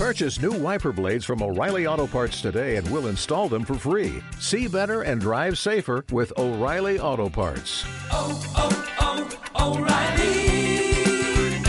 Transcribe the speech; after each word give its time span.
Purchase 0.00 0.40
new 0.40 0.52
wiper 0.52 0.92
blades 0.92 1.26
from 1.26 1.42
O'Reilly 1.42 1.86
Auto 1.86 2.06
Parts 2.06 2.40
today 2.40 2.76
and 2.76 2.90
we'll 2.90 3.08
install 3.08 3.50
them 3.50 3.66
for 3.66 3.74
free. 3.74 4.22
See 4.38 4.66
better 4.66 5.02
and 5.02 5.20
drive 5.20 5.58
safer 5.58 6.06
with 6.10 6.32
O'Reilly 6.38 6.98
Auto 6.98 7.28
Parts. 7.28 7.84
oh, 8.10 8.40
oh, 8.56 9.28
oh 9.58 9.76
O'Reilly 9.76 11.60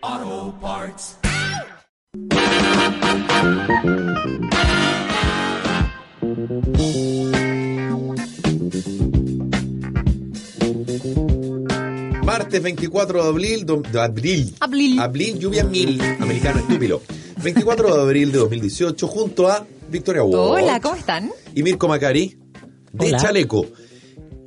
Auto 0.00 0.52
Parts. 0.60 1.16
Martes 12.24 12.60
24 12.60 13.12
de 13.12 13.28
abril, 13.28 13.64
de 13.66 14.00
abril, 14.00 14.54
Abril. 14.60 15.00
abril, 15.00 15.38
lluvia 15.40 15.64
mil, 15.64 16.00
americano 16.20 16.60
estúpido. 16.60 17.02
24 17.42 17.94
de 17.96 18.00
abril 18.02 18.32
de 18.32 18.38
2018, 18.38 19.06
junto 19.08 19.48
a 19.48 19.66
Victoria 19.90 20.22
Walsh 20.22 20.64
Hola, 20.64 20.80
¿cómo 20.80 20.94
están? 20.94 21.30
y 21.54 21.62
Mirko 21.62 21.88
Macari, 21.88 22.36
de 22.92 23.08
Hola. 23.08 23.18
Chaleco. 23.18 23.66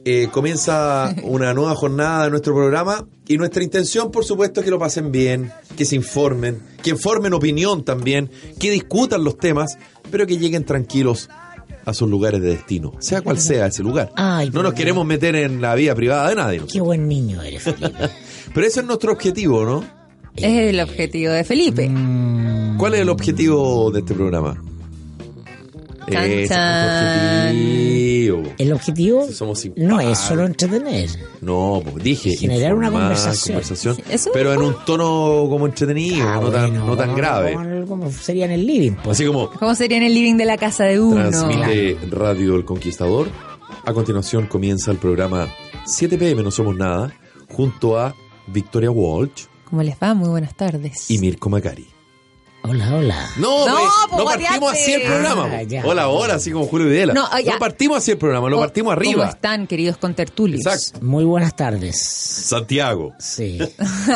Eh, 0.08 0.30
comienza 0.32 1.16
una 1.24 1.54
nueva 1.55 1.74
jornada 1.76 2.26
de 2.26 2.30
nuestro 2.30 2.54
programa 2.54 3.08
y 3.28 3.38
nuestra 3.38 3.64
intención, 3.64 4.12
por 4.12 4.24
supuesto, 4.24 4.60
es 4.60 4.66
que 4.66 4.70
lo 4.70 4.78
pasen 4.78 5.12
bien, 5.12 5.52
que 5.76 5.84
se 5.84 5.96
informen, 5.96 6.62
que 6.84 6.92
informen 6.92 7.34
opinión 7.34 7.84
también, 7.84 8.30
que 8.60 8.70
discutan 8.70 9.24
los 9.24 9.38
temas, 9.40 9.77
pero 10.12 10.27
que 10.27 10.38
lleguen 10.38 10.64
tranquilos 10.64 11.27
a 11.86 11.94
sus 11.96 12.08
lugares 12.08 12.40
de 12.41 12.50
destino, 12.50 12.94
sea 13.00 13.22
cual 13.22 13.40
sea 13.40 13.66
ese 13.66 13.82
lugar. 13.82 14.12
Ay, 14.16 14.52
no 14.52 14.62
nos 14.62 14.76
queremos 14.76 15.05
meter 15.08 15.36
en 15.36 15.60
la 15.60 15.74
vida 15.74 15.96
privada 15.96 16.30
de 16.30 16.36
nadie. 16.36 16.62
Qué 16.72 16.82
buen 16.82 17.08
niño 17.08 17.41
eres, 17.41 17.64
Felipe. 17.64 18.10
Pero 18.54 18.68
ese 18.68 18.82
es 18.82 18.86
nuestro 18.86 19.12
objetivo, 19.12 19.66
¿no? 19.66 19.84
Es 20.36 20.70
el 20.70 20.80
objetivo 20.80 21.32
de 21.34 21.44
Felipe. 21.44 21.88
Mm, 21.90 22.78
¿Cuál 22.78 22.96
es 22.96 23.02
el 23.02 23.10
objetivo 23.10 23.90
de 23.92 24.00
este 24.00 24.14
programa? 24.14 24.62
Chan, 26.12 26.24
Ese 26.24 26.44
es 26.44 26.50
chan. 26.50 27.55
nuestro 27.55 28.36
objetivo. 28.38 28.54
el 28.60 28.74
objetivo 28.74 29.26
Si 29.27 29.34
somos 29.34 29.68
no 29.76 30.00
es 30.00 30.18
solo 30.20 30.46
entretener. 30.46 31.10
No, 31.42 31.82
pues 31.84 32.04
dije. 32.04 32.36
Generar 32.38 32.76
una 32.76 32.92
conversación. 32.92 33.62
Eso 34.10 34.30
pero 34.34 34.54
en 34.54 34.62
un 34.62 34.76
tono 34.86 35.48
como 35.50 35.66
entretenido, 35.66 36.27
Ah, 36.27 36.40
no, 36.42 36.52
tan, 36.52 36.70
bueno, 36.70 36.86
no 36.86 36.96
tan 36.98 37.05
como- 37.08 37.18
grave. 37.18 37.54
Como, 37.54 37.86
como 37.88 38.12
sería 38.12 38.46
en 38.46 38.52
el 38.52 38.66
living, 38.68 38.92
pues. 39.04 39.18
Así 39.18 39.26
como 39.26 39.49
¿Cómo 39.49 39.74
sería 39.74 39.98
en 39.98 40.04
el 40.04 40.14
living 40.14 40.36
de 40.36 40.46
la 40.46 40.58
casa 40.58 40.84
de 40.84 40.99
uno? 40.99 41.16
transmite 41.30 41.98
Radio 42.12 42.55
El 42.55 42.66
Conquistador. 42.66 43.27
A 43.86 43.94
continuación 43.94 44.46
comienza 44.48 44.92
el 44.92 44.98
programa 44.98 45.48
7 45.86 46.18
pm 46.18 46.44
No 46.44 46.52
Somos 46.52 46.76
Nada, 46.76 47.14
junto 47.52 47.98
a 47.98 48.14
Victoria 48.48 48.92
Walsh 48.92 49.46
¿Cómo 49.76 49.84
les 49.84 49.98
va? 50.01 50.13
Muy 50.13 50.29
buenas 50.29 50.55
tardes. 50.55 51.12
y 51.12 51.18
Mirko 51.18 51.49
Macari. 51.49 51.85
Hola, 52.63 52.95
hola. 52.95 53.29
No, 53.37 53.68
No, 53.68 53.76
pues, 53.76 53.90
po, 54.09 54.18
no 54.20 54.23
partimos 54.23 54.71
así 54.71 54.93
el 54.93 55.01
programa. 55.01 55.49
Ah, 55.51 55.63
ya. 55.63 55.84
Hola, 55.85 56.07
hola, 56.07 56.35
así 56.35 56.49
como 56.51 56.65
Julio 56.65 56.87
Videla. 56.87 57.13
No, 57.13 57.27
ah, 57.29 57.41
ya. 57.41 57.59
partimos 57.59 57.98
así 57.98 58.12
el 58.12 58.18
programa, 58.18 58.49
lo 58.49 58.57
partimos 58.57 58.96
¿Cómo 58.96 59.01
arriba. 59.09 59.27
están, 59.27 59.68
queridos 59.68 59.98
contertulios? 59.98 60.65
Exacto. 60.65 61.05
Muy 61.05 61.26
buenas 61.26 61.57
tardes. 61.57 62.01
Santiago. 62.01 63.12
Sí, 63.20 63.59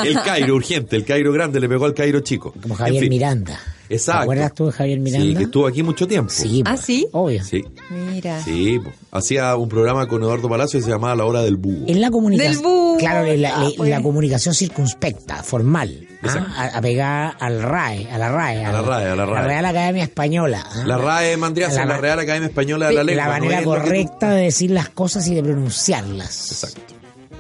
El 0.05 0.13
Cairo 0.23 0.55
urgente, 0.55 0.95
el 0.95 1.03
Cairo 1.03 1.33
grande 1.33 1.59
le 1.59 1.67
pegó 1.67 1.83
al 1.83 1.93
Cairo 1.93 2.21
chico. 2.21 2.53
como 2.61 2.73
Javier 2.75 2.95
En 2.95 3.02
fin. 3.02 3.09
Miranda. 3.09 3.59
Exacto. 3.90 4.20
¿Te 4.20 4.23
acuerdas 4.23 4.54
tú 4.54 4.66
de 4.68 4.72
Javier 4.72 5.00
Miranda? 5.00 5.26
Sí, 5.28 5.36
que 5.36 5.44
estuvo 5.44 5.68
aquí 5.68 5.82
mucho 5.84 6.08
tiempo. 6.08 6.30
Sí, 6.32 6.62
¿Ah, 6.66 6.78
sí? 6.78 7.08
Obvio. 7.12 7.44
Sí, 7.44 7.64
Mira. 7.90 8.42
sí. 8.44 8.80
Hacía 9.12 9.56
un 9.56 9.68
programa 9.68 10.08
con 10.08 10.22
Eduardo 10.22 10.48
Palacio 10.48 10.80
que 10.80 10.84
se 10.86 10.92
llamaba 10.92 11.16
La 11.16 11.26
Hora 11.26 11.42
del 11.42 11.58
Búho. 11.58 11.86
En 11.88 12.00
la 12.00 12.12
comunicación. 12.12 12.54
Del 12.54 12.62
búho. 12.64 12.98
Claro, 12.98 13.26
la, 13.26 13.36
la- 13.36 13.50
Ah, 13.56 13.70
pues. 13.76 13.90
la 13.90 14.02
comunicación 14.02 14.54
circunspecta, 14.54 15.42
formal. 15.44 16.08
¿ah? 16.08 16.16
Exacto. 16.22 16.50
A, 16.56 16.66
a 16.78 16.82
pegar 16.82 17.36
al 17.40 17.62
RAE, 17.64 18.10
a 18.12 18.17
la 18.17 18.30
RAE. 18.32 18.66
A 18.66 18.72
la 18.72 18.82
RAE, 18.82 19.06
a 19.10 19.16
la 19.16 19.26
RAE. 19.26 19.44
Real 19.48 19.66
Academia 19.66 20.04
Española. 20.04 20.64
¿ah? 20.70 20.84
La 20.86 20.98
RAE 20.98 21.38
Mandriaza, 21.38 21.80
La 21.80 21.86
la, 21.86 21.98
Real 21.98 22.20
Academia 22.20 22.48
Española 22.48 22.90
de 22.90 22.94
la 22.94 23.04
la 23.04 23.04
Lengua. 23.06 23.26
no 23.26 23.32
manera 23.32 23.60
tú- 23.64 23.70
correcta 23.70 24.30
de 24.32 24.44
decir 24.44 24.70
las 24.72 24.90
cosas 24.90 25.28
y 25.28 25.34
de 25.34 25.42
pronunciarlas. 25.44 26.52
Exacto. 26.52 26.94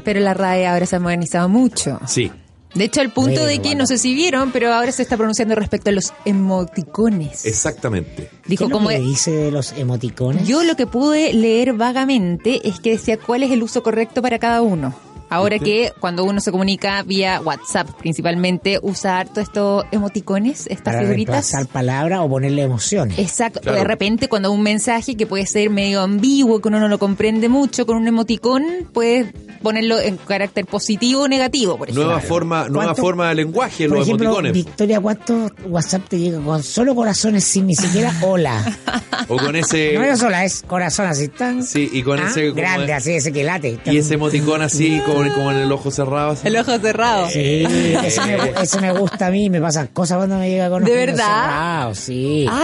Pero 0.03 0.19
la 0.21 0.33
RAE 0.33 0.65
ahora 0.65 0.85
se 0.85 0.95
ha 0.95 0.99
modernizado 0.99 1.47
mucho. 1.49 1.99
Sí. 2.07 2.31
De 2.75 2.83
hecho, 2.83 3.01
al 3.01 3.11
punto 3.11 3.31
Bueno, 3.31 3.45
de 3.47 3.55
que, 3.55 3.69
bueno. 3.69 3.79
no 3.79 3.85
sé 3.87 3.97
si 3.97 4.13
vieron, 4.13 4.51
pero 4.51 4.71
ahora 4.73 4.91
se 4.91 5.01
está 5.01 5.17
pronunciando 5.17 5.55
respecto 5.55 5.89
a 5.89 5.93
los 5.93 6.13
emoticones. 6.25 7.45
Exactamente. 7.45 8.29
Dijo 8.45 8.65
¿Qué 8.65 8.69
lo 8.69 8.75
como... 8.77 8.89
que 8.89 8.99
dice 8.99 9.31
de 9.31 9.51
los 9.51 9.71
emoticones? 9.73 10.47
Yo 10.47 10.63
lo 10.63 10.75
que 10.75 10.85
pude 10.85 11.33
leer 11.33 11.73
vagamente 11.73 12.67
es 12.67 12.79
que 12.79 12.91
decía 12.91 13.17
cuál 13.17 13.43
es 13.43 13.51
el 13.51 13.63
uso 13.63 13.81
correcto 13.81 14.21
para 14.21 14.37
cada 14.39 14.61
uno. 14.61 14.93
Ahora 15.29 15.59
que 15.59 15.93
cuando 15.99 16.23
uno 16.23 16.41
se 16.41 16.51
comunica 16.51 17.03
vía 17.03 17.39
WhatsApp 17.41 17.87
principalmente, 17.99 18.79
usa 18.81 19.19
harto 19.19 19.41
estos 19.41 19.85
emoticones, 19.91 20.61
estas 20.67 20.81
para 20.83 20.99
figuritas. 21.01 21.35
reemplazar 21.51 21.67
palabras 21.67 22.19
o 22.21 22.29
ponerle 22.29 22.63
emociones. 22.63 23.17
Exacto. 23.19 23.61
Claro. 23.61 23.77
De 23.77 23.83
repente, 23.83 24.27
cuando 24.27 24.51
un 24.51 24.61
mensaje 24.63 25.15
que 25.15 25.27
puede 25.27 25.45
ser 25.45 25.69
medio 25.69 26.01
ambiguo, 26.01 26.59
que 26.61 26.67
uno 26.67 26.79
no 26.79 26.87
lo 26.87 26.97
comprende 26.99 27.47
mucho, 27.49 27.85
con 27.85 27.97
un 27.97 28.07
emoticón, 28.07 28.63
puedes 28.93 29.27
ponerlo 29.61 29.99
en 29.99 30.17
carácter 30.17 30.65
positivo 30.65 31.23
o 31.23 31.27
negativo, 31.27 31.77
por 31.77 31.89
ejemplo. 31.89 32.05
Nueva 32.05 32.21
forma, 32.21 32.67
nueva 32.69 32.85
¿Cuánto- 32.85 33.01
forma 33.01 33.29
de 33.29 33.35
lenguaje 33.35 33.83
en 33.83 33.89
Por 33.89 33.99
los 33.99 34.07
ejemplo, 34.07 34.25
emoticones. 34.27 34.53
Victoria, 34.53 34.99
¿cuánto 35.01 35.51
WhatsApp 35.67 36.07
te 36.07 36.17
llega 36.19 36.39
con 36.39 36.63
solo 36.63 36.95
corazones 36.95 37.43
sin 37.43 37.67
ni 37.67 37.75
siquiera 37.75 38.13
hola? 38.21 38.77
O 39.27 39.37
con 39.37 39.55
ese. 39.55 39.93
No 39.99 40.03
es 40.03 40.23
hola, 40.23 40.45
es 40.45 40.63
corazón 40.65 41.07
así 41.07 41.27
tan 41.27 41.63
Sí, 41.63 41.89
y 41.91 42.01
con 42.03 42.19
ah, 42.19 42.27
ese. 42.29 42.49
como- 42.49 42.55
grande, 42.61 42.93
así 42.93 43.11
ese 43.11 43.31
que 43.33 43.43
late. 43.43 43.79
Y 43.85 43.97
ese 43.97 44.13
emoticón 44.15 44.61
así, 44.61 45.01
como, 45.05 45.18
como 45.35 45.51
en 45.51 45.57
el 45.57 45.71
ojo 45.71 45.91
cerrado. 45.91 46.31
así. 46.31 46.47
El 46.47 46.57
ojo 46.57 46.77
cerrado. 46.79 47.29
Sí, 47.29 47.63
ese 48.03 48.79
me, 48.81 48.91
gusta 48.93 49.27
a 49.27 49.31
mí, 49.31 49.49
me 49.49 49.59
pasan 49.61 49.87
cosas 49.87 50.17
cuando 50.17 50.37
me 50.37 50.49
llega 50.49 50.69
con 50.69 50.83
¿De 50.83 50.89
los 50.91 50.97
ojos 50.97 51.05
verdad? 51.17 51.41
cerrados, 51.43 51.97
sí. 51.99 52.45
Ah, 52.49 52.61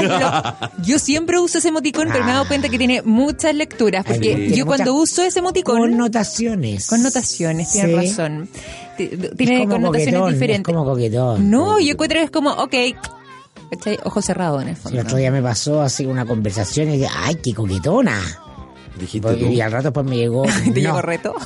pero 0.70 0.84
yo 0.86 1.00
siempre 1.00 1.40
uso 1.40 1.58
ese 1.58 1.68
emoticón, 1.70 2.10
pero 2.12 2.24
me 2.24 2.32
he 2.32 2.34
dado 2.34 2.48
cuenta 2.48 2.70
que 2.70 2.78
tiene 2.78 3.02
muchas 3.04 3.54
lecturas, 3.56 4.06
porque 4.06 4.50
yo 4.56 4.66
cuando 4.66 4.94
uso 4.96 5.24
ese 5.24 5.40
emoticón... 5.40 5.80
Connotaciones. 5.80 6.88
Connotaciones, 6.88 7.72
tienes 7.72 7.92
Sí. 7.92 8.10
razón. 8.18 8.50
T- 8.98 9.04
Es 9.14 9.36
Tiene 9.36 9.60
como 9.62 9.74
connotaciones 9.74 10.14
coquetón, 10.22 10.34
diferentes. 10.34 10.70
Es 10.72 10.76
como 10.76 10.86
coquetón. 10.90 11.50
No, 11.50 11.80
yo 11.80 11.92
encuentro 11.94 12.20
que 12.20 12.24
es 12.26 12.32
como, 12.32 12.52
ok, 12.52 12.74
¿cachai? 13.72 14.00
Ojo 14.04 14.22
cerrado 14.22 14.62
en 14.62 14.70
el 14.70 14.76
Sí, 14.76 14.82
fondo. 14.84 15.00
el 15.00 15.06
otro 15.06 15.18
día 15.18 15.32
me 15.32 15.42
pasó 15.42 15.82
así 15.82 16.06
una 16.06 16.26
conversación 16.26 16.90
y 16.90 16.98
dije, 16.98 17.10
¡ay, 17.14 17.36
qué 17.44 17.54
coquetona! 17.54 18.22
Dijiste 18.98 19.28
Porque- 19.28 19.44
tú. 19.44 19.52
y 19.52 19.60
al 19.60 19.72
rato 19.74 19.92
pues 19.92 20.06
me 20.06 20.16
llegó. 20.16 20.44
¿Te 20.64 20.70
no. 20.70 20.74
llegó 20.76 21.02
reto? 21.02 21.36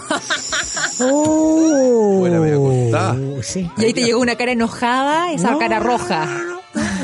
Oh, 1.01 2.17
Buena, 2.19 2.39
me 2.39 2.53
acostá. 2.53 3.15
Sí. 3.41 3.69
y 3.77 3.85
ahí 3.85 3.93
te 3.93 4.03
llegó 4.03 4.19
una 4.19 4.35
cara 4.35 4.51
enojada, 4.51 5.31
esa 5.31 5.51
No. 5.51 5.59
cara 5.59 5.79
roja. 5.79 6.27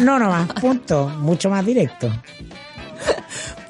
No, 0.01 0.19
no 0.19 0.29
más, 0.29 0.47
punto. 0.53 1.07
Mucho 1.19 1.49
más 1.49 1.65
directo. 1.65 2.11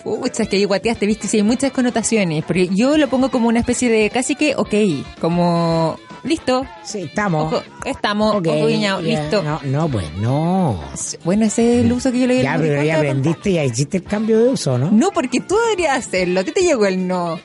Pucha, 0.04 0.44
es 0.44 0.50
que 0.50 0.58
ahí 0.58 0.66
guateaste, 0.66 1.06
viste, 1.08 1.28
sí, 1.28 1.38
hay 1.38 1.44
muchas 1.44 1.72
connotaciones. 1.72 2.44
Porque 2.46 2.68
yo 2.68 2.96
lo 2.98 3.08
pongo 3.08 3.30
como 3.32 3.48
una 3.48 3.60
especie 3.60 3.90
de 3.90 4.10
casi 4.12 4.36
que, 4.36 4.56
ok, 4.56 4.74
como, 5.20 5.98
listo, 6.24 6.64
Sí, 6.84 7.04
estamos. 7.04 7.52
ojo, 7.54 7.64
estamos, 7.86 8.36
Ok, 8.36 8.48
ojo 8.48 8.68
guiñado, 8.68 9.02
ya, 9.02 9.08
listo. 9.22 9.42
No, 9.42 9.60
no, 9.64 9.88
pues 9.90 10.06
no. 10.18 10.80
Bueno, 11.24 11.46
ese 11.46 11.80
es 11.80 11.86
el 11.86 11.92
uso 11.92 12.12
que 12.12 12.20
yo 12.20 12.28
le 12.28 12.36
doy 12.36 12.44
Ya, 12.44 12.54
al 12.54 12.62
pero 12.62 12.74
ya 12.76 12.80
te 12.80 12.82
voy 12.84 12.90
a 12.90 12.96
contar. 12.98 13.10
aprendiste, 13.18 13.54
ya 13.54 13.64
hiciste 13.64 13.98
el 13.98 14.04
cambio 14.04 14.38
de 14.44 14.50
uso, 14.50 14.78
¿no? 14.78 14.92
No, 14.92 15.10
porque 15.12 15.40
tú 15.40 15.56
deberías 15.70 15.98
hacerlo. 15.98 16.42
A 16.42 16.44
ti 16.44 16.52
te 16.52 16.62
llegó 16.62 16.86
el 16.86 17.08
no. 17.08 17.40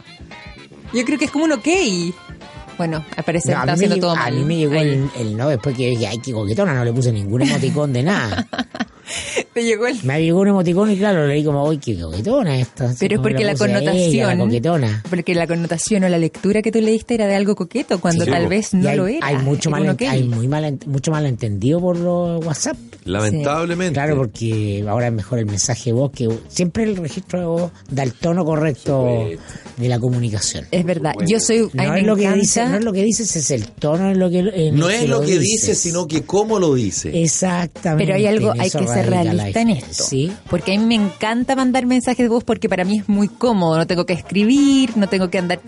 Yo 0.92 1.04
creo 1.06 1.18
que 1.18 1.24
es 1.26 1.30
como 1.30 1.44
un 1.46 1.52
ok. 1.52 1.68
Bueno, 2.80 3.04
al 3.14 3.24
parecer 3.24 3.54
No, 3.54 3.60
a, 3.60 3.64
haciendo 3.74 3.98
todo 3.98 4.12
a 4.12 4.14
mal. 4.14 4.32
mí 4.34 4.42
me 4.42 4.56
llegó 4.56 4.72
el, 4.76 5.10
el 5.18 5.36
no 5.36 5.50
después 5.50 5.76
que 5.76 5.88
dije, 5.90 6.06
ay, 6.06 6.16
qué 6.16 6.32
coquetona, 6.32 6.72
no 6.72 6.82
le 6.82 6.94
puse 6.94 7.12
ningún 7.12 7.42
emoticón 7.42 7.92
de 7.92 8.02
nada. 8.02 8.46
Te 9.54 9.64
llegó 9.64 9.86
el... 9.86 10.02
Me 10.04 10.22
llegó 10.22 10.40
un 10.40 10.48
emoticón 10.48 10.90
y 10.90 10.96
claro, 10.96 11.26
leí 11.26 11.44
como, 11.44 11.64
uy, 11.64 11.78
qué 11.78 11.98
coquetona 11.98 12.58
esta. 12.58 12.86
Así 12.86 12.96
Pero 13.00 13.16
es 13.16 13.20
porque 13.20 13.38
le 13.38 13.44
la 13.44 13.50
ella, 13.52 13.58
connotación... 13.58 14.28
la 14.28 14.44
coquetona. 14.44 15.02
Porque 15.08 15.34
la 15.34 15.46
connotación 15.46 16.04
o 16.04 16.08
la 16.08 16.18
lectura 16.18 16.62
que 16.62 16.72
tú 16.72 16.80
leíste 16.80 17.14
era 17.14 17.26
de 17.26 17.34
algo 17.36 17.54
coqueto, 17.54 18.00
cuando 18.00 18.24
Sí, 18.24 18.30
tal 18.30 18.48
vez 18.48 18.74
no 18.74 18.88
hay, 18.88 18.96
lo 18.96 19.06
era. 19.06 19.26
Hay 19.26 19.36
mucho, 19.38 19.70
mal, 19.70 19.96
hay 19.98 20.22
muy 20.24 20.48
mal, 20.48 20.78
mucho 20.86 21.10
malentendido 21.10 21.80
por 21.80 21.98
los 21.98 22.44
WhatsApp. 22.44 22.76
Lamentablemente. 23.04 23.94
Claro, 23.94 24.16
porque 24.16 24.84
ahora 24.88 25.08
es 25.08 25.12
mejor 25.12 25.38
el 25.38 25.46
mensaje 25.46 25.90
de 25.90 25.92
voz 25.94 26.12
que 26.12 26.28
siempre 26.48 26.84
el 26.84 26.96
registro 26.96 27.40
de 27.40 27.46
voz 27.46 27.72
da 27.90 28.02
el 28.02 28.12
tono 28.12 28.44
correcto 28.44 29.28
de 29.76 29.88
la 29.88 29.98
comunicación. 29.98 30.66
Es 30.70 30.84
verdad. 30.84 31.14
Yo 31.26 31.40
soy... 31.40 31.68
No 31.72 31.94
es, 31.94 32.04
lo 32.04 32.16
que 32.16 32.30
dice, 32.32 32.66
no 32.66 32.76
es 32.76 32.84
lo 32.84 32.92
que 32.92 33.02
dices, 33.02 33.34
es 33.36 33.50
el 33.50 33.66
tono 33.66 34.10
en 34.10 34.18
lo 34.18 34.30
que 34.30 34.40
en 34.40 34.76
No 34.76 34.88
el 34.88 35.02
es 35.02 35.08
lo 35.08 35.20
que 35.20 35.38
dice, 35.38 35.68
dices. 35.68 35.78
sino 35.78 36.06
que 36.06 36.22
cómo 36.22 36.58
lo 36.58 36.74
dice. 36.74 37.22
Exactamente. 37.22 38.04
Pero 38.04 38.16
hay 38.16 38.26
algo, 38.26 38.52
hay 38.52 38.70
que 38.70 38.86
ser 39.02 39.10
realista 39.10 39.60
en 39.60 39.70
esto. 39.70 40.04
Sí. 40.04 40.32
Porque 40.48 40.74
a 40.74 40.78
mí 40.78 40.84
me 40.84 40.94
encanta 40.94 41.56
mandar 41.56 41.86
mensajes 41.86 42.24
de 42.24 42.28
voz 42.28 42.44
porque 42.44 42.68
para 42.68 42.84
mí 42.84 42.98
es 42.98 43.08
muy 43.08 43.28
cómodo. 43.28 43.76
No 43.76 43.86
tengo 43.86 44.06
que 44.06 44.12
escribir, 44.12 44.96
no 44.96 45.08
tengo 45.08 45.30
que 45.30 45.38
andar, 45.38 45.60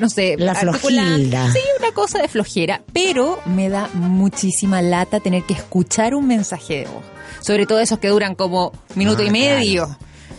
no 0.00 0.08
sé, 0.08 0.36
La 0.38 0.54
flojilda. 0.54 1.52
Sí, 1.52 1.60
una 1.78 1.92
cosa 1.92 2.18
de 2.20 2.28
flojera. 2.28 2.82
Pero 2.92 3.40
me 3.46 3.68
da 3.68 3.88
muchísima 3.94 4.82
lata 4.82 5.20
tener 5.20 5.44
que 5.44 5.54
escuchar 5.54 6.14
un 6.14 6.26
mensaje 6.26 6.78
de 6.80 6.84
voz. 6.84 7.04
Sobre 7.40 7.66
todo 7.66 7.80
esos 7.80 7.98
que 7.98 8.08
duran 8.08 8.34
como 8.34 8.72
minuto 8.94 9.22
Ah, 9.22 9.26
y 9.26 9.30
medio. 9.30 9.96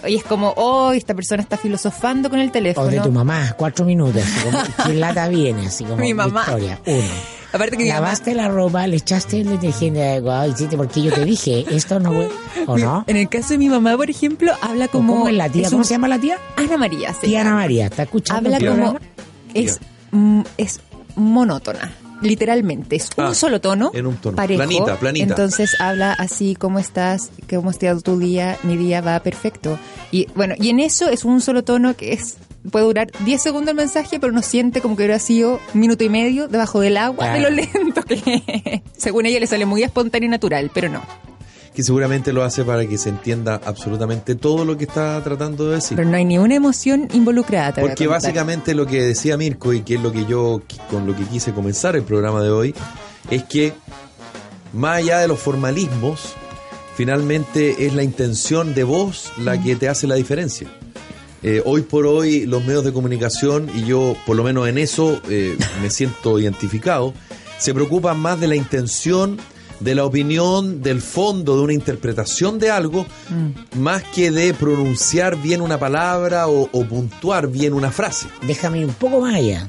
Y 0.08 0.16
es 0.16 0.24
como, 0.24 0.54
oh, 0.58 0.92
esta 0.94 1.14
persona 1.14 1.44
está 1.44 1.58
filosofando 1.58 2.30
con 2.30 2.40
el 2.40 2.52
teléfono. 2.52 2.88
O 2.88 2.90
de 2.90 3.00
tu 3.00 3.12
mamá, 3.12 3.54
cuatro 3.58 3.86
minutos. 3.86 4.24
Así 4.24 4.40
como, 4.46 4.64
¿Qué 4.88 4.94
lata 4.96 5.28
viene? 5.28 5.68
Así 5.68 5.84
como 5.84 5.98
Mi 6.02 6.14
mamá. 6.14 6.42
Victoria, 6.46 6.80
uno. 6.88 7.04
Aparte 7.54 7.76
que 7.78 7.84
mi 7.84 7.90
mamá- 7.90 8.02
Lavaste 8.02 8.34
la 8.34 8.48
ropa, 8.48 8.88
le 8.88 8.96
echaste 8.98 9.42
el 9.42 9.50
detergente 9.50 10.02
adecuado, 10.02 10.50
hiciste 10.52 10.78
porque 10.78 11.02
yo 11.02 11.12
te 11.14 11.26
dije, 11.26 11.66
esto 11.70 12.00
no 12.00 12.12
puede, 12.14 12.30
¿o 12.68 12.78
no? 12.78 13.04
En 13.08 13.18
el 13.18 13.28
caso 13.30 13.50
de 13.50 13.58
mi 13.58 13.68
mamá, 13.70 13.98
por 13.98 14.10
ejemplo, 14.10 14.54
habla 14.62 14.86
¿O 14.86 14.90
como... 14.90 15.14
¿Cómo 15.14 15.28
es 15.28 15.36
la 15.36 15.50
tía? 15.50 15.64
es 15.64 15.70
¿Cómo 15.70 15.80
un- 15.82 15.86
se 15.86 15.94
llama 15.96 16.08
la 16.08 16.18
tía? 16.20 16.38
Ana 16.56 16.78
María, 16.78 17.12
sí. 17.14 17.28
Tía 17.28 17.42
Ana 17.42 17.56
María, 17.56 17.88
¿está 17.88 18.04
escuchando 18.04 18.54
Habla 18.54 18.68
como... 18.72 19.00
Es, 19.54 19.80
mm, 20.12 20.42
es 20.58 20.80
monótona. 21.16 21.94
Literalmente, 22.22 22.96
es 22.98 23.10
un 23.18 23.26
Ah, 23.26 23.34
solo 23.34 23.60
tono, 23.60 23.90
en 23.96 24.06
un 24.06 24.16
tono. 24.18 24.36
parejo. 24.38 24.60
Planita, 24.60 24.96
planita. 25.00 25.26
Entonces 25.26 25.76
habla 25.82 26.14
así, 26.14 26.56
¿cómo 26.56 26.78
estás? 26.78 27.32
¿Cómo 27.50 27.72
está 27.72 27.98
tu 28.00 28.20
día? 28.20 28.58
Mi 28.64 28.78
día 28.78 29.02
va 29.02 29.20
perfecto. 29.22 29.80
Y 30.12 30.28
bueno, 30.36 30.54
y 30.60 30.70
en 30.70 30.80
eso 30.80 31.10
es 31.10 31.26
un 31.26 31.42
solo 31.42 31.64
tono 31.64 31.96
que 31.98 32.14
es 32.14 32.38
puede 32.70 32.86
durar 32.86 33.12
10 33.26 33.42
segundos 33.42 33.70
el 33.72 33.76
mensaje, 33.76 34.20
pero 34.20 34.32
uno 34.32 34.42
siente 34.42 34.82
como 34.82 34.96
que 34.96 35.04
hubiera 35.04 35.20
sido 35.20 35.60
un 35.74 35.80
minuto 35.80 36.04
y 36.04 36.10
medio 36.10 36.48
debajo 36.48 36.80
del 36.80 36.98
agua 36.98 37.34
de 37.34 37.40
lo 37.40 37.50
lento 37.50 38.04
que 38.04 38.84
según 38.98 39.26
ella 39.26 39.40
le 39.40 39.48
sale 39.48 39.66
muy 39.66 39.84
espontáneo 39.84 40.28
y 40.28 40.30
natural, 40.30 40.72
pero 40.74 40.90
no. 40.90 41.02
Que 41.74 41.84
seguramente 41.84 42.34
lo 42.34 42.44
hace 42.44 42.66
para 42.66 42.86
que 42.86 42.98
se 42.98 43.10
entienda 43.10 43.62
absolutamente 43.64 44.36
todo 44.36 44.66
lo 44.66 44.78
que 44.78 44.84
está 44.84 45.24
tratando 45.24 45.70
de 45.70 45.76
decir. 45.76 45.96
Pero 45.96 46.10
no 46.10 46.18
hay 46.18 46.26
ni 46.26 46.38
una 46.38 46.56
emoción 46.56 47.08
involucrada. 47.14 47.82
Porque 47.82 48.08
básicamente 48.08 48.76
lo 48.76 48.86
que 48.86 49.02
decía 49.02 49.38
Mirko 49.38 49.72
y 49.72 49.82
que 49.82 49.96
es 49.96 50.02
lo 50.02 50.12
que 50.12 50.26
yo 50.26 50.62
con 50.90 51.08
lo 51.08 51.16
que 51.16 51.24
quise 51.24 51.54
comenzar 51.54 51.96
el 51.96 52.04
programa 52.04 52.44
de 52.44 52.50
hoy 52.50 52.76
es 53.30 53.44
que 53.44 53.74
más 54.74 54.98
allá 54.98 55.20
de 55.20 55.30
los 55.30 55.40
formalismos, 55.40 56.34
finalmente 56.96 57.86
es 57.86 57.94
la 57.94 58.04
intención 58.04 58.74
de 58.74 58.84
voz 58.84 59.32
la 59.38 59.62
que 59.62 59.78
te 59.78 59.88
hace 59.88 60.08
la 60.08 60.16
diferencia. 60.16 60.68
Eh, 61.44 61.62
hoy 61.66 61.82
por 61.82 62.06
hoy 62.06 62.46
los 62.46 62.64
medios 62.64 62.84
de 62.84 62.94
comunicación, 62.94 63.70
y 63.74 63.86
yo 63.86 64.16
por 64.26 64.36
lo 64.36 64.44
menos 64.44 64.68
en 64.68 64.78
eso 64.78 65.22
eh, 65.30 65.58
me 65.82 65.90
siento 65.90 66.40
identificado, 66.40 67.14
se 67.58 67.74
preocupan 67.74 68.20
más 68.20 68.40
de 68.40 68.48
la 68.48 68.56
intención, 68.56 69.38
de 69.80 69.96
la 69.96 70.06
opinión, 70.06 70.82
del 70.82 71.02
fondo, 71.02 71.58
de 71.58 71.64
una 71.64 71.74
interpretación 71.74 72.60
de 72.60 72.70
algo, 72.70 73.06
más 73.76 74.04
que 74.04 74.30
de 74.30 74.54
pronunciar 74.54 75.42
bien 75.42 75.62
una 75.62 75.80
palabra 75.80 76.48
o, 76.48 76.70
o 76.72 76.86
puntuar 76.86 77.48
bien 77.48 77.74
una 77.74 77.92
frase. 77.92 78.28
Déjame 78.44 78.80
ir 78.80 78.86
un 78.86 78.94
poco 78.94 79.22
más 79.22 79.36
allá. 79.36 79.66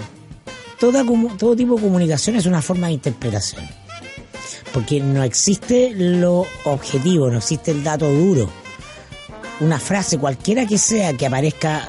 Toda, 0.79 1.05
todo 1.39 1.57
tipo 1.57 1.77
de 1.77 1.83
comunicación 1.83 2.37
es 2.37 2.45
una 2.45 2.61
forma 2.61 2.89
de 2.89 2.95
interpretación. 2.95 3.63
Porque 4.73 5.01
no 5.01 5.23
existe 5.23 5.93
lo 5.95 6.47
objetivo, 6.65 7.31
no 7.31 7.39
existe 7.39 7.71
el 7.71 7.85
dato 7.85 8.11
duro. 8.11 8.51
Una 9.63 9.79
frase, 9.79 10.19
cualquiera 10.19 10.67
que 10.67 10.77
sea, 10.77 11.17
que 11.17 11.25
aparezca, 11.25 11.89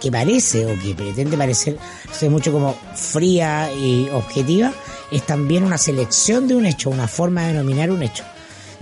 que 0.00 0.12
parece 0.12 0.66
o 0.66 0.80
que 0.80 0.94
pretende 0.94 1.36
parecer, 1.36 1.76
sé 2.12 2.30
mucho 2.30 2.52
como 2.52 2.76
fría 2.94 3.72
y 3.74 4.08
objetiva, 4.12 4.72
es 5.10 5.26
también 5.26 5.64
una 5.64 5.78
selección 5.78 6.46
de 6.46 6.54
un 6.54 6.64
hecho, 6.64 6.90
una 6.90 7.08
forma 7.08 7.42
de 7.42 7.54
denominar 7.54 7.90
un 7.90 8.04
hecho. 8.04 8.22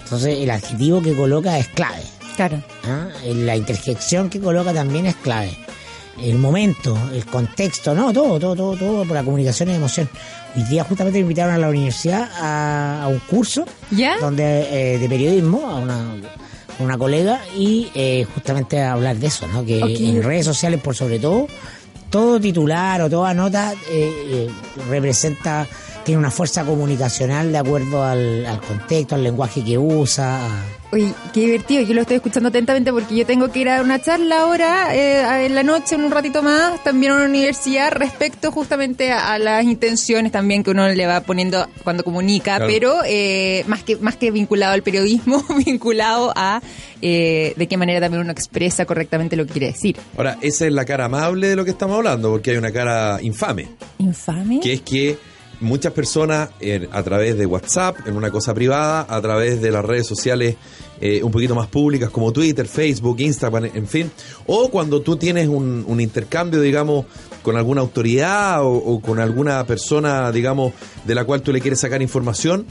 Entonces, 0.03 0.39
el 0.39 0.51
adjetivo 0.51 1.01
que 1.01 1.17
coloca 1.17 1.59
es 1.59 1.69
clave. 1.69 2.03
Claro. 2.37 2.63
¿ah? 2.85 3.09
La 3.25 3.57
interjección 3.57 4.29
que 4.29 4.39
coloca 4.39 4.75
también 4.75 5.07
es 5.07 5.15
clave. 5.17 5.57
El 6.21 6.37
momento, 6.37 6.99
el 7.15 7.25
contexto, 7.25 7.95
no, 7.95 8.13
todo, 8.13 8.39
todo, 8.39 8.55
todo, 8.55 8.77
todo 8.77 9.05
por 9.05 9.15
la 9.15 9.23
comunicación 9.23 9.71
y 9.71 9.75
emoción. 9.77 10.11
Hoy 10.55 10.65
día 10.65 10.85
justamente 10.85 11.19
me 11.19 11.23
invitaron 11.23 11.55
a 11.55 11.59
la 11.59 11.71
universidad 11.71 12.29
a, 12.39 13.05
a 13.05 13.09
un 13.09 13.21
curso 13.21 13.65
¿Ya? 13.91 14.19
donde 14.19 14.95
eh, 14.95 14.99
de 14.99 15.09
periodismo 15.09 15.67
a 15.67 15.77
una, 15.77 16.17
una 16.81 16.99
colega 16.99 17.41
y 17.57 17.89
eh, 17.95 18.27
justamente 18.35 18.81
a 18.81 18.93
hablar 18.93 19.17
de 19.17 19.27
eso, 19.29 19.47
¿no? 19.49 19.65
Que 19.65 19.79
en 19.81 20.23
redes 20.23 20.45
sociales 20.47 20.81
por 20.81 20.95
sobre 20.97 21.19
todo 21.19 21.47
todo 22.11 22.41
titular 22.41 23.01
o 23.03 23.09
toda 23.11 23.33
nota 23.35 23.73
eh, 23.73 24.13
eh, 24.27 24.49
representa 24.89 25.67
tiene 26.05 26.19
una 26.19 26.31
fuerza 26.31 26.65
comunicacional 26.65 27.53
de 27.53 27.59
acuerdo 27.59 28.03
al, 28.05 28.45
al 28.47 28.61
contexto, 28.61 29.15
al 29.15 29.23
lenguaje 29.23 29.63
que 29.65 29.79
usa. 29.79 30.45
a- 30.47 30.65
Oye, 30.93 31.13
qué 31.33 31.41
divertido. 31.43 31.83
Yo 31.83 31.95
lo 31.95 32.01
estoy 32.01 32.17
escuchando 32.17 32.49
atentamente 32.49 32.93
porque 32.93 33.15
yo 33.15 33.25
tengo 33.25 33.53
que 33.53 33.61
ir 33.61 33.69
a 33.69 33.81
una 33.81 34.03
charla 34.03 34.41
ahora, 34.41 34.93
eh, 34.95 35.47
en 35.47 35.55
la 35.55 35.63
noche, 35.63 35.95
en 35.95 36.03
un 36.03 36.11
ratito 36.11 36.43
más, 36.43 36.83
también 36.83 37.13
a 37.13 37.17
una 37.17 37.27
universidad, 37.27 37.93
respecto 37.93 38.51
justamente 38.51 39.13
a, 39.13 39.35
a 39.35 39.39
las 39.39 39.63
intenciones 39.65 40.33
también 40.33 40.65
que 40.65 40.71
uno 40.73 40.89
le 40.89 41.07
va 41.07 41.21
poniendo 41.21 41.65
cuando 41.85 42.03
comunica, 42.03 42.57
Claro. 42.57 42.67
pero 42.67 42.95
eh, 43.07 43.63
más, 43.69 43.85
que, 43.85 43.97
más 43.99 44.17
que 44.17 44.33
vinculado 44.33 44.73
al 44.73 44.83
periodismo, 44.83 45.45
vinculado 45.65 46.33
a 46.35 46.61
eh, 47.01 47.55
de 47.57 47.69
qué 47.69 47.77
manera 47.77 48.01
también 48.01 48.23
uno 48.23 48.33
expresa 48.33 48.85
correctamente 48.85 49.37
lo 49.37 49.47
que 49.47 49.53
quiere 49.53 49.67
decir. 49.69 49.97
Ahora, 50.17 50.39
esa 50.41 50.67
es 50.67 50.73
la 50.73 50.85
cara 50.85 51.05
amable 51.05 51.47
de 51.49 51.55
lo 51.55 51.65
que 51.65 51.71
estamos 51.71 51.97
hablando, 51.99 52.31
porque 52.33 52.51
hay 52.51 52.57
una 52.57 52.73
cara 52.73 53.19
infame, 53.23 53.69
¿Infame? 53.99 54.59
que 54.59 54.73
es 54.73 54.81
que 54.81 55.17
muchas 55.61 55.93
personas 55.93 56.49
eh, 56.61 56.89
a 56.91 57.03
través 57.03 57.37
de 57.37 57.45
WhatsApp, 57.47 58.07
en 58.07 58.17
una 58.17 58.31
cosa 58.31 58.55
privada, 58.55 59.07
a 59.09 59.21
través 59.21 59.61
de 59.61 59.71
las 59.71 59.85
redes 59.85 60.07
sociales 60.07 60.57
eh, 61.01 61.23
un 61.23 61.31
poquito 61.31 61.55
más 61.55 61.69
públicas 61.69 62.11
como 62.11 62.33
Twitter, 62.33 62.67
Facebook, 62.67 63.21
Instagram, 63.21 63.71
en 63.75 63.87
fin, 63.87 64.11
o 64.47 64.71
cuando 64.71 65.01
tú 65.01 65.17
tienes 65.17 65.49
un, 65.49 65.85
un 65.87 66.01
intercambio, 66.01 66.61
digamos, 66.61 67.07
con 67.43 67.57
alguna 67.57 67.81
autoridad 67.81 68.63
o, 68.63 68.73
o 68.73 69.01
con 69.01 69.19
alguna 69.19 69.65
persona, 69.67 70.31
digamos, 70.31 70.73
de 71.05 71.15
la 71.15 71.25
cual 71.25 71.43
tú 71.43 71.53
le 71.53 71.61
quieres 71.61 71.81
sacar 71.81 72.03
información, 72.03 72.67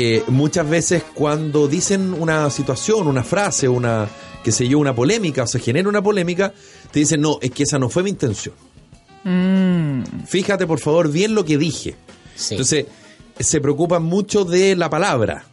eh, 0.00 0.22
muchas 0.28 0.68
veces 0.70 1.02
cuando 1.12 1.66
dicen 1.66 2.14
una 2.14 2.48
situación, 2.50 3.08
una 3.08 3.24
frase, 3.24 3.68
una, 3.68 4.06
qué 4.44 4.52
sé 4.52 4.68
yo, 4.68 4.78
una 4.78 4.94
polémica, 4.94 5.42
o 5.42 5.46
se 5.48 5.58
genera 5.58 5.88
una 5.88 6.02
polémica, 6.02 6.54
te 6.92 7.00
dicen, 7.00 7.20
no, 7.20 7.38
es 7.42 7.50
que 7.50 7.64
esa 7.64 7.80
no 7.80 7.88
fue 7.88 8.04
mi 8.04 8.10
intención. 8.10 8.54
Mm, 9.24 10.24
Fíjate 10.24 10.68
por 10.68 10.78
favor 10.78 11.10
bien 11.10 11.34
lo 11.34 11.44
que 11.44 11.58
dije. 11.58 11.96
Sí. 12.36 12.54
Entonces, 12.54 12.86
se 13.40 13.60
preocupan 13.60 14.04
mucho 14.04 14.44
de 14.44 14.76
la 14.76 14.88
palabra, 14.88 15.46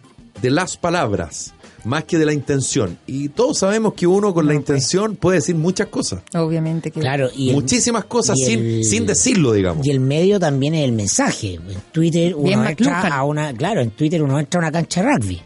de 0.43 0.51
las 0.51 0.77
palabras, 0.77 1.54
más 1.85 2.03
que 2.03 2.17
de 2.17 2.25
la 2.25 2.33
intención. 2.33 2.97
Y 3.07 3.29
todos 3.29 3.59
sabemos 3.59 3.93
que 3.93 4.05
uno 4.07 4.33
con 4.33 4.45
la 4.47 4.53
intención 4.53 5.15
puede 5.15 5.37
decir 5.37 5.55
muchas 5.55 5.87
cosas. 5.87 6.21
obviamente 6.35 6.91
que... 6.91 6.99
Claro, 6.99 7.29
y 7.35 7.49
el- 7.49 7.55
Muchísimas 7.55 8.05
cosas 8.05 8.37
y 8.37 8.45
sin, 8.45 8.59
el- 8.59 8.83
sin 8.83 9.05
decirlo, 9.05 9.53
digamos. 9.53 9.85
Y 9.85 9.91
el 9.91 9.99
medio 9.99 10.39
también 10.39 10.75
es 10.75 10.83
el 10.85 10.91
mensaje. 10.91 11.53
En 11.55 11.61
Twitter 11.91 12.35
Bien 12.35 12.59
uno 12.59 12.69
entra 12.69 12.91
McLuhan. 12.91 13.13
a 13.13 13.23
una, 13.23 13.53
claro, 13.53 13.81
en 13.81 13.91
Twitter 13.91 14.21
uno 14.21 14.39
entra 14.39 14.59
a 14.59 14.63
una 14.63 14.71
cancha 14.71 15.01
de 15.03 15.07
rugby. 15.13 15.41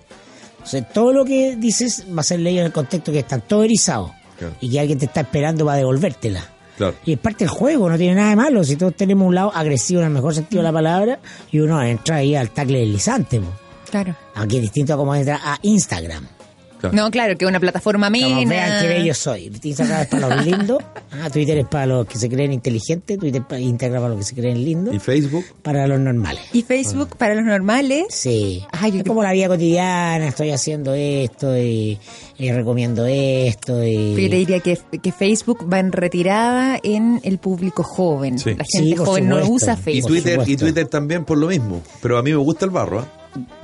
O 0.64 0.66
sea, 0.66 0.82
todo 0.88 1.14
lo 1.14 1.26
que 1.26 1.56
dices 1.58 2.06
va 2.16 2.22
a 2.22 2.24
ser 2.24 2.40
leído 2.40 2.62
en 2.62 2.66
el 2.68 2.72
contexto 2.74 3.12
que 3.12 3.20
están 3.20 3.42
todo 3.48 3.64
erizado 3.64 4.12
Claro. 4.38 4.56
y 4.62 4.70
que 4.70 4.80
alguien 4.80 4.98
te 5.00 5.06
está 5.06 5.22
esperando 5.22 5.66
para 5.66 5.78
devolvértela. 5.78 6.44
Claro. 6.78 6.96
Y 7.06 7.14
es 7.14 7.20
parte 7.20 7.40
del 7.44 7.50
juego, 7.50 7.90
no 7.90 7.98
tiene 7.98 8.16
nada 8.16 8.30
de 8.30 8.36
malo. 8.38 8.64
Si 8.64 8.78
todos 8.78 8.96
tenemos 8.96 9.28
un 9.28 9.36
lado 9.36 9.52
agresivo 9.54 10.00
en 10.02 10.08
el 10.08 10.14
mejor 10.14 10.34
sentido 10.34 10.62
de 10.62 10.68
la 10.70 10.72
palabra 10.74 11.20
y 11.52 11.60
uno 11.60 11.82
entra 11.84 12.18
ahí 12.18 12.36
al 12.36 12.52
tacle 12.52 12.80
deslizante. 12.80 13.40
po. 13.42 13.48
Claro. 13.90 14.16
Aunque 14.36 14.58
es 14.58 14.62
distinto 14.64 14.94
a 14.94 14.98
como 14.98 15.16
entra 15.16 15.40
a 15.44 15.58
Instagram. 15.62 16.28
Claro. 16.80 16.96
No, 16.96 17.12
claro, 17.12 17.38
que 17.38 17.46
una 17.46 17.60
plataforma 17.60 18.08
amena. 18.08 18.50
vean 18.50 18.82
qué 18.82 18.88
bello 18.88 19.14
soy. 19.14 19.52
Instagram 19.62 20.02
es 20.04 20.08
para 20.08 20.34
los 20.34 20.46
lindos. 20.46 20.78
Ah, 21.12 21.30
Twitter 21.30 21.58
es 21.58 21.68
para 21.68 21.86
los 21.88 22.06
que 22.08 22.18
se 22.18 22.30
creen 22.30 22.54
inteligentes. 22.54 23.20
Twitter 23.20 23.44
Instagram 23.60 24.02
para 24.02 24.14
los 24.16 24.20
que 24.20 24.24
se 24.34 24.36
creen 24.42 24.64
lindos. 24.64 24.96
¿Y 24.96 25.00
Facebook? 25.00 25.44
Para 25.62 25.88
los 25.88 26.00
normales. 26.00 26.42
Y 26.54 26.62
Facebook 26.62 27.18
para 27.18 27.36
los 27.36 27.44
normales. 27.44 28.06
Sí. 28.12 28.64
Ay, 28.72 28.98
es 29.00 29.04
como 29.04 29.22
la 29.24 29.34
vida 29.34 29.50
cotidiana, 29.50 30.30
estoy 30.30 30.52
haciendo 30.52 30.94
esto 30.94 31.58
y, 31.58 32.00
y 32.38 32.52
recomiendo 32.54 33.06
esto 33.06 33.84
y... 33.84 34.12
Yo 34.12 34.30
te 34.30 34.36
diría 34.38 34.60
que, 34.62 34.78
que 35.04 35.12
Facebook 35.12 35.68
va 35.72 35.80
en 35.80 35.92
retirada 35.92 36.80
en 36.82 37.20
el 37.26 37.40
público 37.40 37.84
joven. 37.84 38.40
Sí. 38.40 38.52
La 38.52 38.64
gente 38.64 38.92
Sí, 38.92 38.96
joven 38.96 39.28
no 39.28 39.46
usa 39.50 39.74
Y 39.74 39.84
Facebook. 39.84 40.12
Twitter, 40.12 40.40
y. 40.48 40.56
Twitter 40.56 40.88
también 40.88 41.26
por 41.26 41.38
lo 41.38 41.48
mismo. 41.48 41.82
Pero 42.02 42.18
a 42.18 42.24
mí 42.24 42.32
me 42.32 42.38
gusta 42.38 42.64
el 42.64 42.72
barro. 42.72 43.02
¿ah? 43.02 43.19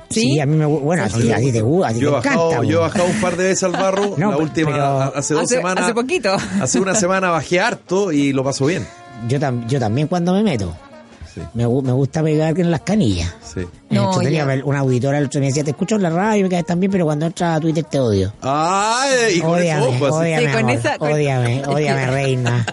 Sí, 0.08 0.20
¿Sí? 0.20 0.40
a 0.40 0.46
mí 0.46 0.56
me 0.56 0.64
bueno, 0.66 1.02
a 1.04 1.08
ti, 1.08 1.30
a 1.32 1.36
ti 1.38 1.50
te 1.52 1.60
gusta, 1.60 1.88
a 1.88 1.92
ti 1.92 1.98
Yo 2.00 2.08
te 2.10 2.28
bajado, 2.28 2.50
encanta. 2.52 2.66
yo 2.68 2.78
he 2.78 2.80
bajado 2.80 3.04
un 3.06 3.20
par 3.20 3.36
de 3.36 3.44
veces 3.44 3.62
al 3.64 3.72
barro. 3.72 4.14
No, 4.18 4.30
la 4.30 4.36
última, 4.38 4.70
pero- 4.70 5.02
hace 5.18 5.34
dos 5.34 5.42
Hace- 5.44 5.56
semanas. 5.56 5.84
hace 5.84 5.94
poquito. 5.94 6.34
Hace 6.60 6.80
una 6.80 6.94
semana 6.94 7.30
bajé 7.30 7.60
harto 7.60 8.12
y 8.12 8.32
lo 8.32 8.44
paso 8.44 8.66
bien. 8.66 8.86
yo, 9.28 9.38
tam- 9.40 9.66
yo 9.66 9.80
también 9.80 10.06
cuando 10.08 10.32
me 10.32 10.42
meto. 10.42 10.72
Sí, 11.34 11.40
Me, 11.54 11.64
me 11.66 11.92
gusta 11.92 12.22
pegar 12.22 12.58
en 12.58 12.70
las 12.70 12.80
canillas. 12.80 13.34
sí. 13.42 13.60
No, 13.88 14.12
No, 14.12 14.18
tenía 14.18 14.44
ya. 14.56 14.64
una 14.64 14.80
auditora 14.80 15.18
el 15.18 15.26
otro 15.26 15.38
día 15.40 15.46
me 15.46 15.46
decía, 15.48 15.62
te 15.64 15.70
escucho 15.70 15.94
en 15.96 16.02
la 16.02 16.10
radio, 16.10 16.42
me 16.44 16.48
caes 16.50 16.66
también, 16.66 16.90
pero 16.90 17.04
cuando 17.04 17.26
entras 17.26 17.56
a 17.56 17.60
Twitter 17.60 17.84
te 17.84 18.00
odio. 18.00 18.32
Ay, 18.42 19.36
y 19.36 19.40
con 19.40 19.50
Ódiame, 19.50 19.86
Sí, 19.92 19.98
con 20.00 20.58
amor, 20.60 20.70
esa- 20.72 20.98
con- 20.98 21.12
ódiame, 21.12 21.56
es 21.56 21.62
que- 21.68 21.68
ódiame, 21.70 22.06
reina. 22.08 22.66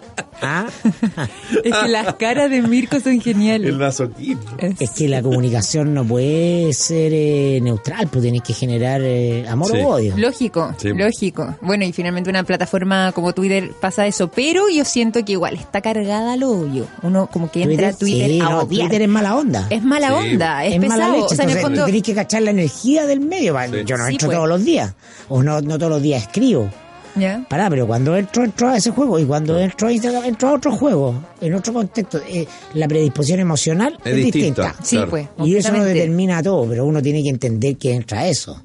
¿Ah? 0.46 0.66
Es 1.64 1.74
que 1.74 1.88
las 1.88 2.16
caras 2.16 2.50
de 2.50 2.62
Mirko 2.62 3.00
son 3.00 3.22
geniales. 3.22 3.70
El 3.70 3.78
masoquismo. 3.78 4.42
Es 4.80 4.90
que 4.92 5.08
la 5.08 5.22
comunicación 5.22 5.94
no 5.94 6.04
puede 6.04 6.74
ser 6.74 7.12
eh, 7.14 7.60
neutral, 7.62 8.08
pues 8.10 8.24
tienes 8.24 8.42
que 8.42 8.54
generar 8.54 9.00
eh, 9.04 9.46
amor 9.48 9.72
Sí. 9.72 9.78
o 9.82 9.88
odio. 9.88 10.18
Lógico, 10.18 10.74
Sí. 10.78 10.90
lógico. 10.90 11.56
Bueno, 11.62 11.86
y 11.86 11.94
finalmente 11.94 12.30
una 12.30 12.44
plataforma 12.44 13.14
como 13.14 13.32
Twitter 13.34 13.72
pasa 13.80 14.06
eso, 14.06 14.28
pero 14.30 14.68
yo 14.68 14.84
siento 14.84 15.24
que 15.24 15.34
igual 15.34 15.56
está 15.56 15.80
cargada 15.80 16.34
al 16.34 16.44
odio. 16.44 16.88
Uno 17.04 17.28
como 17.28 17.50
que 17.50 17.64
entra 17.64 17.90
a 17.90 17.94
Twitter 17.94 18.30
sí, 18.32 18.40
a 18.42 18.44
no, 18.46 18.60
odiar. 18.64 18.88
Twitter 18.90 19.04
es 19.04 19.08
mala 19.10 19.36
onda. 19.38 19.68
Es 19.70 19.82
mala 19.84 20.08
Sí. 20.10 20.14
onda, 20.34 20.66
es, 20.66 20.74
es 20.74 20.80
mala 20.90 21.03
pesado. 21.06 21.14
leche, 21.22 21.26
o 21.26 21.36
sea, 21.36 21.44
en 21.46 21.50
el 21.52 21.56
entonces 21.58 21.62
fondo, 21.80 21.86
tenés 21.86 22.04
que 22.04 22.14
cachar 22.16 22.42
la 22.44 22.52
energía 22.52 23.06
del 23.06 23.20
medio. 23.20 23.56
Sí. 23.72 23.84
Yo 23.86 23.98
no 23.98 24.06
Sí, 24.08 24.12
entro 24.14 24.28
pues. 24.28 24.38
todos 24.38 24.50
los 24.50 24.64
días, 24.66 24.94
o 25.30 25.44
no, 25.44 25.62
no 25.62 25.78
todos 25.78 25.92
los 25.92 26.02
días 26.02 26.24
escribo. 26.24 26.70
Ya. 27.16 27.46
Pará, 27.48 27.70
pero 27.70 27.86
cuando 27.86 28.18
entro, 28.18 28.44
entro 28.44 28.70
a 28.70 28.78
ese 28.78 28.90
juego 28.90 29.20
y 29.20 29.26
cuando 29.26 29.60
entro 29.60 29.88
a 29.88 29.92
Instagram, 29.92 30.24
entro 30.26 30.50
a 30.50 30.54
otro 30.54 30.72
juego, 30.72 31.14
en 31.42 31.54
otro 31.54 31.72
contexto. 31.72 32.20
Eh, 32.28 32.48
la 32.74 32.88
predisposición 32.88 33.40
emocional 33.40 34.00
es, 34.04 34.12
Es 34.12 34.16
distinta. 34.26 34.64
distinta. 34.70 34.76
Sí, 34.84 34.96
Claro. 34.96 35.10
pues. 35.12 35.28
Y 35.46 35.56
eso 35.56 35.72
no 35.72 35.84
determina 35.84 36.42
todo, 36.42 36.66
pero 36.68 36.86
uno 36.86 37.02
tiene 37.04 37.22
que 37.22 37.30
entender 37.30 37.78
que 37.78 37.94
entra 37.94 38.22
a 38.22 38.28
eso. 38.28 38.64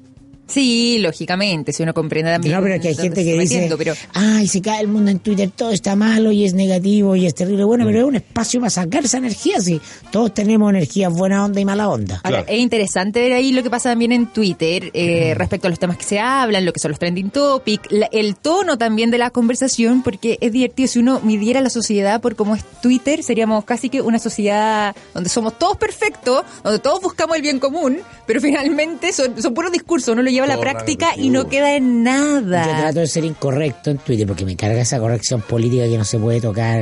Sí, 0.49 0.97
lógicamente, 0.99 1.71
si 1.73 1.83
uno 1.83 1.93
comprende 1.93 2.31
también. 2.31 2.55
No, 2.55 2.61
pero 2.61 2.75
es 2.75 2.81
que 2.81 2.87
hay 2.89 2.95
gente 2.95 3.23
que 3.23 3.33
dice, 3.37 3.53
metiendo, 3.55 3.77
pero 3.77 3.93
ay, 4.13 4.47
se 4.47 4.61
cae 4.61 4.81
el 4.81 4.87
mundo 4.87 5.11
en 5.11 5.19
Twitter, 5.19 5.49
todo 5.55 5.71
está 5.71 5.95
malo 5.95 6.31
y 6.31 6.43
es 6.45 6.53
negativo 6.53 7.15
y 7.15 7.25
es 7.27 7.35
terrible. 7.35 7.63
Bueno, 7.63 7.85
pero 7.85 7.99
es 7.99 8.05
un 8.05 8.15
espacio 8.15 8.59
para 8.59 8.69
sacar 8.71 9.05
esa 9.05 9.17
energía, 9.19 9.59
sí. 9.61 9.79
Todos 10.11 10.33
tenemos 10.33 10.69
energías 10.71 11.13
buena 11.13 11.45
onda 11.45 11.59
y 11.61 11.65
mala 11.65 11.87
onda. 11.89 12.15
Ahora, 12.23 12.39
Claro. 12.43 12.45
es 12.53 12.59
interesante 12.59 13.21
ver 13.21 13.33
ahí 13.33 13.51
lo 13.51 13.61
que 13.63 13.69
pasa 13.69 13.89
también 13.89 14.11
en 14.11 14.27
Twitter 14.27 14.89
eh, 14.93 15.33
respecto 15.37 15.67
a 15.67 15.69
los 15.69 15.79
temas 15.79 15.97
que 15.97 16.03
se 16.03 16.19
hablan, 16.19 16.65
lo 16.65 16.73
que 16.73 16.79
son 16.79 16.89
los 16.91 16.99
trending 16.99 17.29
topics, 17.29 17.91
la- 17.91 18.09
el 18.11 18.35
tono 18.35 18.77
también 18.77 19.11
de 19.11 19.17
la 19.19 19.29
conversación, 19.29 20.01
porque 20.03 20.37
es 20.41 20.51
divertido 20.51 20.87
si 20.87 20.99
uno 20.99 21.19
midiera 21.21 21.61
la 21.61 21.69
sociedad 21.69 22.21
por 22.21 22.35
cómo 22.35 22.55
es 22.55 22.63
Twitter, 22.81 23.21
seríamos 23.23 23.65
casi 23.65 23.89
que 23.89 24.01
una 24.01 24.17
sociedad 24.19 24.95
donde 25.13 25.29
somos 25.29 25.57
todos 25.59 25.77
perfectos, 25.77 26.43
donde 26.63 26.79
todos 26.79 27.01
buscamos 27.01 27.35
el 27.35 27.41
bien 27.43 27.59
común, 27.59 27.99
pero 28.25 28.41
finalmente 28.41 29.13
son, 29.13 29.39
son 29.41 29.53
puros 29.53 29.71
discursos, 29.71 30.09
uno 30.13 30.21
lo 30.23 30.29
lleva 30.41 30.53
a 30.53 30.55
la 30.57 30.61
práctica 30.61 31.09
y 31.17 31.29
no 31.29 31.47
queda 31.47 31.75
en 31.75 32.03
Yo 32.05 32.11
nada. 32.11 32.63
trato 32.81 32.99
de 32.99 33.07
ser 33.07 33.23
incorrecto 33.25 33.91
en 33.91 33.97
Twitter 33.99 34.25
porque 34.27 34.45
me 34.45 34.55
carga 34.55 34.81
esa 34.81 34.99
corrección 34.99 35.41
política 35.41 35.83
que 35.85 35.97
no 35.97 36.03
se 36.05 36.17
puede 36.19 36.41
tocar 36.41 36.81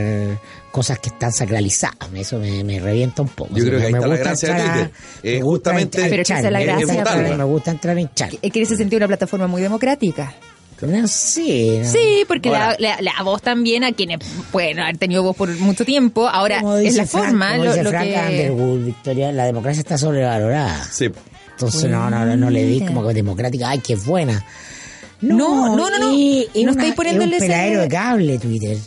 cosas 0.72 1.00
que 1.00 1.10
están 1.10 1.32
sacralizadas. 1.32 1.98
Eso 2.16 2.38
me, 2.40 2.64
me 2.64 2.80
revienta 2.80 3.22
un 3.22 3.30
poco. 3.30 3.56
Yo 3.56 3.66
creo 3.66 3.80
que 3.80 3.92
me 3.92 4.00
gusta 4.00 4.32
entrar 4.32 4.60
a- 4.62 4.74
Twitter. 4.74 4.92
Eh, 5.24 5.38
me 5.38 5.44
gusta 5.44 5.72
justamente- 5.72 5.84
entrar 5.98 6.06
a 6.06 6.10
Pero 6.10 6.22
es 6.22 6.28
que 6.28 6.34
hinchar, 6.34 6.38
esa 6.40 6.48
es 6.48 6.54
la 6.54 6.60
me 6.60 6.66
gracia, 6.66 6.86
gusta 6.86 7.00
entrar-. 7.20 7.38
Me 7.38 7.44
gusta 7.44 7.72
entrar 7.72 7.98
a 7.98 8.02
hinchar. 8.02 8.30
Es 8.42 8.52
que 8.52 8.60
en 8.60 8.66
ese 8.66 8.76
sentido 8.78 8.98
una 8.98 9.08
plataforma 9.08 9.48
muy 9.48 9.62
democrática. 9.62 10.34
No, 10.80 11.08
sí. 11.08 11.80
no. 11.82 11.90
Sí, 11.92 12.24
porque 12.28 12.50
Ahora- 12.50 12.76
la, 12.78 12.98
la- 13.02 13.14
la 13.18 13.24
voz 13.24 13.42
también 13.42 13.84
a 13.84 13.94
quienes 13.94 14.20
pueden 14.52 14.80
haber 14.80 14.98
tenido 15.00 15.24
voz 15.24 15.36
por 15.36 15.50
mucho 15.58 15.84
tiempo, 15.86 16.28
ahora 16.28 16.60
Como 16.62 16.76
es 16.76 16.96
la 16.96 17.08
Frank- 17.08 17.26
forma, 17.26 17.52
como 17.54 17.64
lo, 17.64 17.72
dice 17.72 17.84
lo 17.84 17.90
Frank 17.90 18.04
que... 18.06 18.20
Underwood, 18.52 18.86
Victoria, 18.86 19.32
la 19.32 19.46
democracia 19.46 19.80
está 19.80 19.98
sobrevalorada. 19.98 20.84
Sí. 20.92 21.10
Entonces 21.58 21.90
no, 21.90 22.10
no, 22.10 22.26
no, 22.26 22.38
no 22.38 22.50
le 22.50 22.66
di 22.66 22.82
como 22.82 23.08
que 23.08 23.14
democrática, 23.14 23.70
ay, 23.70 23.80
que 23.80 23.94
es 23.94 24.06
buena. 24.06 24.46
No, 25.22 25.76
no, 25.76 25.90
no, 25.90 25.98
no. 26.00 26.12
es- 26.12 26.64
No 26.66 26.72
estáis 26.72 26.94
poniéndole 26.96 27.38
es 27.38 27.42
un 27.42 27.48
de 27.82 27.88
cable 27.90 28.38
Twitter. 28.40 28.78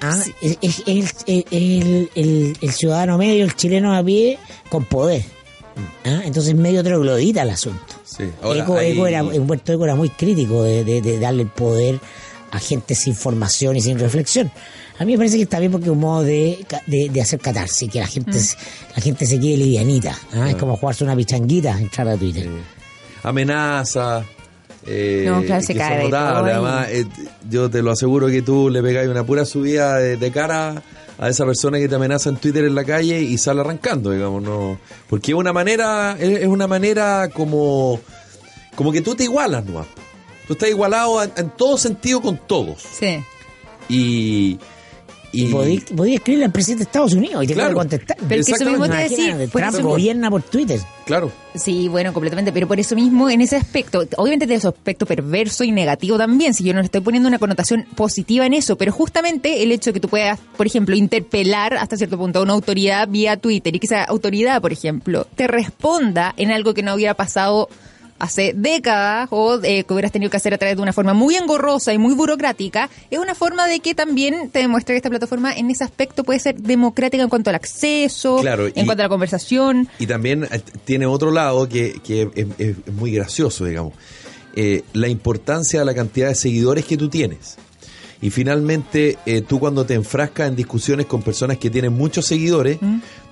Ah, 0.00 0.16
es, 0.40 0.58
es- 0.62 0.82
es 0.86 1.14
el, 1.26 1.44
el- 1.50 2.10
el- 2.14 2.56
el 2.60 2.72
ciudadano 2.72 3.18
medio, 3.18 3.44
el 3.44 3.54
chileno 3.56 3.94
a 3.94 4.02
pie, 4.02 4.38
con 4.70 4.84
poder. 4.84 5.22
Ah, 6.04 6.22
Entonces 6.24 6.54
medio 6.54 6.82
troglodita 6.82 7.42
el 7.42 7.50
asunto. 7.50 7.82
Sí. 8.04 8.24
Ahora, 8.42 8.60
Eco, 8.80 9.06
era, 9.06 9.22
Humberto 9.22 9.72
Eco 9.72 9.84
era 9.84 9.94
muy 9.94 10.08
crítico 10.08 10.62
de, 10.62 10.84
de- 10.84 11.02
de 11.02 11.18
darle 11.18 11.42
el 11.42 11.48
poder 11.48 12.00
a 12.50 12.58
gente 12.58 12.94
sin 12.94 13.14
formación 13.14 13.76
y 13.76 13.82
sin 13.82 13.98
reflexión. 13.98 14.50
A 15.00 15.04
mí 15.04 15.12
me 15.12 15.18
parece 15.18 15.36
que 15.36 15.44
está 15.44 15.58
bien 15.60 15.70
porque 15.70 15.86
es 15.86 15.92
un 15.92 16.00
modo 16.00 16.22
de, 16.24 16.64
de, 16.86 17.08
de 17.10 17.20
hacer 17.20 17.38
catarsis, 17.38 17.88
que 17.90 18.00
la 18.00 18.06
gente, 18.06 18.38
se- 18.40 18.56
la 18.96 19.00
gente 19.02 19.26
se 19.26 19.38
quede 19.38 19.56
livianita. 19.56 20.16
¿ah? 20.34 20.50
Es 20.50 20.56
como 20.56 20.76
jugarse 20.76 21.04
una 21.04 21.14
pichanguita, 21.14 21.78
entrar 21.78 22.08
a 22.08 22.16
Twitter. 22.16 22.48
amenaza. 23.22 24.24
Eh, 24.86 25.24
No, 25.28 25.42
claro, 25.42 25.62
se 25.62 25.74
cae 25.74 25.98
ahí. 26.02 26.10
Además, 26.12 26.86
eh, 26.90 27.04
yo 27.48 27.68
te 27.70 27.82
lo 27.82 27.90
aseguro 27.92 28.28
que 28.28 28.42
tú 28.42 28.70
le 28.70 28.82
pegáis 28.82 29.08
una 29.08 29.24
pura 29.24 29.44
subida 29.44 29.96
de, 29.98 30.16
de 30.16 30.30
cara 30.32 30.82
a 31.18 31.28
esa 31.28 31.44
persona 31.44 31.78
que 31.78 31.88
te 31.88 31.94
amenaza 31.94 32.30
en 32.30 32.36
Twitter 32.36 32.64
en 32.64 32.74
la 32.74 32.84
calle 32.84 33.20
y 33.20 33.36
sale 33.38 33.60
arrancando, 33.60 34.10
digamos, 34.12 34.42
no. 34.42 34.78
Porque 35.08 35.32
es 35.32 35.36
una 35.38 35.52
manera, 35.52 36.16
es, 36.18 36.40
es 36.40 36.46
una 36.46 36.66
manera 36.66 37.28
como, 37.32 38.00
como 38.74 38.92
que 38.92 39.00
tú 39.00 39.14
te 39.14 39.24
igualas, 39.24 39.64
¿no? 39.66 39.84
Tú 40.46 40.54
estás 40.54 40.68
igualado 40.70 41.22
en, 41.22 41.32
en 41.36 41.50
todo 41.50 41.76
sentido 41.76 42.20
con 42.22 42.38
todos. 42.46 42.82
Sí. 42.98 43.18
Y. 43.88 44.58
Y 45.30 45.46
podí 45.52 46.14
escribirle 46.14 46.46
al 46.46 46.52
presidente 46.52 46.84
de 46.84 46.88
Estados 46.88 47.12
Unidos 47.12 47.44
y 47.44 47.46
te 47.48 47.54
Claro. 47.54 47.74
contestar. 47.74 48.16
Pero 48.28 48.44
que 48.44 48.52
eso 48.52 48.64
mismo 48.64 48.84
te 48.84 48.90
voy 48.92 48.96
a 48.98 49.06
Imagina, 49.06 49.36
decir, 49.36 49.50
por 49.52 49.60
Trump 49.62 49.74
eso- 49.78 49.88
gobierna 49.88 50.30
por 50.30 50.42
Twitter. 50.42 50.80
Claro. 51.04 51.30
Sí, 51.54 51.88
bueno, 51.88 52.12
completamente, 52.12 52.52
pero 52.52 52.66
por 52.68 52.78
eso 52.80 52.94
mismo 52.94 53.28
en 53.28 53.40
ese 53.40 53.56
aspecto, 53.56 54.04
obviamente 54.16 54.46
tiene 54.46 54.60
su 54.60 54.68
aspecto 54.68 55.06
perverso 55.06 55.64
y 55.64 55.72
negativo 55.72 56.16
también, 56.16 56.54
si 56.54 56.64
yo 56.64 56.72
no 56.72 56.80
le 56.80 56.86
estoy 56.86 57.00
poniendo 57.02 57.28
una 57.28 57.38
connotación 57.38 57.84
positiva 57.94 58.46
en 58.46 58.54
eso, 58.54 58.76
pero 58.76 58.92
justamente 58.92 59.62
el 59.62 59.72
hecho 59.72 59.90
de 59.90 59.94
que 59.94 60.00
tú 60.00 60.08
puedas, 60.08 60.38
por 60.56 60.66
ejemplo, 60.66 60.94
interpelar 60.96 61.74
hasta 61.74 61.96
cierto 61.96 62.16
punto 62.16 62.38
a 62.38 62.42
una 62.42 62.52
autoridad 62.54 63.08
vía 63.08 63.36
Twitter 63.36 63.74
y 63.74 63.80
que 63.80 63.86
esa 63.86 64.04
autoridad, 64.04 64.60
por 64.62 64.72
ejemplo, 64.72 65.26
te 65.34 65.46
responda 65.46 66.32
en 66.36 66.50
algo 66.52 66.74
que 66.74 66.82
no 66.82 66.94
hubiera 66.94 67.14
pasado 67.14 67.68
hace 68.18 68.52
décadas 68.54 69.28
o 69.30 69.60
eh, 69.62 69.84
que 69.84 69.92
hubieras 69.92 70.12
tenido 70.12 70.30
que 70.30 70.36
hacer 70.36 70.52
a 70.54 70.58
través 70.58 70.76
de 70.76 70.82
una 70.82 70.92
forma 70.92 71.14
muy 71.14 71.36
engorrosa 71.36 71.92
y 71.94 71.98
muy 71.98 72.14
burocrática, 72.14 72.90
es 73.10 73.18
una 73.18 73.34
forma 73.34 73.66
de 73.68 73.80
que 73.80 73.94
también 73.94 74.50
te 74.50 74.58
demuestra 74.60 74.92
que 74.92 74.96
esta 74.96 75.10
plataforma 75.10 75.52
en 75.54 75.70
ese 75.70 75.84
aspecto 75.84 76.24
puede 76.24 76.40
ser 76.40 76.56
democrática 76.60 77.22
en 77.22 77.28
cuanto 77.28 77.50
al 77.50 77.56
acceso, 77.56 78.38
Claro, 78.40 78.66
en 78.66 78.72
y- 78.74 78.84
cuanto 78.84 79.02
a 79.02 79.06
la 79.06 79.08
conversación. 79.08 79.88
Y 79.98 80.06
también 80.06 80.44
eh, 80.50 80.60
tiene 80.84 81.06
otro 81.06 81.30
lado 81.30 81.68
que, 81.68 82.00
que 82.04 82.28
es, 82.34 82.76
muy 82.92 83.12
gracioso, 83.12 83.64
digamos. 83.64 83.92
Eh, 84.56 84.82
la 84.92 85.06
importancia 85.08 85.78
de 85.80 85.86
la 85.86 85.94
cantidad 85.94 86.28
de 86.28 86.34
seguidores 86.34 86.84
que 86.84 86.96
tú 86.96 87.08
tienes. 87.08 87.56
Y 88.20 88.30
finalmente, 88.30 89.16
eh, 89.26 89.42
tú 89.42 89.60
cuando 89.60 89.86
te 89.86 89.94
enfrascas 89.94 90.48
en 90.48 90.56
discusiones 90.56 91.06
con 91.06 91.22
personas 91.22 91.58
que 91.58 91.70
tienen 91.70 91.92
muchos 91.92 92.26
seguidores, 92.26 92.78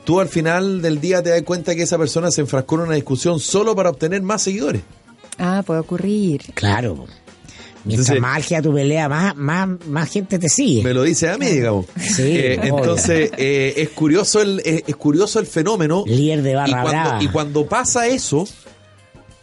tú 0.07 0.21
al 0.21 0.29
final 0.29 0.81
del 0.81 1.01
día 1.03 1.23
te 1.23 1.29
das 1.31 1.43
cuenta 1.43 1.75
que 1.75 1.83
esa 1.83 1.99
persona 1.99 2.31
se 2.31 2.41
enfrascó 2.41 2.77
en 2.77 2.81
una 2.83 2.95
discusión 2.95 3.39
solo 3.41 3.77
para 3.77 3.91
obtener 3.91 4.23
más 4.23 4.41
seguidores. 4.41 4.81
Ah, 5.37 5.63
puede 5.67 5.81
ocurrir. 5.81 6.41
Claro. 6.55 6.95
Mientras 7.85 8.09
Entonces- 8.09 8.21
más 8.21 8.37
álgida 8.37 8.63
tu 8.63 8.73
pelea, 8.75 9.09
más, 9.09 9.37
más, 9.37 9.69
más 9.87 10.11
gente 10.11 10.39
te 10.39 10.49
sigue. 10.49 10.83
Me 10.83 10.95
lo 10.95 11.03
dice 11.03 11.29
a 11.29 11.37
mí, 11.39 11.47
digamos. 11.47 11.87
Sí, 12.01 12.23
Eh, 12.23 12.61
entonces, 12.63 13.31
eh, 13.37 13.75
es 13.77 13.91
curioso 13.91 14.41
el 14.41 14.61
es, 14.65 14.83
es 14.87 14.97
curioso 14.97 15.39
el 15.39 15.47
fenómeno. 15.47 16.03
Líder 16.07 16.43
de 16.43 16.55
barra 16.55 16.69
y 16.69 16.73
cuando, 16.73 16.91
brava. 16.91 17.23
y 17.23 17.29
cuando 17.29 17.67
pasa 17.67 18.07
eso, 18.09 18.45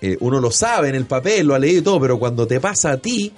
eh, 0.01 0.17
uno 0.19 0.41
lo 0.41 0.51
sabe 0.51 0.89
en 0.89 0.95
el 0.95 1.05
papel, 1.05 1.47
lo 1.47 1.55
ha 1.55 1.59
leído 1.59 1.79
y 1.79 1.83
todo, 1.83 1.99
pero 2.01 2.19
cuando 2.19 2.45
te 2.47 2.59
pasa 2.59 2.91
a 2.91 2.97
ti, 2.97 3.31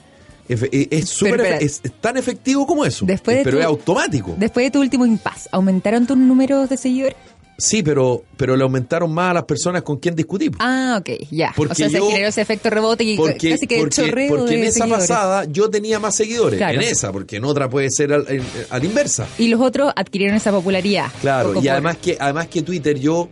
es, 0.50 0.62
es- 0.72 1.12
espera. 1.22 1.60
efe- 1.60 1.64
es, 1.64 1.82
tan 2.02 2.18
efectivo 2.18 2.66
como 2.68 2.86
eso. 2.86 3.06
Después 3.06 3.38
de 3.38 3.44
pero 3.44 3.58
tu- 3.58 3.62
es 3.62 3.66
automático. 3.66 4.36
Después 4.38 4.66
de 4.66 4.72
tu 4.72 4.80
último 4.82 5.06
impas, 5.06 5.50
¿aumentaron 5.52 6.06
tus 6.08 6.18
números 6.18 6.70
de 6.70 6.78
seguidores? 6.78 7.16
Sí, 7.58 7.82
pero, 7.84 8.26
pero 8.36 8.58
le 8.58 8.64
aumentaron 8.64 9.14
más 9.14 9.32
a 9.32 9.34
las 9.36 9.44
personas 9.46 9.82
con 9.82 9.96
quien 9.96 10.14
discutir. 10.14 10.52
Ah, 10.60 10.98
ok, 11.00 11.10
ya. 11.32 11.54
Porque 11.56 11.72
o 11.72 11.76
sea, 11.76 11.88
yo- 11.88 12.04
se 12.06 12.12
generó 12.12 12.28
ese 12.28 12.42
efecto 12.42 12.70
rebote 12.70 13.06
y 13.06 13.16
Porque, 13.16 13.52
casi 13.52 13.66
que 13.66 13.78
porque, 13.80 14.26
porque 14.28 14.56
en 14.56 14.64
esa 14.66 14.80
seguidores. 14.80 15.08
pasada 15.08 15.46
yo 15.46 15.70
tenía 15.70 15.98
más 15.98 16.16
seguidores. 16.18 16.58
Claro. 16.58 16.82
En 16.82 16.82
esa, 16.86 17.14
porque 17.14 17.38
en 17.38 17.46
otra 17.46 17.70
puede 17.70 17.90
ser 17.92 18.12
al, 18.12 18.26
en- 18.28 18.44
a 18.70 18.78
la 18.78 18.86
inversa. 18.86 19.26
Y 19.38 19.48
los 19.48 19.62
otros 19.62 19.94
adquirieron 19.96 20.36
esa 20.36 20.52
popularidad. 20.52 21.06
Claro, 21.22 21.52
y 21.52 21.54
por- 21.56 21.70
además 21.70 21.96
que, 21.98 22.18
además 22.20 22.48
que 22.50 22.62
Twitter 22.62 23.00
yo, 23.00 23.30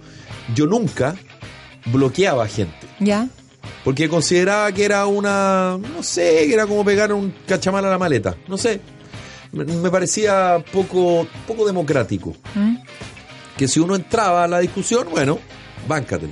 yo 0.55 0.67
nunca 0.67 1.15
bloqueaba 1.87 2.47
gente. 2.47 2.87
¿Ya? 3.01 3.27
Porque 3.83 4.07
consideraba 4.07 4.71
que 4.71 4.85
era 4.85 5.05
una. 5.05 5.77
No 5.77 6.03
sé, 6.03 6.45
que 6.47 6.53
era 6.53 6.65
como 6.65 6.85
pegar 6.85 7.11
un 7.11 7.33
cachamal 7.45 7.85
a 7.85 7.89
la 7.89 7.97
maleta. 7.97 8.35
No 8.47 8.57
sé. 8.57 8.79
Me, 9.51 9.91
parecía 9.91 10.63
poco, 10.71 11.27
poco 11.45 11.65
democrático. 11.65 12.33
¿Mm? 12.55 12.77
Que 13.57 13.67
si 13.67 13.79
uno 13.79 13.95
entraba 13.95 14.45
a 14.45 14.47
la 14.47 14.59
discusión, 14.59 15.07
bueno, 15.11 15.37
báncatelo. 15.87 16.31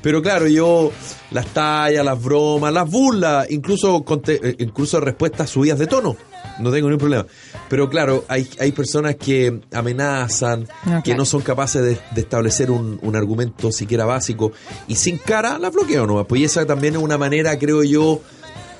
Pero 0.00 0.22
claro, 0.22 0.46
yo 0.46 0.92
las 1.32 1.46
tallas, 1.48 2.04
las 2.04 2.22
bromas, 2.22 2.72
las 2.72 2.88
burlas, 2.88 3.50
incluso, 3.50 4.04
eh, 4.28 4.56
incluso 4.58 5.00
respuestas 5.00 5.50
subidas 5.50 5.78
de 5.78 5.86
tono. 5.86 6.16
No 6.58 6.70
tengo 6.70 6.88
ningún 6.88 6.98
problema. 6.98 7.26
Pero 7.68 7.88
claro, 7.88 8.24
hay, 8.28 8.48
hay 8.60 8.72
personas 8.72 9.16
que 9.16 9.60
amenazan, 9.72 10.66
No, 10.84 10.96
que 10.98 11.02
claro. 11.10 11.18
no 11.18 11.24
son 11.24 11.42
capaces 11.42 11.82
de, 11.82 11.98
de 12.14 12.20
establecer 12.20 12.70
un, 12.70 12.98
un 13.02 13.16
argumento 13.16 13.70
siquiera 13.72 14.04
básico 14.04 14.52
y 14.88 14.96
sin 14.96 15.18
cara 15.18 15.58
las 15.58 15.72
bloqueo 15.72 16.06
nomás. 16.06 16.26
Pues 16.28 16.40
y 16.40 16.44
esa 16.44 16.66
también 16.66 16.94
es 16.96 17.02
una 17.02 17.18
manera, 17.18 17.58
creo 17.58 17.82
yo, 17.84 18.20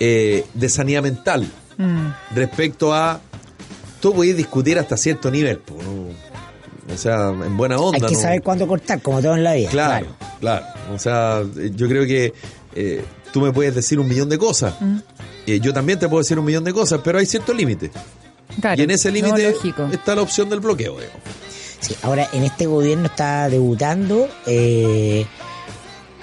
eh, 0.01 0.45
de 0.55 0.69
sanidad 0.69 1.03
mental 1.03 1.47
Mm. 1.81 2.09
respecto 2.35 2.93
a 2.93 3.21
tú 4.01 4.13
podés 4.13 4.37
discutir 4.37 4.81
hasta 4.81 4.97
cierto 4.97 5.31
nivel, 5.31 5.61
¿no? 5.69 6.93
o 6.93 6.97
sea, 6.97 7.29
en 7.29 7.57
buena 7.57 7.79
onda. 7.79 7.99
Hay 8.07 8.11
que 8.13 8.17
¿no? 8.17 8.21
saber 8.21 8.43
cuándo 8.43 8.67
cortar, 8.67 9.01
como 9.01 9.21
todo 9.23 9.37
en 9.37 9.45
la 9.45 9.55
vida. 9.55 9.71
Claro, 9.71 10.07
claro. 10.41 10.67
O 10.93 10.99
sea, 10.99 11.43
yo 11.77 11.87
creo 11.89 12.05
que 12.05 12.33
eh, 12.75 13.05
tú 13.33 13.41
me 13.41 13.53
puedes 13.53 13.77
decir 13.77 14.01
un 14.01 14.09
millón 14.09 14.29
de 14.29 14.39
cosas. 14.39 14.75
Eh, 15.53 15.61
yo 15.61 15.73
también 15.73 15.99
te 15.99 16.09
puedo 16.09 16.23
decir 16.23 16.39
un 16.39 16.45
millón 16.45 16.65
de 16.65 16.73
cosas, 16.73 17.01
pero 17.03 17.19
hay 17.19 17.27
ciertos 17.27 17.57
límites. 17.57 17.91
Claro, 18.61 18.81
Y 18.81 18.85
en 18.85 18.91
ese 18.91 19.11
límite 19.11 19.55
está 19.93 20.15
la 20.15 20.23
opción 20.23 20.49
del 20.49 20.61
bloqueo. 20.61 20.95
digamos. 20.99 21.21
Sí, 21.81 21.95
ahora 22.03 22.29
en 22.33 22.43
este 22.45 22.67
gobierno 22.67 23.07
está 23.07 23.49
debutando 23.49 24.29
eh, 24.47 25.25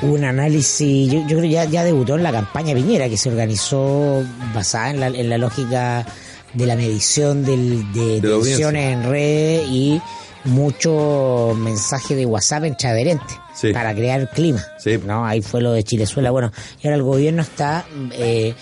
un 0.02 0.24
análisis, 0.26 1.10
yo, 1.12 1.20
yo 1.22 1.28
creo 1.28 1.42
que 1.42 1.50
ya, 1.50 1.64
ya 1.66 1.84
debutó 1.86 2.16
en 2.16 2.24
la 2.24 2.32
campaña 2.34 2.74
Piñera, 2.76 3.08
que 3.08 3.16
se 3.18 3.30
organizó 3.30 4.24
basada 4.54 4.90
en 4.90 5.00
la, 5.00 5.08
en 5.08 5.30
la 5.30 5.38
lógica 5.38 6.06
de 6.54 6.66
la 6.66 6.76
medición 6.76 7.46
del, 7.46 7.92
de, 7.94 8.20
De 8.20 8.30
tensiones 8.30 8.94
en 8.94 9.04
redes 9.10 9.68
y 9.70 10.02
mucho 10.44 11.54
mensaje 11.58 12.16
de 12.16 12.26
WhatsApp 12.26 12.66
entre 12.66 12.90
adherentes 12.90 13.38
Sí. 13.54 13.72
para 13.72 13.94
crear 13.96 14.30
clima. 14.32 14.62
Sí. 14.78 15.00
¿no? 15.06 15.26
Ahí 15.26 15.42
fue 15.42 15.62
lo 15.62 15.72
de 15.72 15.84
Chilezuela. 15.84 16.30
Bueno, 16.32 16.52
y 16.82 16.88
ahora 16.88 16.98
el 16.98 17.04
gobierno 17.04 17.42
está 17.42 17.86
eh, 18.12 18.54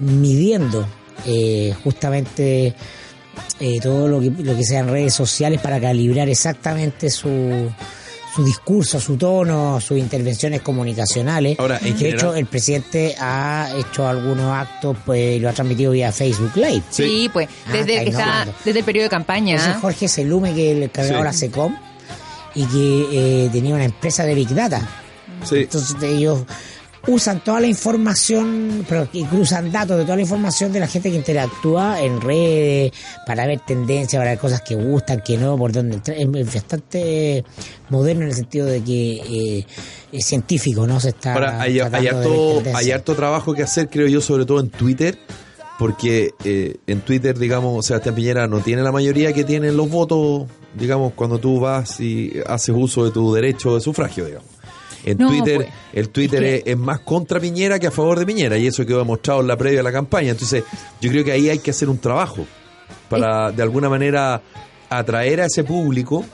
midiendo 0.00 0.86
eh, 1.26 1.74
justamente 1.84 2.74
eh, 3.60 3.78
todo 3.80 4.08
lo 4.08 4.20
que, 4.20 4.30
lo 4.42 4.56
que 4.56 4.64
sean 4.64 4.88
redes 4.88 5.14
sociales 5.14 5.60
para 5.60 5.80
calibrar 5.80 6.28
exactamente 6.28 7.10
su, 7.10 7.70
su 8.34 8.44
discurso, 8.44 8.98
su 9.00 9.16
tono, 9.16 9.80
sus 9.80 9.98
intervenciones 9.98 10.62
comunicacionales. 10.62 11.58
Ahora, 11.58 11.78
en 11.78 11.84
de 11.92 11.98
general- 11.98 12.14
hecho, 12.18 12.34
el 12.34 12.46
presidente 12.46 13.14
ha 13.20 13.70
hecho 13.76 14.06
algunos 14.08 14.52
actos, 14.56 14.96
pues 15.04 15.40
lo 15.40 15.48
ha 15.48 15.52
transmitido 15.52 15.92
vía 15.92 16.10
Facebook 16.12 16.52
Live. 16.56 16.82
Sí, 16.90 17.28
pues, 17.32 17.48
Ah, 17.66 17.72
desde 17.72 18.04
que 18.04 18.10
está, 18.10 18.46
desde 18.64 18.78
el 18.80 18.84
periodo 18.84 19.04
de 19.04 19.10
campaña. 19.10 19.56
Ese 19.56 19.70
es 19.72 19.76
Jorge 19.76 20.08
Selume, 20.08 20.54
que 20.54 20.70
es 20.70 20.76
el 20.76 20.82
encargado 20.84 21.18
de 21.18 21.24
la 21.24 21.32
Sí. 21.32 21.38
SECOM, 21.40 21.76
y 22.54 22.64
que 22.64 23.44
eh, 23.44 23.48
tenía 23.52 23.74
una 23.74 23.84
empresa 23.84 24.24
de 24.24 24.34
Big 24.34 24.48
Data. 24.54 24.80
Sí. 25.44 25.56
Entonces 25.58 25.96
ellos 26.02 26.40
usan 27.06 27.42
toda 27.42 27.60
la 27.60 27.66
información, 27.66 28.84
pero 28.88 29.10
que 29.10 29.24
cruzan 29.24 29.72
datos 29.72 29.96
de 29.96 30.04
toda 30.04 30.16
la 30.16 30.22
información 30.22 30.72
de 30.72 30.80
la 30.80 30.86
gente 30.86 31.10
que 31.10 31.16
interactúa 31.16 32.02
en 32.02 32.20
redes 32.20 32.92
para 33.26 33.46
ver 33.46 33.60
tendencias, 33.60 34.20
para 34.20 34.30
ver 34.30 34.38
cosas 34.38 34.62
que 34.62 34.74
gustan, 34.74 35.22
que 35.22 35.38
no, 35.38 35.56
por 35.56 35.72
dónde 35.72 35.96
entrar. 35.96 36.16
Es 36.18 36.54
bastante 36.54 37.44
moderno 37.88 38.22
en 38.22 38.28
el 38.28 38.34
sentido 38.34 38.66
de 38.66 38.82
que 38.82 39.12
eh, 39.12 39.66
es 40.12 40.26
científico, 40.26 40.86
¿no? 40.86 41.00
Se 41.00 41.10
está 41.10 41.34
Ahora, 41.34 41.60
hay, 41.60 41.80
hay 41.80 42.06
harto, 42.06 42.62
hay 42.74 42.90
harto 42.90 43.14
trabajo 43.14 43.54
que 43.54 43.62
hacer, 43.62 43.88
creo 43.88 44.06
yo, 44.06 44.20
sobre 44.20 44.44
todo 44.44 44.60
en 44.60 44.68
Twitter, 44.68 45.18
porque 45.78 46.32
eh, 46.44 46.76
en 46.86 47.00
Twitter, 47.00 47.38
digamos, 47.38 47.86
Sebastián 47.86 48.14
Piñera 48.14 48.46
no 48.46 48.60
tiene 48.60 48.82
la 48.82 48.92
mayoría 48.92 49.32
que 49.32 49.44
tienen 49.44 49.76
los 49.76 49.88
votos, 49.88 50.46
digamos, 50.74 51.14
cuando 51.14 51.38
tú 51.38 51.60
vas 51.60 52.00
y 52.00 52.32
haces 52.46 52.74
uso 52.76 53.04
de 53.04 53.10
tu 53.10 53.32
derecho 53.32 53.74
de 53.74 53.80
sufragio, 53.80 54.26
digamos. 54.26 54.59
En 55.04 55.18
No, 55.18 55.28
Twitter, 55.28 55.56
pues, 55.56 55.68
el 55.92 56.08
Twitter 56.10 56.42
es 56.44 56.58
es, 56.58 56.64
que- 56.64 56.70
es 56.72 56.76
más 56.78 57.00
contra 57.00 57.40
Piñera 57.40 57.78
que 57.78 57.86
a 57.86 57.90
favor 57.90 58.18
de 58.18 58.26
Piñera, 58.26 58.56
y 58.58 58.66
eso 58.66 58.84
quedó 58.84 58.98
demostrado 58.98 59.40
en 59.40 59.46
la 59.48 59.56
previa 59.56 59.78
de 59.78 59.82
la 59.84 59.92
campaña. 59.92 60.30
Entonces, 60.30 60.64
yo 61.00 61.10
creo 61.10 61.24
que 61.24 61.32
ahí 61.32 61.48
hay 61.48 61.58
que 61.58 61.70
hacer 61.70 61.88
un 61.88 61.98
trabajo 61.98 62.46
para, 63.08 63.50
de 63.50 63.62
alguna 63.62 63.88
manera, 63.88 64.42
atraer 64.88 65.40
a 65.40 65.46
ese 65.46 65.64
público 65.64 66.24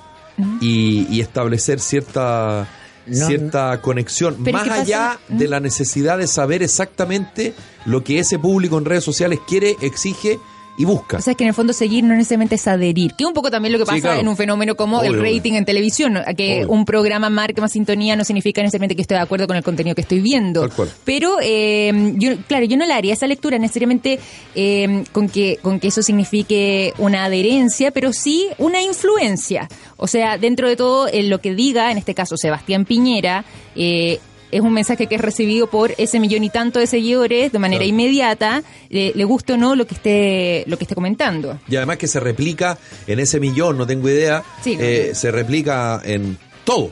y, 0.60 1.06
y 1.10 1.20
establecer 1.20 1.78
cierta 1.80 2.66
No, 3.06 3.26
cierta 3.26 3.80
conexión, 3.80 4.36
Pero 4.44 4.58
más 4.58 4.68
allá 4.68 5.18
de 5.28 5.46
la 5.48 5.60
necesidad 5.60 6.18
de 6.18 6.26
saber 6.26 6.62
exactamente 6.62 7.54
lo 7.84 8.02
que 8.02 8.18
ese 8.18 8.38
público 8.38 8.76
en 8.78 8.84
redes 8.84 9.04
sociales 9.04 9.38
quiere, 9.46 9.76
exige 9.80 10.38
y 10.78 10.84
busca. 10.84 11.16
O 11.18 11.20
sea, 11.20 11.34
que 11.34 11.44
en 11.44 11.48
el 11.48 11.54
fondo 11.54 11.72
seguir 11.72 12.04
no 12.04 12.14
necesariamente 12.14 12.56
es 12.56 12.66
adherir, 12.66 13.14
que 13.14 13.24
es 13.24 13.28
un 13.28 13.34
poco 13.34 13.50
también 13.50 13.72
lo 13.72 13.78
que 13.78 13.84
Sí, 13.84 13.90
pasa 13.90 14.00
claro. 14.00 14.20
en 14.20 14.28
un 14.28 14.36
fenómeno 14.36 14.74
como 14.74 15.02
el 15.02 15.20
rating 15.20 15.54
en 15.54 15.64
televisión, 15.64 16.18
que 16.36 16.64
Obvio. 16.64 16.68
un 16.70 16.84
programa 16.84 17.30
marque 17.30 17.60
más 17.60 17.72
sintonía 17.72 18.16
no 18.16 18.24
significa 18.24 18.60
necesariamente 18.62 18.94
que 18.96 19.02
estoy 19.02 19.16
de 19.16 19.22
acuerdo 19.22 19.46
con 19.46 19.56
el 19.56 19.62
contenido 19.62 19.94
que 19.94 20.02
estoy 20.02 20.20
viendo. 20.20 20.60
Tal 20.62 20.72
cual. 20.72 20.90
Pero, 21.04 21.36
eh, 21.42 22.12
yo, 22.16 22.36
claro, 22.48 22.64
yo 22.66 22.76
no 22.76 22.84
le 22.86 22.92
haría 22.92 23.12
esa 23.14 23.26
lectura 23.26 23.58
necesariamente 23.58 24.18
eh, 24.54 25.04
con, 25.12 25.28
que, 25.28 25.58
con 25.62 25.80
que 25.80 25.88
eso 25.88 26.02
signifique 26.02 26.92
una 26.98 27.24
adherencia, 27.24 27.90
pero 27.90 28.12
sí 28.12 28.46
una 28.58 28.82
influencia. 28.82 29.68
O 29.96 30.06
sea, 30.06 30.36
dentro 30.38 30.68
de 30.68 30.76
todo, 30.76 31.08
en 31.10 31.30
lo 31.30 31.40
que 31.40 31.54
diga, 31.54 31.90
en 31.90 31.98
este 31.98 32.14
caso 32.14 32.36
Sebastián 32.36 32.84
Piñera, 32.84 33.44
eh, 33.74 34.20
es 34.50 34.60
un 34.60 34.72
mensaje 34.72 35.06
que 35.06 35.14
es 35.16 35.20
recibido 35.20 35.68
por 35.68 35.92
ese 35.98 36.20
millón 36.20 36.44
y 36.44 36.50
tanto 36.50 36.78
de 36.78 36.86
seguidores 36.86 37.52
de 37.52 37.58
manera 37.58 37.80
Claro. 37.80 37.90
inmediata, 37.90 38.62
eh, 38.90 39.12
le 39.14 39.24
guste 39.24 39.54
o 39.54 39.56
no 39.56 39.74
lo 39.74 39.86
que 39.86 39.94
esté, 39.94 40.64
lo 40.66 40.76
que 40.78 40.84
esté 40.84 40.94
comentando. 40.94 41.58
Y 41.68 41.76
además 41.76 41.96
que 41.98 42.06
se 42.06 42.20
replica 42.20 42.78
en 43.06 43.18
ese 43.20 43.40
millón, 43.40 43.76
no 43.78 43.86
tengo 43.86 44.08
idea, 44.08 44.42
Sí. 44.62 44.76
eh, 44.80 45.10
se 45.14 45.30
replica 45.30 46.00
en 46.04 46.38
todo. 46.64 46.90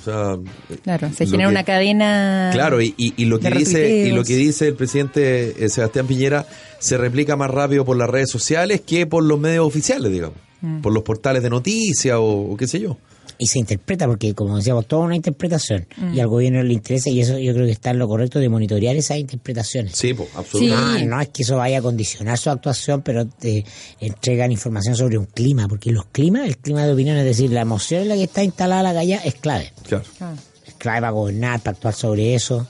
O 0.00 0.04
sea, 0.04 0.36
Claro, 0.82 1.08
se 1.16 1.24
genera 1.24 1.44
que- 1.48 1.52
una 1.52 1.64
cadena. 1.64 2.50
Claro, 2.52 2.82
y, 2.82 2.94
y- 2.96 3.14
y 3.16 3.24
lo 3.26 3.38
que 3.38 3.48
dice 3.50 4.06
y 4.08 4.10
lo 4.10 4.24
que 4.24 4.34
dice 4.36 4.66
el 4.66 4.74
presidente 4.74 5.64
eh, 5.64 5.68
Sebastián 5.68 6.06
Piñera 6.08 6.46
se 6.80 6.98
replica 6.98 7.36
más 7.36 7.48
rápido 7.50 7.84
por 7.84 7.96
las 7.96 8.10
redes 8.10 8.28
sociales 8.28 8.80
que 8.80 9.06
por 9.06 9.22
los 9.22 9.38
medios 9.38 9.64
oficiales, 9.66 10.10
digamos, 10.10 10.36
Mm. 10.62 10.80
por 10.80 10.92
los 10.92 11.04
portales 11.04 11.42
de 11.44 11.50
noticias 11.50 12.16
o, 12.16 12.24
o 12.24 12.56
qué 12.56 12.66
sé 12.66 12.80
yo. 12.80 12.96
Y 13.38 13.46
se 13.46 13.58
interpreta 13.58 14.06
porque 14.06 14.34
como 14.34 14.56
decíamos 14.56 14.86
toda 14.86 15.02
una 15.04 15.16
interpretación 15.16 15.86
Mm. 15.96 16.14
y 16.14 16.20
al 16.20 16.28
gobierno 16.28 16.62
le 16.62 16.72
interesa 16.72 17.10
y 17.10 17.20
eso 17.20 17.38
yo 17.38 17.52
creo 17.52 17.66
que 17.66 17.72
está 17.72 17.90
en 17.90 17.98
lo 17.98 18.06
correcto 18.08 18.38
de 18.38 18.48
monitorear 18.48 18.94
esas 18.96 19.18
interpretaciones 19.18 19.96
Sí, 19.96 20.14
pues, 20.14 20.28
absolutamente. 20.36 21.00
Sí. 21.00 21.06
no, 21.06 21.16
no 21.16 21.22
es 21.22 21.28
que 21.28 21.42
eso 21.42 21.56
vaya 21.56 21.78
a 21.78 21.82
condicionar 21.82 22.38
su 22.38 22.50
actuación 22.50 23.02
pero 23.02 23.26
te 23.26 23.64
entregan 24.00 24.52
información 24.52 24.94
sobre 24.96 25.18
un 25.18 25.26
clima 25.26 25.66
porque 25.68 25.90
los 25.92 26.04
climas 26.06 26.46
el 26.46 26.56
clima 26.58 26.84
de 26.86 26.92
opinión 26.92 27.16
es 27.16 27.24
decir 27.24 27.50
la 27.50 27.60
emoción 27.62 28.02
en 28.02 28.08
la 28.08 28.14
que 28.14 28.24
está 28.24 28.42
instalada 28.44 28.82
la 28.82 28.94
calle 28.94 29.20
es 29.24 29.34
clave 29.34 29.72
Claro. 29.86 30.04
Ah. 30.20 30.34
es 30.66 30.74
clave 30.74 31.00
para 31.00 31.10
gobernar 31.10 31.60
para 31.60 31.74
actuar 31.74 31.94
sobre 31.94 32.34
eso 32.34 32.66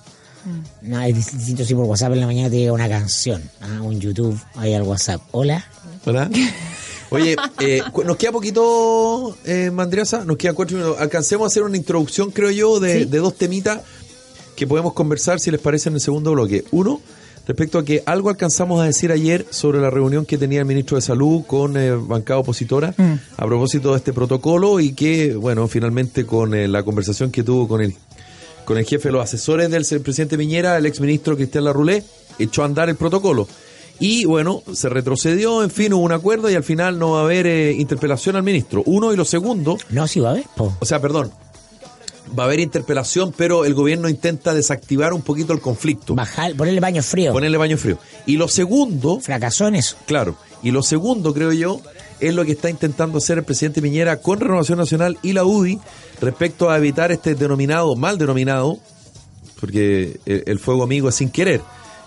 Mm. 0.46 0.90
no, 0.90 1.00
es 1.02 1.14
distinto 1.14 1.64
si 1.64 1.74
por 1.74 1.86
WhatsApp 1.86 2.12
en 2.12 2.20
la 2.20 2.26
mañana 2.26 2.50
te 2.50 2.56
llega 2.58 2.72
una 2.74 2.86
canción 2.86 3.42
ah, 3.62 3.80
o 3.82 3.90
en 3.90 3.98
YouTube 3.98 4.38
hay 4.56 4.74
al 4.74 4.82
WhatsApp 4.82 5.22
hola 5.30 5.64
¿Verdad? 6.04 6.30
Oye, 7.14 7.36
eh, 7.60 7.82
nos 8.04 8.16
queda 8.16 8.32
poquito, 8.32 9.36
eh, 9.44 9.70
Mandriasa, 9.72 10.24
nos 10.24 10.36
queda 10.36 10.52
cuatro 10.54 10.76
minutos. 10.76 11.00
Alcancemos 11.00 11.44
a 11.44 11.48
hacer 11.48 11.62
una 11.62 11.76
introducción, 11.76 12.30
creo 12.30 12.50
yo, 12.50 12.80
de, 12.80 13.00
Sí. 13.00 13.04
de 13.06 13.18
dos 13.18 13.34
temitas 13.36 13.80
que 14.56 14.66
podemos 14.66 14.92
conversar, 14.92 15.40
si 15.40 15.50
les 15.50 15.60
parece, 15.60 15.88
en 15.88 15.96
el 15.96 16.00
segundo 16.00 16.32
bloque. 16.32 16.64
Uno, 16.70 17.00
respecto 17.46 17.78
a 17.78 17.84
que 17.84 18.02
algo 18.06 18.30
alcanzamos 18.30 18.80
a 18.80 18.84
decir 18.84 19.12
ayer 19.12 19.46
sobre 19.50 19.80
la 19.80 19.90
reunión 19.90 20.24
que 20.26 20.38
tenía 20.38 20.60
el 20.60 20.64
ministro 20.66 20.96
de 20.96 21.02
Salud 21.02 21.42
con 21.46 21.76
eh, 21.76 21.92
bancada 21.92 22.40
opositora 22.40 22.94
Mm. 22.96 23.12
a 23.36 23.46
propósito 23.46 23.90
de 23.92 23.98
este 23.98 24.12
protocolo 24.12 24.80
y 24.80 24.92
que, 24.92 25.34
bueno, 25.34 25.68
finalmente 25.68 26.24
con 26.24 26.54
eh, 26.54 26.68
la 26.68 26.82
conversación 26.82 27.30
que 27.30 27.42
tuvo 27.42 27.68
con 27.68 27.82
el, 27.82 27.94
con 28.64 28.78
el 28.78 28.84
jefe 28.86 29.08
de 29.08 29.12
los 29.12 29.22
asesores 29.22 29.70
del 29.70 29.84
presidente 30.00 30.38
Piñera, 30.38 30.78
el 30.78 30.86
exministro 30.86 31.36
Cristian 31.36 31.64
Larroulé, 31.64 32.02
echó 32.38 32.62
a 32.62 32.64
andar 32.66 32.88
el 32.88 32.96
protocolo. 32.96 33.46
Y 34.00 34.24
bueno, 34.24 34.62
se 34.72 34.88
retrocedió, 34.88 35.62
en 35.62 35.70
fin, 35.70 35.92
hubo 35.92 36.02
un 36.02 36.12
acuerdo 36.12 36.50
y 36.50 36.54
al 36.54 36.64
final 36.64 36.98
no 36.98 37.12
va 37.12 37.20
a 37.20 37.24
haber 37.24 37.46
eh, 37.46 37.72
interpelación 37.72 38.36
al 38.36 38.42
ministro. 38.42 38.82
Uno 38.86 39.12
y 39.12 39.16
lo 39.16 39.24
segundo, 39.24 39.78
no 39.90 40.06
si 40.08 40.20
va 40.20 40.30
a 40.30 40.32
haber 40.32 40.44
po. 40.56 40.76
o 40.80 40.84
sea, 40.84 41.00
perdón, 41.00 41.30
va 42.36 42.44
a 42.44 42.46
haber 42.46 42.60
interpelación, 42.60 43.32
pero 43.36 43.64
el 43.64 43.74
gobierno 43.74 44.08
intenta 44.08 44.52
desactivar 44.52 45.12
un 45.12 45.22
poquito 45.22 45.52
el 45.52 45.60
conflicto, 45.60 46.14
bajar 46.14 46.54
ponerle 46.56 46.80
baño 46.80 47.02
frío 47.02 47.32
ponerle 47.32 47.56
baño 47.56 47.76
frío. 47.76 47.98
Y 48.26 48.36
lo 48.36 48.48
segundo, 48.48 49.20
fracasó 49.20 49.68
en 49.68 49.76
eso 49.76 49.96
Claro. 50.06 50.36
Y 50.62 50.70
lo 50.70 50.82
segundo, 50.82 51.34
creo 51.34 51.52
yo, 51.52 51.80
es 52.20 52.34
lo 52.34 52.44
que 52.44 52.52
está 52.52 52.70
intentando 52.70 53.18
hacer 53.18 53.38
el 53.38 53.44
presidente 53.44 53.82
Piñera 53.82 54.20
con 54.20 54.40
Renovación 54.40 54.78
Nacional 54.78 55.18
y 55.22 55.34
la 55.34 55.44
UDI 55.44 55.78
respecto 56.22 56.70
a 56.70 56.78
evitar 56.78 57.12
este 57.12 57.34
denominado, 57.34 57.94
mal 57.96 58.16
denominado, 58.16 58.78
porque 59.60 60.20
el 60.24 60.58
fuego 60.58 60.82
amigo 60.82 61.10
es 61.10 61.16
sin 61.16 61.28
querer. 61.28 61.60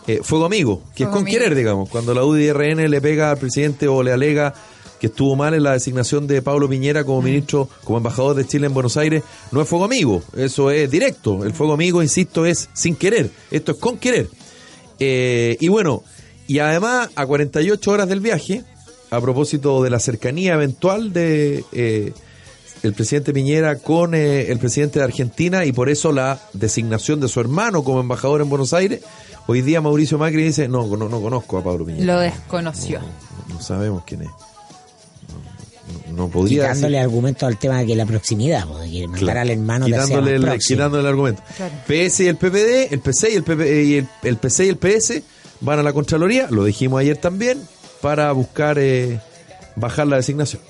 Eh, 0.07 0.21
fuego 0.23 0.45
amigo, 0.45 0.81
que 0.95 1.03
es 1.03 1.09
con 1.09 1.23
amigo. 1.23 1.37
querer, 1.37 1.55
digamos. 1.55 1.89
Cuando 1.89 2.13
la 2.13 2.23
UDI 2.23 2.51
RN 2.53 2.89
le 2.89 3.01
pega 3.01 3.31
al 3.31 3.37
presidente 3.37 3.87
o 3.87 4.01
le 4.01 4.11
alega 4.13 4.53
que 4.99 5.07
estuvo 5.07 5.35
mal 5.35 5.53
en 5.53 5.63
la 5.63 5.73
designación 5.73 6.27
de 6.27 6.41
Pablo 6.41 6.67
Piñera 6.67 7.03
como 7.03 7.21
ministro, 7.21 7.69
como 7.83 7.97
embajador 7.97 8.35
de 8.35 8.45
Chile 8.45 8.67
en 8.67 8.73
Buenos 8.73 8.97
Aires, 8.97 9.23
no 9.51 9.61
es 9.61 9.67
fuego 9.67 9.85
amigo, 9.85 10.23
eso 10.35 10.71
es 10.71 10.89
directo. 10.89 11.43
El 11.43 11.53
fuego 11.53 11.73
amigo, 11.73 12.01
insisto, 12.01 12.45
es 12.45 12.69
sin 12.73 12.95
querer. 12.95 13.29
Esto 13.51 13.73
es 13.73 13.77
con 13.77 13.97
querer. 13.97 14.27
Eh, 14.99 15.57
y 15.59 15.67
bueno, 15.67 16.03
y 16.47 16.59
además 16.59 17.09
a 17.15 17.25
48 17.25 17.91
horas 17.91 18.09
del 18.09 18.21
viaje, 18.21 18.63
a 19.11 19.21
propósito 19.21 19.83
de 19.83 19.89
la 19.89 19.99
cercanía 19.99 20.53
eventual 20.53 21.13
de 21.13 21.63
eh, 21.71 22.13
el 22.83 22.93
presidente 22.93 23.33
Piñera 23.33 23.77
con 23.77 24.13
eh, 24.15 24.51
el 24.51 24.59
presidente 24.59 24.99
de 24.99 25.05
Argentina 25.05 25.65
y 25.65 25.71
por 25.71 25.89
eso 25.89 26.11
la 26.11 26.39
designación 26.53 27.19
de 27.19 27.27
su 27.27 27.39
hermano 27.39 27.83
como 27.83 27.99
embajador 27.99 28.41
en 28.41 28.49
Buenos 28.49 28.73
Aires, 28.73 29.01
hoy 29.47 29.61
día 29.61 29.81
Mauricio 29.81 30.17
Macri 30.17 30.43
dice, 30.43 30.67
no, 30.67 30.85
no, 30.95 31.09
no 31.09 31.21
conozco 31.21 31.57
a 31.57 31.63
Pablo 31.63 31.85
Piñera. 31.85 32.05
Lo 32.13 32.19
desconoció. 32.19 32.99
No, 32.99 33.55
no 33.55 33.61
sabemos 33.61 34.03
quién 34.05 34.23
es. 34.23 34.29
No, 36.09 36.13
no- 36.15 36.27
podría 36.29 36.63
quitándole 36.63 36.97
decir- 36.97 37.03
argumento 37.03 37.45
al 37.45 37.57
tema 37.57 37.79
de 37.79 37.85
que 37.85 37.95
la 37.95 38.05
proximidad, 38.05 38.65
de 38.67 38.89
que 38.91 39.01
mandar 39.07 39.19
Claro. 39.19 39.39
al 39.41 39.49
hermano 39.49 39.85
quitándole 39.85 40.35
el, 40.35 40.57
quitándole 40.59 41.01
el 41.01 41.07
argumento. 41.07 41.41
Claro. 41.55 41.73
PS 41.87 42.19
y 42.23 42.27
el 42.27 42.35
PPD, 42.37 42.93
el 42.93 42.99
PC 42.99 43.31
y 43.31 43.35
el, 43.35 43.43
PP, 43.43 43.83
y 43.83 43.95
el, 43.97 44.07
el 44.23 44.37
PC 44.37 44.65
y 44.65 44.69
el 44.69 44.77
PS 44.77 45.23
van 45.61 45.79
a 45.79 45.83
la 45.83 45.93
Contraloría, 45.93 46.47
lo 46.51 46.63
dijimos 46.65 46.99
ayer 47.01 47.17
también, 47.17 47.59
para 48.01 48.31
buscar 48.31 48.77
eh, 48.79 49.19
bajar 49.75 50.07
la 50.07 50.17
designación. 50.17 50.61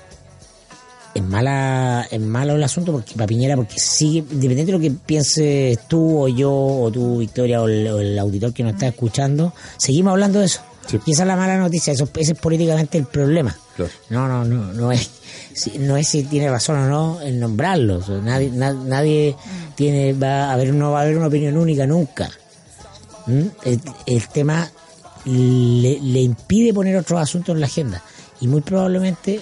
Es 1.18 1.24
mala, 1.24 2.08
es 2.12 2.22
malo 2.22 2.54
el 2.56 2.64
asunto 2.64 2.92
porque 2.92 3.14
para 3.16 3.26
Piñera, 3.26 3.56
porque 3.56 3.80
sigue, 3.80 4.20
independiente 4.20 4.72
de 4.72 4.78
lo 4.78 4.80
que 4.80 4.92
pienses 4.92 5.80
tú 5.88 6.20
o 6.22 6.28
yo 6.28 6.52
o 6.54 6.92
tú, 6.92 7.18
Victoria, 7.18 7.60
o 7.62 7.68
el, 7.68 7.88
o 7.88 8.00
el 8.00 8.20
auditor 8.20 8.54
que 8.54 8.62
nos 8.62 8.74
está 8.74 8.88
escuchando, 8.88 9.52
seguimos 9.78 10.12
hablando 10.12 10.40
de 10.40 10.46
eso. 10.46 10.62
Sí. 10.86 11.00
Y 11.08 11.12
esa 11.14 11.24
es 11.24 11.28
la 11.28 11.36
mala 11.36 11.58
noticia, 11.58 11.92
eso, 11.92 12.08
ese 12.16 12.34
es 12.34 12.40
políticamente 12.40 13.00
el 13.00 13.06
problema. 13.06 13.58
Claro. 13.76 13.92
No, 14.12 14.28
no, 14.28 14.46
no, 14.46 14.72
no 14.74 14.92
es, 14.92 15.10
si- 15.54 15.80
no 15.80 15.98
es 15.98 16.08
si 16.08 16.24
tiene 16.24 16.50
razón 16.52 16.78
o 16.78 16.88
no 16.88 17.22
en 17.22 17.40
nombrarlo. 17.40 17.98
O 17.98 18.04
sea, 18.04 18.18
nadie, 18.18 18.52
na- 18.52 18.74
nadie 18.74 19.36
tiene, 19.76 20.14
va 20.14 20.46
a 20.50 20.54
haber, 20.54 20.72
no 20.74 20.92
va 20.92 21.00
a 21.00 21.02
haber 21.02 21.18
una 21.18 21.28
opinión 21.28 21.58
única 21.58 21.88
nunca. 21.88 22.30
¿Mm? 23.26 23.42
El, 23.66 23.82
el 24.06 24.28
tema 24.30 24.70
le, 25.26 26.00
le 26.00 26.22
impide 26.22 26.74
poner 26.74 26.96
otros 26.96 27.20
asuntos 27.20 27.56
en 27.56 27.60
la 27.62 27.66
agenda. 27.68 28.04
Y 28.40 28.48
muy 28.48 28.62
probablemente 28.62 29.42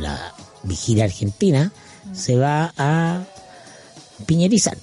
la 0.00 0.34
vigilia 0.62 1.04
argentina 1.04 1.72
se 2.12 2.36
va 2.36 2.72
a 2.78 3.20
piñerizar. 4.26 4.76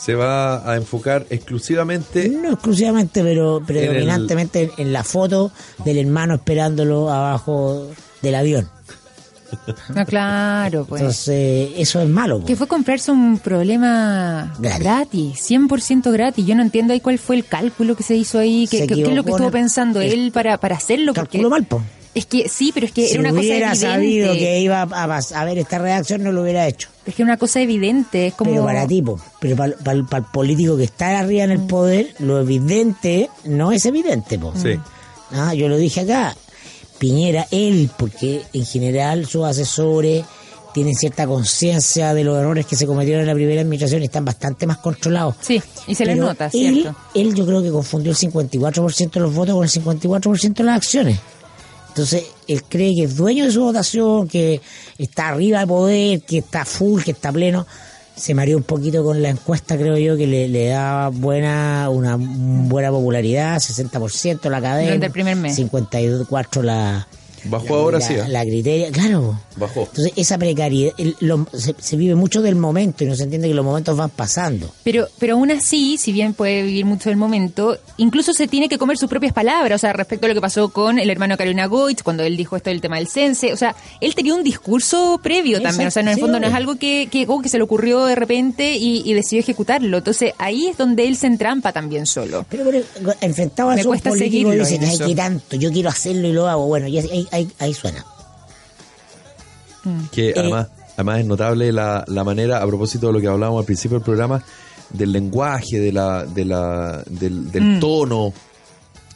se 0.00 0.14
va 0.14 0.70
a 0.70 0.76
enfocar 0.76 1.26
exclusivamente 1.30 2.28
No 2.28 2.52
exclusivamente, 2.52 3.22
pero 3.22 3.62
predominantemente 3.66 4.70
en, 4.78 4.92
la 4.92 5.04
foto 5.04 5.50
del 5.84 5.98
hermano 5.98 6.34
esperándolo 6.34 7.10
abajo 7.10 7.88
del 8.22 8.34
avión. 8.34 8.68
No, 9.94 10.04
claro, 10.04 10.84
pues. 10.84 11.00
Entonces, 11.00 11.70
eso 11.76 12.00
es 12.00 12.08
malo. 12.08 12.40
po. 12.40 12.46
Que 12.46 12.56
fue 12.56 12.66
comprarse 12.66 13.12
un 13.12 13.38
problema 13.38 14.52
Gratis. 14.58 14.80
gratis, 14.82 15.50
100% 15.50 16.10
gratis. 16.12 16.44
Yo 16.44 16.56
no 16.56 16.62
entiendo 16.62 16.92
ahí 16.92 17.00
cuál 17.00 17.18
fue 17.18 17.36
el 17.36 17.44
cálculo 17.44 17.94
que 17.94 18.02
se 18.02 18.16
hizo 18.16 18.38
ahí, 18.40 18.66
qué 18.68 18.78
es 18.84 18.90
lo 18.90 19.22
que 19.22 19.30
estuvo 19.30 19.50
pensando 19.52 20.00
el- 20.00 20.12
él 20.12 20.32
para, 20.32 20.58
para 20.58 20.74
hacerlo. 20.76 21.14
Porque 21.14 21.38
Calculo 21.38 21.50
mal, 21.50 21.64
po. 21.66 21.82
Es 22.14 22.26
que 22.26 22.48
sí, 22.48 22.70
pero 22.72 22.86
es 22.86 22.92
que 22.92 23.06
Si 23.06 23.14
era 23.14 23.20
una 23.20 23.30
cosa 23.30 23.40
hubiera 23.40 23.72
evidente. 23.72 23.86
sabido 23.86 24.32
que 24.34 24.60
iba 24.60 24.82
a, 24.82 25.44
ver 25.44 25.58
esta 25.58 25.78
reacción, 25.78 26.22
no 26.22 26.32
lo 26.32 26.42
hubiera 26.42 26.66
hecho. 26.68 26.88
Es 27.06 27.14
que 27.14 27.22
era 27.22 27.32
una 27.32 27.38
cosa 27.38 27.60
evidente, 27.60 28.28
es 28.28 28.34
como... 28.34 28.52
Pero 28.52 28.64
para 28.64 28.86
ti, 28.86 29.02
po. 29.02 29.18
pero 29.40 29.56
para, 29.56 29.74
para 29.76 29.98
el 29.98 30.24
político 30.32 30.76
que 30.76 30.84
está 30.84 31.18
arriba 31.18 31.44
en 31.44 31.50
el 31.50 31.60
poder, 31.60 32.14
lo 32.20 32.40
evidente 32.40 33.28
no 33.44 33.72
es 33.72 33.84
evidente. 33.86 34.38
Po. 34.38 34.52
Sí. 34.56 34.78
Ah, 35.32 35.54
yo 35.54 35.68
lo 35.68 35.76
dije 35.76 36.02
acá. 36.02 36.36
Piñera, 36.98 37.46
él, 37.50 37.90
porque 37.98 38.42
en 38.52 38.64
general 38.64 39.26
sus 39.26 39.44
asesores 39.44 40.24
tienen 40.72 40.94
cierta 40.94 41.26
conciencia 41.26 42.14
de 42.14 42.24
los 42.24 42.38
errores 42.38 42.66
que 42.66 42.76
se 42.76 42.86
cometieron 42.86 43.22
en 43.22 43.28
la 43.28 43.34
primera 43.34 43.60
administración 43.60 44.02
y 44.02 44.06
están 44.06 44.24
bastante 44.24 44.66
más 44.66 44.78
controlados. 44.78 45.36
Sí, 45.40 45.62
y 45.86 45.94
se 45.94 46.04
les 46.04 46.16
Pero 46.16 46.26
nota, 46.26 46.46
él, 46.46 46.50
¿cierto? 46.50 46.96
Él 47.14 47.34
yo 47.34 47.46
creo 47.46 47.62
que 47.62 47.70
confundió 47.70 48.10
el 48.10 48.18
54% 48.18 49.10
de 49.10 49.20
los 49.20 49.34
votos 49.34 49.54
con 49.54 49.64
el 49.64 49.70
54% 49.70 50.54
de 50.54 50.64
las 50.64 50.76
acciones. 50.76 51.20
Entonces, 51.94 52.24
él 52.48 52.64
cree 52.64 52.92
que 52.92 53.04
es 53.04 53.16
dueño 53.16 53.44
de 53.44 53.52
su 53.52 53.60
votación, 53.60 54.26
que 54.26 54.60
está 54.98 55.28
arriba 55.28 55.60
de 55.60 55.66
poder, 55.68 56.22
que 56.22 56.38
está 56.38 56.64
full, 56.64 57.02
que 57.02 57.12
está 57.12 57.30
pleno. 57.30 57.68
Se 58.16 58.34
mareó 58.34 58.56
un 58.56 58.64
poquito 58.64 59.04
con 59.04 59.22
la 59.22 59.28
encuesta, 59.28 59.76
creo 59.76 59.96
yo, 59.96 60.16
que 60.16 60.26
le, 60.26 60.48
le 60.48 60.66
da 60.66 61.10
buena, 61.10 61.88
una 61.90 62.16
buena 62.18 62.90
popularidad, 62.90 63.58
60% 63.58 64.50
la 64.50 64.60
cadena. 64.60 64.86
Durante 64.86 65.06
el 65.06 65.12
primer 65.12 65.36
mes. 65.36 65.54
54 65.54 66.64
la... 66.64 67.06
Bajó 67.44 67.66
la- 67.68 67.74
ahora 67.82 67.98
la- 67.98 68.06
sí, 68.06 68.14
¿eh? 68.14 68.24
La 68.28 68.42
criteria, 68.42 68.90
claro. 68.90 69.38
Bajó. 69.56 69.82
Entonces, 69.82 70.12
esa 70.16 70.38
precariedad, 70.38 70.94
el- 70.98 71.16
lo- 71.20 71.46
se, 71.52 71.74
se 71.78 71.96
vive 71.96 72.14
mucho 72.14 72.42
del 72.42 72.54
momento 72.56 73.04
y 73.04 73.06
no 73.06 73.14
se 73.14 73.24
entiende 73.24 73.48
que 73.48 73.54
los 73.54 73.64
momentos 73.64 73.96
van 73.96 74.10
pasando. 74.10 74.70
Pero, 74.82 75.06
pero 75.18 75.34
aún 75.34 75.50
así, 75.50 75.96
si 75.98 76.12
bien 76.12 76.34
puede 76.34 76.62
vivir 76.62 76.84
mucho 76.84 77.08
del 77.10 77.16
momento, 77.18 77.76
incluso 77.96 78.32
se 78.32 78.48
tiene 78.48 78.68
que 78.68 78.78
comer 78.78 78.96
sus 78.96 79.08
propias 79.08 79.32
palabras, 79.32 79.76
o 79.76 79.80
sea, 79.80 79.92
respecto 79.92 80.26
a 80.26 80.28
lo 80.28 80.34
que 80.34 80.40
pasó 80.40 80.68
con 80.70 80.98
el 80.98 81.10
hermano 81.10 81.36
Carolina 81.36 81.66
Goitz, 81.66 82.02
cuando 82.02 82.22
él 82.22 82.36
dijo 82.36 82.56
esto 82.56 82.70
del 82.70 82.80
tema 82.80 82.96
del 82.96 83.08
cense, 83.08 83.52
o 83.52 83.56
sea, 83.56 83.74
él 84.00 84.14
tenía 84.14 84.34
un 84.34 84.42
discurso 84.44 85.20
previo 85.22 85.60
también, 85.62 85.88
o 85.88 85.90
sea, 85.90 86.02
en 86.02 86.08
el 86.08 86.14
sí, 86.16 86.20
fondo 86.20 86.40
no 86.40 86.46
es 86.46 86.54
algo 86.54 86.76
que, 86.76 87.08
que, 87.10 87.26
oh, 87.28 87.40
que 87.40 87.48
se 87.48 87.58
le 87.58 87.64
ocurrió 87.64 88.04
de 88.06 88.14
repente 88.14 88.76
y, 88.76 89.02
y 89.04 89.14
decidió 89.14 89.40
ejecutarlo, 89.40 89.98
entonces 89.98 90.32
ahí 90.38 90.66
es 90.68 90.76
donde 90.76 91.06
él 91.06 91.16
se 91.16 91.26
entrampa 91.26 91.72
también 91.72 92.06
solo. 92.06 92.44
Pero, 92.48 92.64
pero, 92.64 93.14
enfrentado 93.20 93.70
a 93.70 93.74
Me 93.76 93.82
su 93.82 93.88
cuesta 93.88 94.10
político 94.10 94.48
seguirlo 94.50 94.64
dice 94.64 94.78
hay 94.86 94.94
eso. 94.94 95.06
que 95.06 95.14
tanto, 95.14 95.56
yo 95.56 95.70
quiero 95.70 95.88
hacerlo 95.90 96.28
y 96.28 96.32
lo 96.32 96.48
hago. 96.48 96.66
Bueno, 96.66 96.86
y 96.88 96.98
ahí, 96.98 97.26
ahí, 97.34 97.50
ahí 97.58 97.74
suena. 97.74 98.04
Que 100.12 100.30
Eh, 100.30 100.34
además, 100.36 100.68
además 100.94 101.20
es 101.20 101.26
notable 101.26 101.72
la, 101.72 102.04
la 102.06 102.24
manera, 102.24 102.62
a 102.62 102.66
propósito 102.66 103.08
de 103.08 103.12
lo 103.14 103.20
que 103.20 103.26
hablábamos 103.28 103.60
al 103.60 103.66
principio 103.66 103.98
del 103.98 104.04
programa, 104.04 104.42
del 104.90 105.12
lenguaje, 105.12 105.78
de 105.78 105.92
la, 105.92 106.24
de 106.24 106.44
la, 106.44 107.02
del, 107.06 107.50
del 107.50 107.62
Mm. 107.76 107.80
tono, 107.80 108.32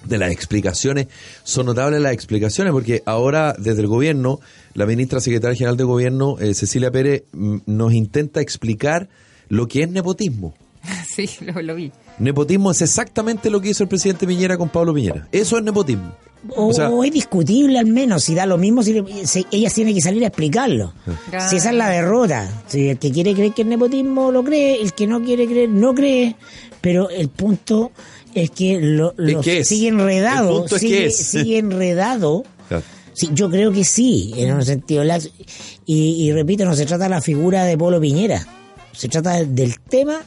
de 0.04 0.18
las 0.18 0.30
explicaciones. 0.30 1.08
Son 1.42 1.66
notables 1.66 2.00
las 2.00 2.12
explicaciones 2.12 2.72
porque 2.72 3.02
ahora 3.06 3.54
desde 3.58 3.80
el 3.80 3.86
gobierno, 3.88 4.40
la 4.74 4.86
ministra 4.86 5.20
secretaria 5.20 5.56
general 5.56 5.76
de 5.76 5.84
gobierno, 5.84 6.36
eh, 6.38 6.54
Cecilia 6.54 6.90
Pérez, 6.90 7.24
mm, 7.32 7.58
nos 7.66 7.92
intenta 7.94 8.40
explicar 8.40 9.08
lo 9.48 9.66
que 9.68 9.82
es 9.84 9.90
nepotismo. 9.90 10.54
sí, 11.14 11.28
lo, 11.40 11.60
lo 11.62 11.74
vi. 11.74 11.90
Nepotismo 12.18 12.70
es 12.72 12.82
exactamente 12.82 13.48
lo 13.50 13.60
que 13.60 13.70
hizo 13.70 13.82
el 13.84 13.88
presidente 13.88 14.26
Piñera 14.26 14.56
con 14.58 14.68
Pablo 14.68 14.92
Piñera. 14.92 15.28
Eso 15.32 15.56
es 15.56 15.64
nepotismo. 15.64 16.14
O, 16.54 16.68
O 16.68 16.72
sea- 16.72 16.88
o 16.90 17.02
es 17.04 17.12
discutible 17.12 17.78
al 17.78 17.86
menos, 17.86 18.22
si 18.24 18.34
da 18.34 18.46
lo 18.46 18.58
mismo, 18.58 18.82
si, 18.82 18.92
le- 18.92 19.26
si 19.26 19.44
ella 19.50 19.70
tiene 19.70 19.92
que 19.92 20.00
salir 20.00 20.22
a 20.24 20.28
explicarlo. 20.28 20.92
Claro. 21.30 21.50
Si 21.50 21.56
esa 21.56 21.70
es 21.70 21.76
la 21.76 21.88
derrota. 21.90 22.48
Si 22.68 22.88
el 22.90 22.98
que 22.98 23.10
quiere 23.10 23.34
creer 23.34 23.52
que 23.52 23.62
es 23.62 23.68
nepotismo 23.68 24.30
lo 24.30 24.44
cree, 24.44 24.80
el 24.80 24.92
que 24.92 25.06
no 25.06 25.22
quiere 25.22 25.46
creer 25.46 25.68
no 25.68 25.94
cree. 25.94 26.36
Pero 26.80 27.10
el 27.10 27.28
punto 27.28 27.90
es 28.34 28.50
que 28.50 28.78
lo, 28.80 29.10
Es 29.10 29.16
lo 29.32 29.40
que 29.40 29.58
es. 29.58 29.68
sigue 29.68 29.88
El 29.88 29.94
enredado. 29.94 30.60
punto 30.60 30.76
es 30.76 30.80
sigue, 30.80 30.96
que 30.98 31.06
es. 31.06 31.16
sigue 31.16 31.58
enredado. 31.58 32.44
Claro. 32.68 32.84
Sí, 33.14 33.30
yo 33.32 33.50
creo 33.50 33.72
que 33.72 33.82
sí, 33.84 34.32
en 34.36 34.54
un 34.54 34.64
sentido. 34.64 35.02
La- 35.02 35.18
y, 35.18 35.94
y 36.24 36.32
repito, 36.32 36.64
no 36.64 36.76
se 36.76 36.86
trata 36.86 37.04
de 37.04 37.10
la 37.10 37.20
figura 37.20 37.64
de 37.64 37.76
Polo 37.76 38.00
Piñera. 38.00 38.46
Se 38.92 39.08
trata 39.08 39.42
del 39.44 39.80
tema 39.80 40.20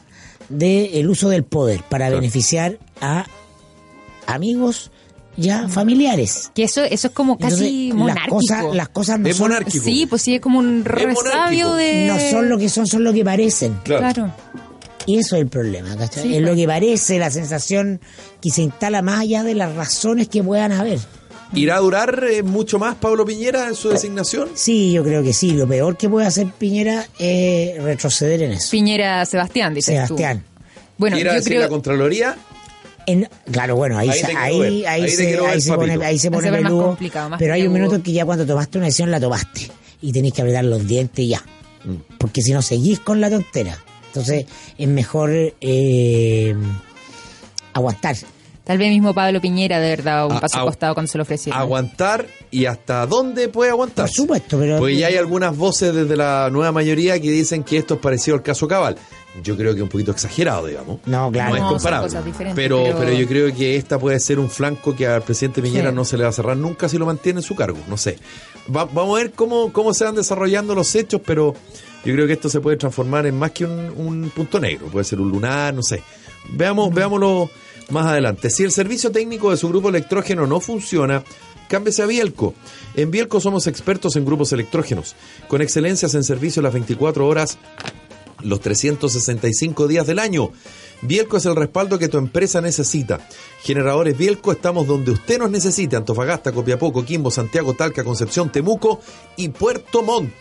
del 0.50 1.08
uso 1.08 1.30
del 1.30 1.44
poder 1.44 1.82
para 1.88 2.06
Claro. 2.08 2.16
beneficiar 2.20 2.78
a 3.00 3.24
amigos 4.26 4.90
ya 5.36 5.68
familiares. 5.68 6.50
Que 6.54 6.64
eso, 6.64 6.82
eso 6.84 7.08
es 7.08 7.14
como 7.14 7.34
Entonces, 7.34 7.58
casi 7.60 7.88
las 7.88 7.96
monárquico. 7.96 8.36
cosas, 8.36 8.64
las 8.74 8.88
cosas 8.90 9.20
no 9.20 9.28
Es 9.28 9.36
son, 9.36 9.48
monárquico. 9.50 9.84
Sí, 9.84 10.06
pues 10.06 10.22
sí, 10.22 10.34
es 10.34 10.40
como 10.40 10.58
un 10.58 10.78
monárquico. 10.80 11.22
resabio 11.22 11.74
de... 11.74 12.06
no 12.06 12.18
son 12.30 12.48
lo 12.48 12.58
que 12.58 12.68
son, 12.68 12.86
son 12.86 13.04
lo 13.04 13.12
que 13.12 13.24
parecen. 13.24 13.78
Claro. 13.84 14.32
Y 15.06 15.18
eso 15.18 15.34
es 15.36 15.42
el 15.42 15.48
problema, 15.48 15.96
¿cachai? 15.96 16.22
Sí, 16.22 16.34
es 16.36 16.40
lo 16.42 16.48
pues. 16.48 16.60
que 16.60 16.66
parece, 16.66 17.18
la 17.18 17.30
sensación 17.30 18.00
que 18.40 18.50
se 18.50 18.62
instala 18.62 19.02
más 19.02 19.20
allá 19.20 19.42
de 19.42 19.54
las 19.54 19.74
razones 19.74 20.28
que 20.28 20.42
puedan 20.42 20.70
haber. 20.72 21.00
¿Irá 21.54 21.76
a 21.76 21.80
durar 21.80 22.24
eh, 22.30 22.42
mucho 22.42 22.78
más 22.78 22.94
Pablo 22.94 23.26
Piñera 23.26 23.68
en 23.68 23.74
su 23.74 23.90
designación? 23.90 24.48
Sí, 24.54 24.92
yo 24.92 25.02
creo 25.04 25.22
que 25.22 25.34
sí. 25.34 25.50
Lo 25.52 25.66
peor 25.68 25.98
que 25.98 26.08
puede 26.08 26.26
hacer 26.26 26.46
Piñera 26.46 27.04
es 27.18 27.82
retroceder 27.82 28.42
en 28.44 28.52
eso. 28.52 28.70
Piñera 28.70 29.26
Sebastián, 29.26 29.74
dices 29.74 29.94
tú. 30.08 30.16
Sebastián. 30.16 30.44
Bueno, 30.96 31.18
¿Irá 31.18 31.32
a 31.32 31.34
yo 31.34 31.40
decir 31.40 31.50
creo... 31.52 31.62
la 31.62 31.68
Contraloría? 31.68 32.36
En- 33.06 33.28
claro, 33.50 33.76
bueno, 33.76 33.98
ahí, 33.98 34.08
Ahí 34.10 34.22
ahí, 34.86 35.10
se, 35.10 35.38
ahí 35.38 35.60
se 35.60 35.72
pone, 35.74 36.04
ahí 36.04 36.18
se 36.18 36.30
pone 36.30 36.50
peludo, 36.52 36.86
complicado, 36.88 37.28
más 37.30 37.38
pero 37.38 37.54
hay 37.54 37.66
un 37.66 37.72
minuto 37.72 37.96
en 37.96 38.02
que 38.02 38.12
ya 38.12 38.24
cuando 38.24 38.46
tomaste 38.46 38.78
una 38.78 38.86
decisión 38.86 39.10
la 39.10 39.18
tomaste 39.20 39.70
y 40.00 40.12
tenés 40.12 40.32
que 40.32 40.42
apretar 40.42 40.64
los 40.64 40.86
dientes 40.86 41.24
y 41.24 41.28
ya, 41.28 41.42
Mm. 41.84 41.94
porque 42.18 42.42
si 42.42 42.52
no 42.52 42.62
seguís 42.62 43.00
con 43.00 43.20
la 43.20 43.28
tontera. 43.28 43.76
Entonces 44.06 44.46
es 44.78 44.88
mejor 44.88 45.30
eh, 45.60 46.54
aguantar. 47.72 48.16
Tal 48.72 48.78
vez 48.78 48.88
mismo 48.88 49.12
Pablo 49.12 49.38
Piñera 49.38 49.80
de 49.80 49.90
verdad 49.90 50.24
un 50.26 50.32
A- 50.32 50.40
paso 50.40 50.58
a- 50.60 50.64
costado 50.64 50.94
cuando 50.94 51.12
se 51.12 51.18
lo 51.18 51.22
ofrecieron. 51.24 51.60
Aguantar 51.60 52.26
y 52.50 52.64
hasta 52.64 53.06
dónde 53.06 53.48
puede 53.48 53.70
aguantar. 53.70 54.06
Por 54.06 54.14
supuesto, 54.14 54.58
pero 54.58 54.78
Porque 54.78 54.96
ya 54.96 55.08
hay 55.08 55.16
algunas 55.16 55.54
voces 55.54 55.94
desde 55.94 56.16
la 56.16 56.48
nueva 56.50 56.72
mayoría 56.72 57.20
que 57.20 57.30
dicen 57.30 57.64
que 57.64 57.76
esto 57.76 57.94
es 57.94 58.00
parecido 58.00 58.38
al 58.38 58.42
caso 58.42 58.66
Cabal. 58.66 58.96
Yo 59.42 59.58
creo 59.58 59.72
que 59.72 59.80
es 59.80 59.82
un 59.82 59.90
poquito 59.90 60.10
exagerado, 60.12 60.66
digamos. 60.68 61.00
No, 61.04 61.30
claro. 61.30 61.50
No 61.50 61.56
es 61.56 61.62
No, 61.62 61.78
son 61.80 62.00
cosas 62.00 62.24
diferentes, 62.24 62.54
pero, 62.56 62.82
pero- 62.82 62.98
pero 62.98 63.12
yo 63.12 63.26
creo 63.28 63.54
que 63.54 63.76
esta 63.76 63.98
puede 63.98 64.18
ser 64.20 64.38
un 64.38 64.48
flanco 64.48 64.96
que 64.96 65.06
al 65.06 65.20
presidente 65.20 65.60
Piñera 65.60 65.90
Sí. 65.90 65.94
no 65.96 66.04
se 66.06 66.16
le 66.16 66.22
va 66.22 66.30
a 66.30 66.32
cerrar 66.32 66.56
nunca 66.56 66.88
si 66.88 66.96
lo 66.96 67.04
mantiene 67.04 67.40
en 67.40 67.44
su 67.44 67.54
cargo. 67.54 67.76
No 67.88 67.98
sé. 67.98 68.16
Va- 68.74 68.86
vamos 68.86 69.18
a 69.18 69.22
ver 69.22 69.32
cómo, 69.32 69.70
cómo 69.70 69.92
se 69.92 70.04
van 70.04 70.14
desarrollando 70.14 70.74
los 70.74 70.94
hechos, 70.94 71.20
pero 71.26 71.54
yo 72.06 72.14
creo 72.14 72.26
que 72.26 72.32
esto 72.32 72.48
se 72.48 72.60
puede 72.60 72.78
transformar 72.78 73.26
en 73.26 73.38
más 73.38 73.50
que 73.50 73.66
un, 73.66 73.90
un 73.98 74.30
punto 74.34 74.58
negro. 74.58 74.86
Puede 74.86 75.04
ser 75.04 75.20
un 75.20 75.28
lunar, 75.30 75.74
no 75.74 75.82
sé. 75.82 76.02
Veamos, 76.50 76.92
veámoslo 76.92 77.50
más 77.90 78.06
adelante. 78.06 78.50
Si 78.50 78.62
el 78.64 78.72
servicio 78.72 79.10
técnico 79.10 79.50
de 79.50 79.56
su 79.56 79.68
grupo 79.68 79.88
electrógeno 79.88 80.46
no 80.46 80.60
funciona, 80.60 81.24
cámbiese 81.68 82.02
a 82.02 82.06
Bielco. 82.06 82.54
En 82.94 83.10
Bielco 83.10 83.40
somos 83.40 83.66
expertos 83.66 84.16
en 84.16 84.24
grupos 84.24 84.52
electrógenos, 84.52 85.14
con 85.48 85.62
excelencias 85.62 86.14
en 86.14 86.24
servicio 86.24 86.62
las 86.62 86.72
24 86.72 87.26
horas 87.26 87.58
los 88.42 88.60
365 88.60 89.88
días 89.88 90.06
del 90.06 90.18
año. 90.18 90.50
Bielco 91.02 91.36
es 91.36 91.46
el 91.46 91.56
respaldo 91.56 91.98
que 91.98 92.08
tu 92.08 92.18
empresa 92.18 92.60
necesita. 92.60 93.26
Generadores 93.62 94.16
Bielco, 94.16 94.52
estamos 94.52 94.86
donde 94.86 95.10
usted 95.10 95.38
nos 95.38 95.50
necesite. 95.50 95.96
Antofagasta, 95.96 96.52
Copiapó, 96.52 96.92
Coquimbo, 96.92 97.30
Santiago, 97.30 97.74
Talca, 97.74 98.04
Concepción, 98.04 98.52
Temuco 98.52 99.00
y 99.36 99.48
Puerto 99.48 100.02
Montt. 100.02 100.32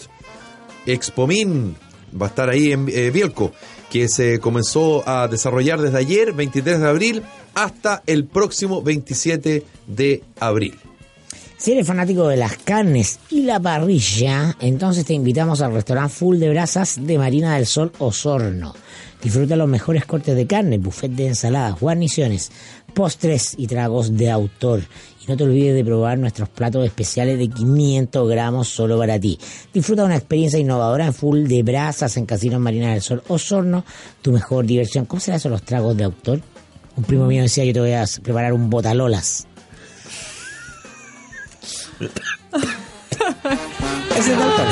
Expomín 0.85 1.75
va 2.19 2.27
a 2.27 2.29
estar 2.29 2.49
ahí 2.49 2.71
en 2.71 2.87
eh, 2.89 3.09
Bielco, 3.11 3.53
que 3.91 4.07
se 4.07 4.39
comenzó 4.39 5.07
a 5.07 5.27
desarrollar 5.27 5.81
desde 5.81 5.97
ayer, 5.97 6.31
23 6.31 6.79
de 6.79 6.87
abril, 6.87 7.23
hasta 7.53 8.01
el 8.07 8.25
próximo 8.25 8.81
27 8.81 9.65
de 9.85 10.23
abril. 10.39 10.79
Si 11.57 11.73
eres 11.73 11.85
fanático 11.85 12.27
de 12.27 12.37
las 12.37 12.57
carnes 12.57 13.19
y 13.29 13.43
la 13.43 13.59
parrilla, 13.59 14.55
entonces 14.61 15.05
te 15.05 15.13
invitamos 15.13 15.61
al 15.61 15.73
restaurante 15.73 16.15
Full 16.15 16.39
de 16.39 16.49
Brasas 16.49 17.05
de 17.05 17.17
Marina 17.17 17.55
del 17.55 17.67
Sol 17.67 17.91
Osorno. 17.99 18.73
Disfruta 19.21 19.55
los 19.55 19.67
mejores 19.67 20.05
cortes 20.05 20.35
de 20.35 20.47
carne, 20.47 20.79
buffet 20.79 21.11
de 21.11 21.27
ensaladas, 21.27 21.79
guarniciones, 21.79 22.51
postres 22.95 23.53
y 23.57 23.67
tragos 23.67 24.17
de 24.17 24.31
autor. 24.31 24.81
Y 25.21 25.27
no 25.27 25.37
te 25.37 25.43
olvides 25.43 25.75
de 25.75 25.85
probar 25.85 26.17
nuestros 26.17 26.49
platos 26.49 26.83
especiales 26.83 27.37
de 27.37 27.47
500 27.47 28.27
gramos 28.27 28.67
solo 28.69 28.97
para 28.97 29.19
ti. 29.19 29.37
Disfruta 29.71 30.03
una 30.03 30.15
experiencia 30.15 30.57
innovadora 30.57 31.05
en 31.05 31.13
Full 31.13 31.43
de 31.47 31.61
Brasas 31.61 32.17
en 32.17 32.25
Casino 32.25 32.59
Marina 32.59 32.91
del 32.91 33.01
Sol 33.01 33.21
Osorno. 33.27 33.85
Tu 34.21 34.31
mejor 34.31 34.65
diversión. 34.65 35.05
¿Cómo 35.05 35.19
será 35.19 35.37
eso 35.37 35.49
los 35.49 35.61
tragos 35.61 35.95
de 35.95 36.05
autor? 36.05 36.41
Un 36.95 37.03
primo 37.03 37.27
mío 37.27 37.43
decía, 37.43 37.63
yo 37.65 37.73
te 37.73 37.79
voy 37.79 37.93
a 37.93 38.05
preparar 38.23 38.53
un 38.53 38.69
botalolas. 38.69 39.47
Ese 44.17 44.31
es 44.31 44.37
de 44.37 44.43
autor. 44.43 44.65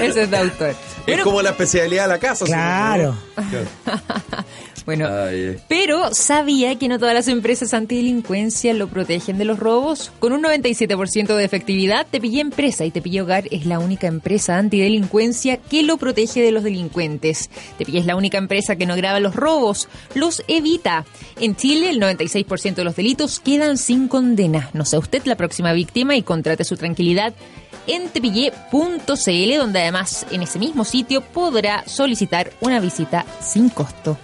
Ese 0.00 0.22
es 0.22 0.30
de 0.30 0.36
autor. 0.36 0.74
Es 1.06 1.22
como 1.22 1.42
la 1.42 1.50
especialidad 1.50 2.04
de 2.04 2.08
la 2.08 2.18
casa. 2.18 2.44
Claro. 2.46 3.14
¿no? 3.36 3.42
Bueno, 4.88 5.06
Ay, 5.06 5.40
eh. 5.40 5.60
pero 5.68 6.14
¿sabía 6.14 6.78
que 6.78 6.88
no 6.88 6.98
todas 6.98 7.12
las 7.12 7.28
empresas 7.28 7.74
antidelincuencia 7.74 8.72
lo 8.72 8.88
protegen 8.88 9.36
de 9.36 9.44
los 9.44 9.58
robos? 9.58 10.12
Con 10.18 10.32
un 10.32 10.42
97% 10.42 11.36
de 11.36 11.44
efectividad, 11.44 12.06
Tepillé 12.10 12.40
Empresa 12.40 12.86
y 12.86 12.90
Tepillé 12.90 13.20
Hogar 13.20 13.44
es 13.50 13.66
la 13.66 13.80
única 13.80 14.06
empresa 14.06 14.56
antidelincuencia 14.56 15.58
que 15.58 15.82
lo 15.82 15.98
protege 15.98 16.40
de 16.40 16.52
los 16.52 16.62
delincuentes. 16.62 17.50
Tepillé 17.76 17.98
es 17.98 18.06
la 18.06 18.16
única 18.16 18.38
empresa 18.38 18.76
que 18.76 18.86
no 18.86 18.96
graba 18.96 19.20
los 19.20 19.36
robos, 19.36 19.90
los 20.14 20.42
evita. 20.48 21.04
En 21.38 21.54
Chile, 21.54 21.90
el 21.90 22.00
96% 22.00 22.76
de 22.76 22.84
los 22.84 22.96
delitos 22.96 23.40
quedan 23.40 23.76
sin 23.76 24.08
condena. 24.08 24.70
No 24.72 24.86
sea 24.86 25.00
usted 25.00 25.22
la 25.26 25.36
próxima 25.36 25.74
víctima 25.74 26.16
y 26.16 26.22
contrate 26.22 26.64
su 26.64 26.78
tranquilidad 26.78 27.34
en 27.86 28.08
tepillé.cl, 28.08 29.58
donde 29.58 29.80
además 29.82 30.24
en 30.30 30.44
ese 30.44 30.58
mismo 30.58 30.86
sitio 30.86 31.20
podrá 31.20 31.86
solicitar 31.86 32.52
una 32.62 32.80
visita 32.80 33.26
sin 33.42 33.68
costo. 33.68 34.16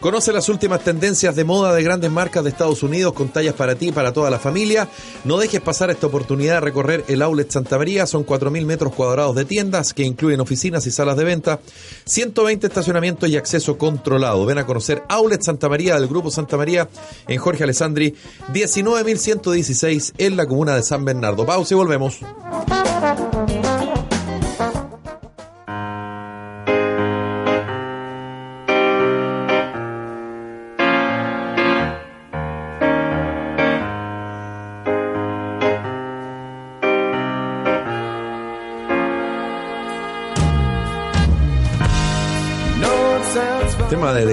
Conoce 0.00 0.32
las 0.32 0.48
últimas 0.48 0.84
tendencias 0.84 1.34
de 1.34 1.42
moda 1.42 1.74
de 1.74 1.82
grandes 1.82 2.10
marcas 2.12 2.44
de 2.44 2.50
Estados 2.50 2.84
Unidos 2.84 3.14
con 3.14 3.30
tallas 3.30 3.54
para 3.54 3.74
ti 3.74 3.88
y 3.88 3.92
para 3.92 4.12
toda 4.12 4.30
la 4.30 4.38
familia. 4.38 4.88
No 5.24 5.38
dejes 5.38 5.60
pasar 5.60 5.90
esta 5.90 6.06
oportunidad 6.06 6.54
de 6.54 6.60
recorrer 6.60 7.04
el 7.08 7.20
Outlet 7.20 7.50
Santa 7.50 7.78
María. 7.78 8.06
Son 8.06 8.24
4.000 8.24 8.64
metros 8.64 8.94
cuadrados 8.94 9.34
de 9.34 9.44
tiendas 9.44 9.92
que 9.92 10.04
incluyen 10.04 10.40
oficinas 10.40 10.86
y 10.86 10.92
salas 10.92 11.16
de 11.16 11.24
venta, 11.24 11.58
120 12.04 12.68
estacionamientos 12.68 13.28
y 13.28 13.36
acceso 13.36 13.76
controlado. 13.76 14.46
Ven 14.46 14.58
a 14.58 14.66
conocer 14.66 15.02
Outlet 15.08 15.42
Santa 15.42 15.68
María 15.68 15.96
del 15.96 16.06
Grupo 16.06 16.30
Santa 16.30 16.56
María 16.56 16.88
en 17.26 17.38
Jorge 17.40 17.64
Alessandri, 17.64 18.14
19.116 18.52 20.12
en 20.18 20.36
la 20.36 20.46
comuna 20.46 20.76
de 20.76 20.84
San 20.84 21.04
Bernardo. 21.04 21.44
Pausa 21.44 21.74
y 21.74 21.76
volvemos. 21.76 22.20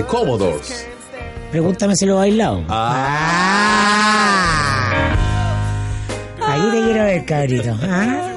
De 0.06 0.12
Commodores. 0.12 0.88
Pregúntame 1.52 1.96
si 1.96 2.06
lo 2.06 2.14
he 2.14 2.18
bailado. 2.18 2.64
Ah. 2.70 3.96
Ahí 6.42 6.62
te 6.72 6.82
quiero 6.84 7.04
ver, 7.04 7.26
cabrito. 7.26 7.76
¿Ah? 7.82 8.32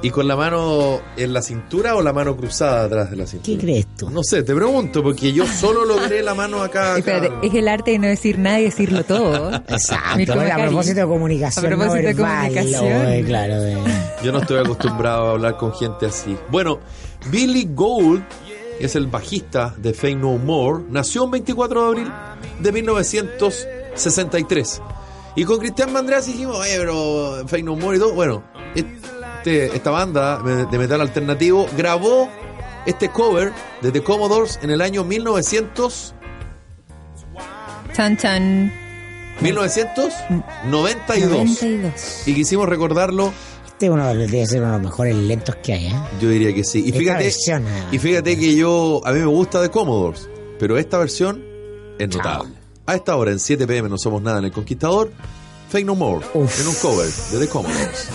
¿Y 0.00 0.10
con 0.10 0.28
la 0.28 0.36
mano 0.36 1.00
en 1.16 1.32
la 1.32 1.42
cintura 1.42 1.96
o 1.96 2.02
la 2.02 2.12
mano 2.12 2.36
cruzada 2.36 2.84
atrás 2.84 3.10
de 3.10 3.16
la 3.16 3.26
cintura? 3.26 3.58
¿Qué 3.58 3.58
crees 3.64 3.86
tú? 3.96 4.08
No 4.10 4.22
sé, 4.22 4.44
te 4.44 4.54
pregunto, 4.54 5.02
porque 5.02 5.32
yo 5.32 5.44
solo 5.46 5.84
logré 5.84 6.22
la 6.22 6.34
mano 6.34 6.62
acá. 6.62 6.94
acá. 6.94 6.98
Espérate, 7.16 7.46
es 7.46 7.54
el 7.54 7.66
arte 7.66 7.90
de 7.92 7.98
no 7.98 8.06
decir 8.06 8.38
nada 8.38 8.60
y 8.60 8.64
decirlo 8.64 9.04
todo. 9.04 9.52
Exacto. 9.54 10.38
Oye, 10.38 10.52
a 10.52 10.56
propósito 10.56 11.00
de 11.00 11.06
comunicación. 11.06 11.64
A 11.64 11.68
propósito 11.68 11.94
no 11.96 12.02
de 12.02 12.14
verbal, 12.14 12.48
comunicación. 12.52 13.06
oye, 13.06 13.24
claro. 13.24 13.54
Yo 14.22 14.32
no 14.32 14.38
estoy 14.38 14.60
acostumbrado 14.60 15.28
a 15.28 15.30
hablar 15.32 15.56
con 15.56 15.74
gente 15.74 16.06
así. 16.06 16.36
Bueno, 16.48 16.78
Billy 17.30 17.68
Gould 17.74 18.22
es 18.80 18.96
el 18.96 19.06
bajista 19.06 19.74
de 19.76 19.94
Fame 19.94 20.16
No 20.16 20.36
More. 20.38 20.82
Nació 20.88 21.24
el 21.24 21.30
24 21.30 21.82
de 21.82 21.88
abril 21.88 22.12
de 22.60 22.72
1963. 22.72 24.82
Y 25.36 25.44
con 25.44 25.58
Cristian 25.58 25.92
Mandreas 25.92 26.26
dijimos, 26.26 26.56
oye, 26.56 26.76
pero 26.78 27.44
Fame 27.46 27.62
No 27.62 27.76
More 27.76 27.96
y 27.96 28.00
todo. 28.00 28.14
Bueno, 28.14 28.42
este, 28.74 29.76
esta 29.76 29.90
banda 29.90 30.42
de 30.42 30.78
metal 30.78 31.00
alternativo 31.00 31.68
grabó 31.76 32.28
este 32.86 33.10
cover 33.10 33.52
de 33.82 33.92
The 33.92 34.02
Commodores 34.02 34.58
en 34.62 34.70
el 34.70 34.80
año 34.80 35.04
1900. 35.04 36.14
Chan 37.94 38.16
Chan 38.16 38.72
1992. 39.40 40.12
92. 40.66 42.26
Y 42.26 42.34
quisimos 42.34 42.68
recordarlo, 42.68 43.32
Este 43.78 43.86
es 43.86 43.92
uno 43.92 44.08
de 44.08 44.14
los- 44.16 44.28
debe 44.32 44.44
ser 44.44 44.58
uno 44.60 44.72
de 44.72 44.78
los 44.78 44.86
mejores 44.90 45.14
lentos 45.14 45.54
que 45.62 45.72
hay, 45.72 45.86
¿eh? 45.86 45.92
yo 46.20 46.28
diría 46.30 46.52
que 46.52 46.64
sí. 46.64 46.80
Y 46.80 46.86
Esta 46.88 46.98
fíjate, 46.98 47.22
versión, 47.22 47.64
y 47.92 47.98
fíjate 48.00 48.36
que 48.36 48.56
yo, 48.56 49.00
a 49.04 49.12
mí 49.12 49.20
me 49.20 49.26
gusta 49.26 49.60
de 49.62 49.70
Commodores, 49.70 50.28
pero 50.58 50.76
esta 50.78 50.98
versión 50.98 51.44
es 51.96 52.08
notable. 52.12 52.54
A 52.86 52.96
esta 52.96 53.14
hora, 53.14 53.30
en 53.30 53.38
7 53.38 53.68
pm, 53.68 53.88
no 53.88 53.96
somos 53.96 54.20
nada 54.20 54.40
en 54.40 54.46
El 54.46 54.50
Conquistador, 54.52 55.12
Fake 55.68 55.86
No 55.86 55.94
More, 55.94 56.26
Uf. 56.34 56.60
en 56.60 56.66
un 56.66 56.74
cover 56.74 57.06
de 57.30 57.38
The 57.38 57.48
Commodores. 57.48 58.08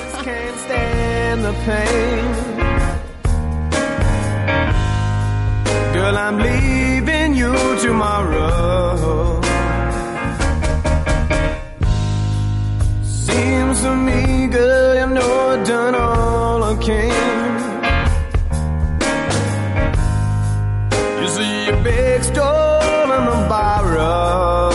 Girl, 5.93 6.17
I'm 6.17 6.37
leaving 6.39 7.35
you 7.35 7.53
tomorrow. 7.81 9.39
Seems 13.73 13.85
to 13.85 13.95
me, 13.95 14.45
girl, 14.49 14.93
you 14.93 15.15
know 15.15 15.49
I've 15.49 15.65
done 15.65 15.95
all 15.95 16.63
I 16.63 16.75
can. 16.75 17.53
You 21.19 21.27
see 21.27 21.69
a 21.69 21.83
big 21.83 22.23
storm 22.23 23.11
in 23.17 23.25
the 23.25 23.47
borrow. 23.49 24.72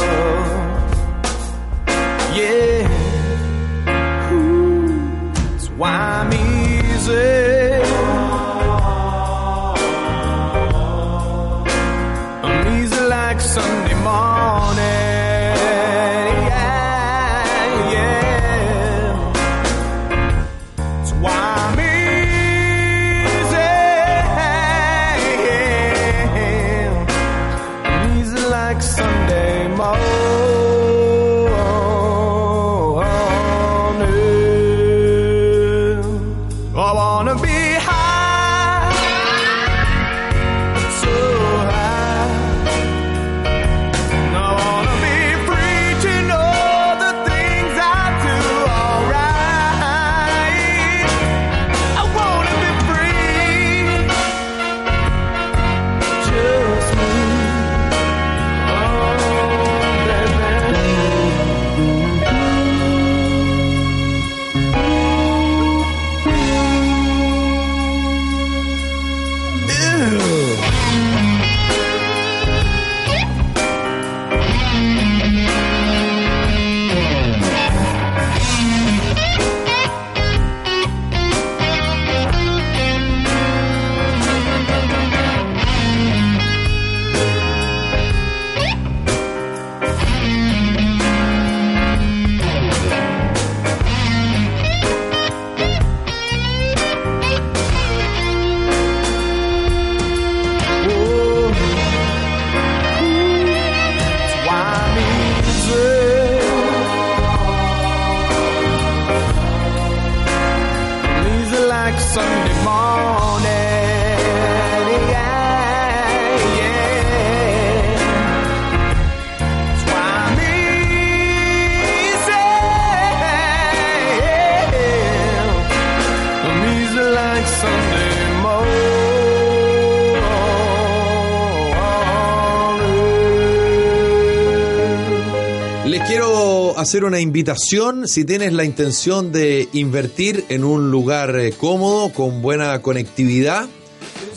Hacer 136.89 137.05
una 137.05 137.21
invitación 137.21 138.09
si 138.09 138.25
tienes 138.25 138.55
la 138.55 138.65
intención 138.65 139.31
de 139.31 139.69
invertir 139.75 140.47
en 140.49 140.65
un 140.65 140.91
lugar 140.91 141.39
eh, 141.39 141.53
cómodo, 141.53 142.11
con 142.15 142.41
buena 142.41 142.81
conectividad 142.81 143.69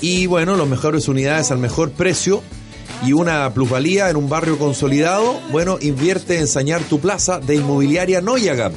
y 0.01 0.25
bueno, 0.25 0.57
las 0.57 0.67
mejores 0.67 1.07
unidades 1.07 1.49
al 1.51 1.59
mejor 1.59 1.91
precio 1.91 2.43
y 3.05 3.13
una 3.13 3.53
plusvalía 3.53 4.09
en 4.09 4.17
un 4.17 4.27
barrio 4.27 4.59
consolidado. 4.59 5.39
Bueno, 5.53 5.77
invierte 5.79 6.39
en 6.39 6.47
Sañar 6.47 6.83
tu 6.83 6.99
Plaza 6.99 7.39
de 7.39 7.55
Inmobiliaria 7.55 8.19
Noyaga. 8.19 8.73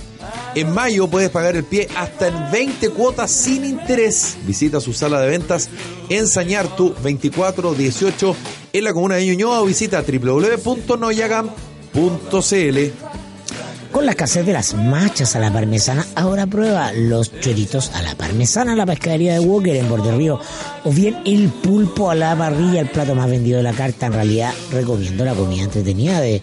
En 0.55 0.73
mayo 0.73 1.09
puedes 1.09 1.31
pagar 1.31 1.57
el 1.57 1.65
pie 1.65 1.89
hasta 1.97 2.29
en 2.29 2.53
20 2.53 2.91
cuotas 2.91 3.33
sin 3.33 3.65
interés. 3.65 4.37
Visita 4.47 4.81
su 4.81 4.93
sala 4.93 5.21
de 5.21 5.31
ventas 5.31 5.69
en 6.11 6.29
Sañartu 6.29 6.91
2418 6.91 8.37
en 8.73 8.85
la 8.85 8.93
comuna 8.93 9.17
de 9.17 9.27
Ñuñoa 9.27 9.63
o 9.63 9.65
visita 9.65 10.05
www.noyagam.cl. 10.07 13.04
Con 13.95 14.05
la 14.07 14.11
escasez 14.11 14.45
de 14.45 14.53
las 14.53 14.75
machas 14.75 15.37
a 15.37 15.39
la 15.39 15.53
parmesana, 15.53 16.05
ahora 16.17 16.49
prueba 16.49 16.93
los 16.93 17.31
choritos 17.39 17.93
a 17.95 18.03
la 18.03 18.17
parmesana 18.17 18.73
a 18.73 18.75
la 18.75 18.85
pescadería 18.85 19.35
de 19.35 19.39
Walker 19.39 19.77
en 19.77 19.89
Borde 19.89 20.11
Río. 20.11 20.41
O 20.83 20.91
bien 20.91 21.19
el 21.25 21.49
pulpo 21.49 22.11
a 22.11 22.17
la 22.17 22.37
parrilla, 22.37 22.81
el 22.81 22.89
plato 22.89 23.15
más 23.15 23.31
vendido 23.31 23.59
de 23.59 23.63
la 23.63 23.73
carta. 23.73 24.07
En 24.07 24.15
realidad, 24.15 24.53
recomiendo 24.73 25.25
la 25.25 25.35
comida 25.35 25.63
entretenida 25.63 26.21
de 26.21 26.43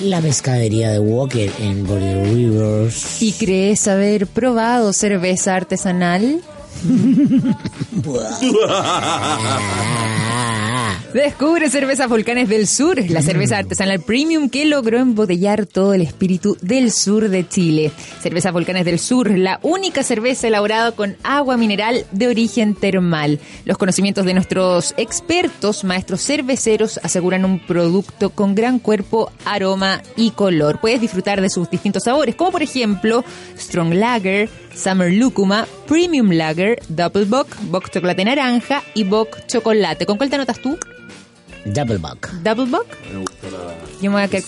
la 0.00 0.20
pescadería 0.20 0.90
de 0.90 0.98
Walker 0.98 1.52
en 1.60 1.86
Border 1.86 2.34
Rivers. 2.34 3.22
¿Y 3.22 3.30
crees 3.30 3.86
haber 3.86 4.26
probado 4.26 4.92
cerveza 4.92 5.54
artesanal? 5.54 6.40
Descubre 11.12 11.70
Cervezas 11.70 12.06
Volcanes 12.06 12.50
del 12.50 12.66
Sur, 12.66 13.02
la 13.08 13.22
cerveza 13.22 13.56
artesanal 13.56 14.00
premium 14.00 14.50
que 14.50 14.66
logró 14.66 14.98
embotellar 14.98 15.64
todo 15.64 15.94
el 15.94 16.02
espíritu 16.02 16.58
del 16.60 16.92
sur 16.92 17.30
de 17.30 17.48
Chile. 17.48 17.90
Cervezas 18.20 18.52
Volcanes 18.52 18.84
del 18.84 18.98
Sur, 18.98 19.30
la 19.30 19.58
única 19.62 20.02
cerveza 20.02 20.48
elaborada 20.48 20.92
con 20.92 21.16
agua 21.22 21.56
mineral 21.56 22.04
de 22.12 22.28
origen 22.28 22.74
termal. 22.74 23.40
Los 23.64 23.78
conocimientos 23.78 24.26
de 24.26 24.34
nuestros 24.34 24.92
expertos, 24.98 25.82
maestros 25.82 26.20
cerveceros, 26.20 27.00
aseguran 27.02 27.46
un 27.46 27.58
producto 27.58 28.28
con 28.28 28.54
gran 28.54 28.78
cuerpo, 28.78 29.32
aroma 29.46 30.02
y 30.14 30.32
color. 30.32 30.78
Puedes 30.78 31.00
disfrutar 31.00 31.40
de 31.40 31.48
sus 31.48 31.70
distintos 31.70 32.04
sabores, 32.04 32.34
como 32.34 32.52
por 32.52 32.62
ejemplo 32.62 33.24
Strong 33.58 33.94
Lager, 33.94 34.50
Summer 34.82 35.12
Lúcuma, 35.12 35.66
Premium 35.86 36.30
Lager, 36.30 36.80
Double 36.88 37.24
Bock, 37.24 37.48
Bock 37.62 37.90
Chocolate 37.90 38.24
Naranja 38.24 38.82
y 38.94 39.04
Bock 39.04 39.46
Chocolate. 39.46 40.06
¿Con 40.06 40.16
cuál 40.16 40.30
te 40.30 40.36
anotas 40.36 40.60
tú? 40.60 40.78
Double 41.64 41.98
Buck. 41.98 42.28
Double 42.44 42.66
Bock. 42.66 42.86
Yo 44.00 44.10
me 44.10 44.16
voy 44.16 44.22
a 44.22 44.28
quedar- 44.28 44.44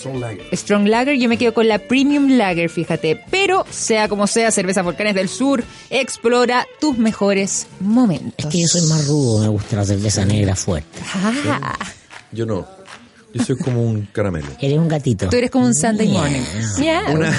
Strong 0.53 0.87
Lager, 0.87 1.17
yo 1.19 1.27
me 1.27 1.37
quedo 1.37 1.53
con 1.53 1.67
la 1.67 1.77
Premium 1.79 2.29
Lager, 2.37 2.69
fíjate. 2.69 3.21
Pero, 3.29 3.65
sea 3.69 4.07
como 4.07 4.25
sea, 4.27 4.49
Cerveza 4.51 4.81
Volcanes 4.81 5.13
del 5.15 5.27
Sur, 5.27 5.63
explora 5.89 6.65
tus 6.79 6.97
mejores 6.97 7.67
momentos. 7.81 8.33
Es 8.37 8.45
que 8.45 8.61
yo 8.61 8.67
soy 8.67 8.83
más 8.87 9.05
rudo, 9.07 9.39
me 9.41 9.49
gusta 9.49 9.75
la 9.75 9.85
cerveza 9.85 10.23
negra 10.25 10.55
fuerte. 10.55 10.99
Ah, 11.13 11.77
Yo 12.31 12.45
no. 12.45 12.65
Yo 13.33 13.43
soy 13.43 13.57
como 13.57 13.83
un 13.83 14.07
caramelo. 14.11 14.47
Eres 14.59 14.77
un 14.77 14.87
gatito. 14.87 15.29
tú 15.29 15.35
eres 15.37 15.51
como 15.51 15.65
un 15.65 15.75
Sunday 15.75 16.07
morning. 16.07 16.41
Miau. 16.79 17.13
Una, 17.15 17.37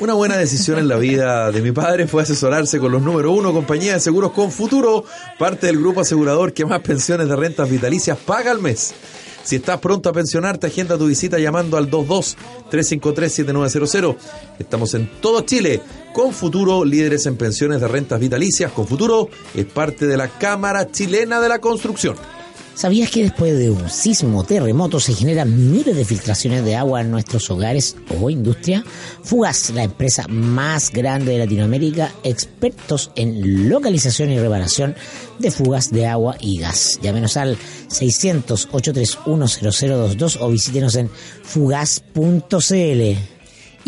una 0.00 0.14
buena 0.14 0.36
decisión 0.36 0.78
en 0.78 0.88
la 0.88 0.96
vida 0.96 1.50
de 1.50 1.62
mi 1.62 1.72
padre 1.72 2.06
fue 2.06 2.22
asesorarse 2.22 2.78
con 2.78 2.92
los 2.92 3.02
número 3.02 3.32
uno 3.32 3.52
compañía 3.52 3.94
de 3.94 4.00
seguros 4.00 4.32
con 4.32 4.52
futuro, 4.52 5.04
parte 5.38 5.68
del 5.68 5.78
grupo 5.78 6.02
asegurador 6.02 6.52
que 6.52 6.66
más 6.66 6.80
pensiones 6.80 7.28
de 7.28 7.36
rentas 7.36 7.70
vitalicias 7.70 8.18
paga 8.18 8.50
al 8.50 8.60
mes. 8.60 8.94
Si 9.46 9.56
estás 9.56 9.78
pronto 9.78 10.08
a 10.08 10.12
pensionarte, 10.12 10.66
agenda 10.66 10.98
tu 10.98 11.06
visita 11.06 11.38
llamando 11.38 11.76
al 11.76 11.88
22-353-7900. 11.88 14.16
Estamos 14.58 14.92
en 14.94 15.08
todo 15.20 15.42
Chile. 15.42 15.80
Con 16.12 16.32
Futuro, 16.32 16.84
líderes 16.84 17.26
en 17.26 17.36
pensiones 17.36 17.80
de 17.80 17.86
rentas 17.86 18.18
vitalicias. 18.18 18.72
Con 18.72 18.88
Futuro 18.88 19.28
es 19.54 19.66
parte 19.66 20.08
de 20.08 20.16
la 20.16 20.26
Cámara 20.26 20.90
Chilena 20.90 21.40
de 21.40 21.48
la 21.48 21.60
Construcción. 21.60 22.16
¿Sabías 22.76 23.10
que 23.10 23.22
después 23.22 23.58
de 23.58 23.70
un 23.70 23.88
sismo 23.88 24.44
terremoto 24.44 25.00
se 25.00 25.14
generan 25.14 25.72
miles 25.72 25.96
de 25.96 26.04
filtraciones 26.04 26.62
de 26.62 26.76
agua 26.76 27.00
en 27.00 27.10
nuestros 27.10 27.50
hogares 27.50 27.96
o 28.20 28.28
industria? 28.28 28.84
Fugas, 29.22 29.70
la 29.70 29.84
empresa 29.84 30.26
más 30.28 30.92
grande 30.92 31.32
de 31.32 31.38
Latinoamérica, 31.38 32.12
expertos 32.22 33.12
en 33.16 33.70
localización 33.70 34.30
y 34.30 34.38
reparación 34.38 34.94
de 35.38 35.50
fugas 35.50 35.90
de 35.90 36.06
agua 36.06 36.36
y 36.38 36.58
gas. 36.58 37.00
Llámenos 37.00 37.38
al 37.38 37.56
600-831-0022 37.88 40.36
o 40.38 40.50
visítenos 40.50 40.96
en 40.96 41.08
fugas.cl. 41.44 43.35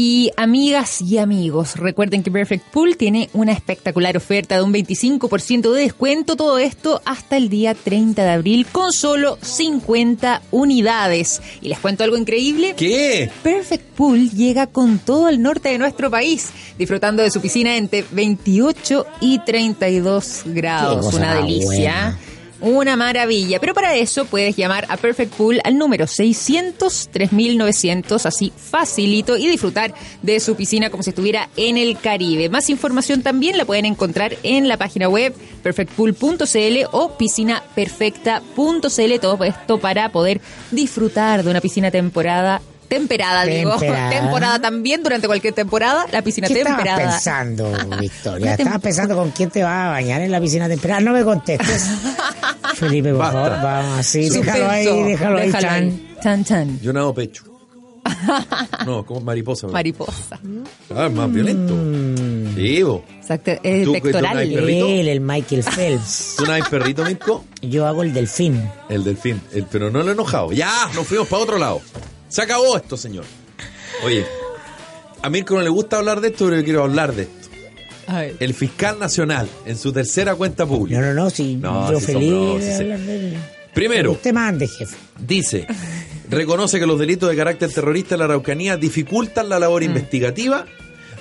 Y 0.01 0.31
amigas 0.37 1.03
y 1.03 1.19
amigos, 1.19 1.75
recuerden 1.75 2.23
que 2.23 2.31
Perfect 2.31 2.65
Pool 2.71 2.97
tiene 2.97 3.31
una 3.33 3.51
espectacular 3.51 4.17
oferta 4.17 4.55
de 4.55 4.63
un 4.63 4.73
25% 4.73 5.73
de 5.73 5.83
descuento, 5.83 6.37
todo 6.37 6.57
esto 6.59 7.03
hasta 7.05 7.37
el 7.37 7.49
día 7.49 7.75
30 7.75 8.23
de 8.23 8.31
abril 8.31 8.65
con 8.71 8.93
solo 8.93 9.39
50 9.43 10.43
unidades. 10.53 11.43
Y 11.61 11.69
les 11.69 11.81
cuento 11.81 12.05
algo 12.05 12.17
increíble. 12.17 12.77
¿Qué? 12.77 13.29
Perfect 13.43 13.85
Pool 13.97 14.31
llega 14.31 14.69
con 14.69 15.01
todo 15.01 15.29
el 15.29 15.43
norte 15.43 15.71
de 15.71 15.79
nuestro 15.79 16.13
país, 16.13 16.51
disfrutando 16.79 17.25
de 17.25 17.33
su 17.33 17.41
piscina 17.41 17.77
entre 17.77 18.05
28 18.13 19.05
y 19.21 19.41
32 19.41 20.43
grados. 20.45 21.13
Una 21.13 21.35
más 21.35 21.43
delicia. 21.43 21.67
buena. 21.67 22.19
Una 22.61 22.97
maravilla. 22.97 23.61
Pero 23.61 23.73
para 23.73 23.95
eso 23.95 24.25
puedes 24.25 24.57
llamar 24.57 24.85
a 24.89 24.97
Perfect 24.97 25.33
Pool 25.35 25.61
al 25.63 25.79
número 25.79 26.09
600 26.09 27.11
3900, 27.13 28.27
así 28.27 28.53
facilito, 28.57 29.37
y 29.37 29.47
disfrutar 29.47 29.95
de 30.23 30.41
su 30.41 30.57
piscina 30.57 30.91
como 30.91 31.03
si 31.03 31.11
estuviera 31.11 31.49
en 31.57 31.77
el 31.77 31.99
Caribe. 31.99 32.49
Más 32.49 32.69
información 32.69 33.23
también 33.23 33.57
la 33.57 33.65
pueden 33.65 33.85
encontrar 33.85 34.37
en 34.43 34.67
la 34.67 34.77
página 34.77 35.09
web 35.09 35.35
perfectpool.cl 35.63 36.89
o 36.93 37.17
piscinaperfecta.cl. 37.17 39.21
Todo 39.21 39.45
esto 39.45 39.79
para 39.79 40.11
poder 40.11 40.41
disfrutar 40.71 41.45
de 41.45 41.51
una 41.51 41.61
piscina 41.61 41.91
temporada. 41.91 42.61
Temperada, 42.89 43.45
digo. 43.45 43.77
Temporada 43.79 44.59
también 44.61 45.03
durante 45.03 45.27
cualquier 45.27 45.55
temporada. 45.55 46.07
La 46.11 46.23
piscina 46.23 46.49
¿Qué 46.49 46.55
estabas 46.59 46.79
temperada. 46.79 47.11
pensando, 47.13 47.73
Victoria? 48.01 48.55
¿Estabas 48.55 48.81
pensando 48.81 49.15
con 49.17 49.31
quién 49.31 49.51
te 49.51 49.63
vas 49.63 49.87
a 49.87 49.91
bañar 49.91 50.23
en 50.23 50.31
la 50.31 50.41
piscina 50.41 50.69
temperada? 50.69 51.01
No 51.01 51.13
me 51.13 51.23
contestes. 51.25 51.91
Felipe, 52.75 53.11
por 53.11 53.19
Basta. 53.19 53.33
favor, 53.45 53.63
vamos 53.63 53.99
así. 54.01 54.29
Déjalo 54.31 54.69
ahí, 54.71 55.03
déjalo 55.05 55.39
ahí, 55.39 55.47
Déjalo 55.47 55.69
Chan. 55.69 55.83
ahí. 55.85 56.15
Chan, 56.23 56.45
chan. 56.45 56.81
Yo 56.81 56.93
nado 56.93 57.13
pecho. 57.15 57.45
No, 58.87 59.05
como 59.05 59.21
mariposa. 59.21 59.67
¿verdad? 59.67 59.75
Mariposa. 59.75 60.41
Ah, 60.95 61.07
es 61.07 61.13
más 61.13 61.31
violento. 61.33 61.75
Mm. 61.75 62.55
Sí, 62.57 62.83
bo. 62.83 63.05
Exacto. 63.21 63.51
Eh, 63.63 63.83
¿Tú 63.85 63.93
pectoral. 63.93 64.37
perrito? 64.39 64.87
Él, 64.89 65.09
el 65.09 65.21
Michael 65.21 65.63
Phelps. 65.63 66.35
¿Tú 66.39 66.47
nadas 66.47 66.69
perrito, 66.69 67.05
Mirko? 67.05 67.45
Yo 67.61 67.87
hago 67.87 68.03
el 68.03 68.13
delfín. 68.15 68.63
El 68.89 69.05
delfín. 69.05 69.41
El, 69.53 69.65
pero 69.65 69.91
no 69.91 70.03
lo 70.03 70.09
he 70.11 70.13
enojado. 70.13 70.53
Ya, 70.53 70.89
nos 70.95 71.07
fuimos 71.07 71.29
para 71.29 71.43
otro 71.43 71.59
lado. 71.59 71.81
Se 72.29 72.43
acabó 72.43 72.77
esto, 72.77 72.97
señor. 72.97 73.25
Oye, 74.05 74.25
a 75.23 75.31
Mirko 75.31 75.55
no 75.57 75.63
le 75.63 75.69
gusta 75.71 75.99
hablar 75.99 76.21
de 76.21 76.29
esto, 76.29 76.45
pero 76.47 76.57
yo 76.59 76.65
quiero 76.65 76.85
hablar 76.85 77.15
de 77.15 77.23
esto. 77.23 77.35
A 78.07 78.21
ver. 78.21 78.37
El 78.41 78.55
fiscal 78.55 78.99
nacional, 78.99 79.49
en 79.67 79.77
su 79.77 79.93
tercera 79.93 80.35
cuenta 80.35 80.65
No, 80.65 80.71
pública. 80.71 81.01
no, 81.01 81.15
no, 81.15 81.31
si 81.31 81.57
No, 81.57 81.91
yo 81.93 82.01
si 82.01 82.07
feliz. 82.07 82.65
Primero, 83.75 84.13
Usted 84.13 84.33
mande, 84.33 84.67
jefe. 84.67 84.97
dice, 85.21 85.67
reconoce 86.31 86.81
que 86.81 86.87
los 86.87 86.99
delitos 86.99 87.29
de 87.29 87.37
carácter 87.37 87.71
terrorista 87.73 88.15
en 88.15 88.21
la 88.21 88.25
Araucanía 88.25 88.77
dificultan 88.77 89.49
la 89.49 89.59
labor 89.59 89.83
investigativa, 89.83 90.65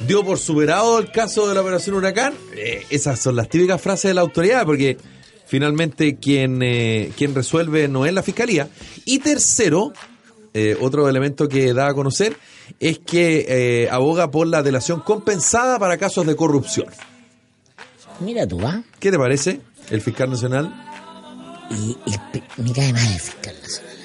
dio 0.07 0.23
por 0.23 0.39
superado 0.39 0.97
el 0.99 1.11
caso 1.11 1.47
de 1.47 1.53
la 1.55 1.61
operación 1.61 1.95
Huracán. 1.97 2.33
Eh, 2.55 2.83
esas 2.89 3.19
son 3.19 3.35
las 3.35 3.49
típicas 3.49 3.81
frases 3.81 4.09
de 4.09 4.13
la 4.15 4.21
autoridad, 4.21 4.65
porque 4.65 4.97
finalmente 5.45 6.15
quien, 6.17 6.61
eh, 6.63 7.11
quien 7.17 7.35
resuelve 7.35 7.87
no 7.89 8.05
es 8.05 8.13
la 8.13 8.23
fiscalía. 8.23 8.69
Y 9.05 9.19
tercero, 9.19 9.91
eh, 10.57 10.77
otro 10.81 11.07
elemento 11.07 11.47
que 11.47 11.71
da 11.71 11.89
a 11.89 11.93
conocer 11.93 12.35
es 12.79 12.97
que 12.97 13.45
eh, 13.47 13.89
aboga 13.91 14.31
por 14.31 14.47
la 14.47 14.63
delación 14.63 15.01
compensada 15.01 15.77
para 15.77 15.99
casos 15.99 16.25
de 16.25 16.35
corrupción. 16.35 16.87
Mira 18.19 18.47
tú, 18.47 18.59
¿ah? 18.65 18.81
¿Qué 18.99 19.11
te 19.11 19.19
parece, 19.19 19.61
el 19.91 20.01
fiscal 20.01 20.31
nacional? 20.31 20.73
Y, 21.69 21.95
y 22.07 22.73
cae 22.73 22.91
mal 22.91 23.13
el 23.13 23.19
fiscal 23.19 23.55
nacional. 23.61 23.96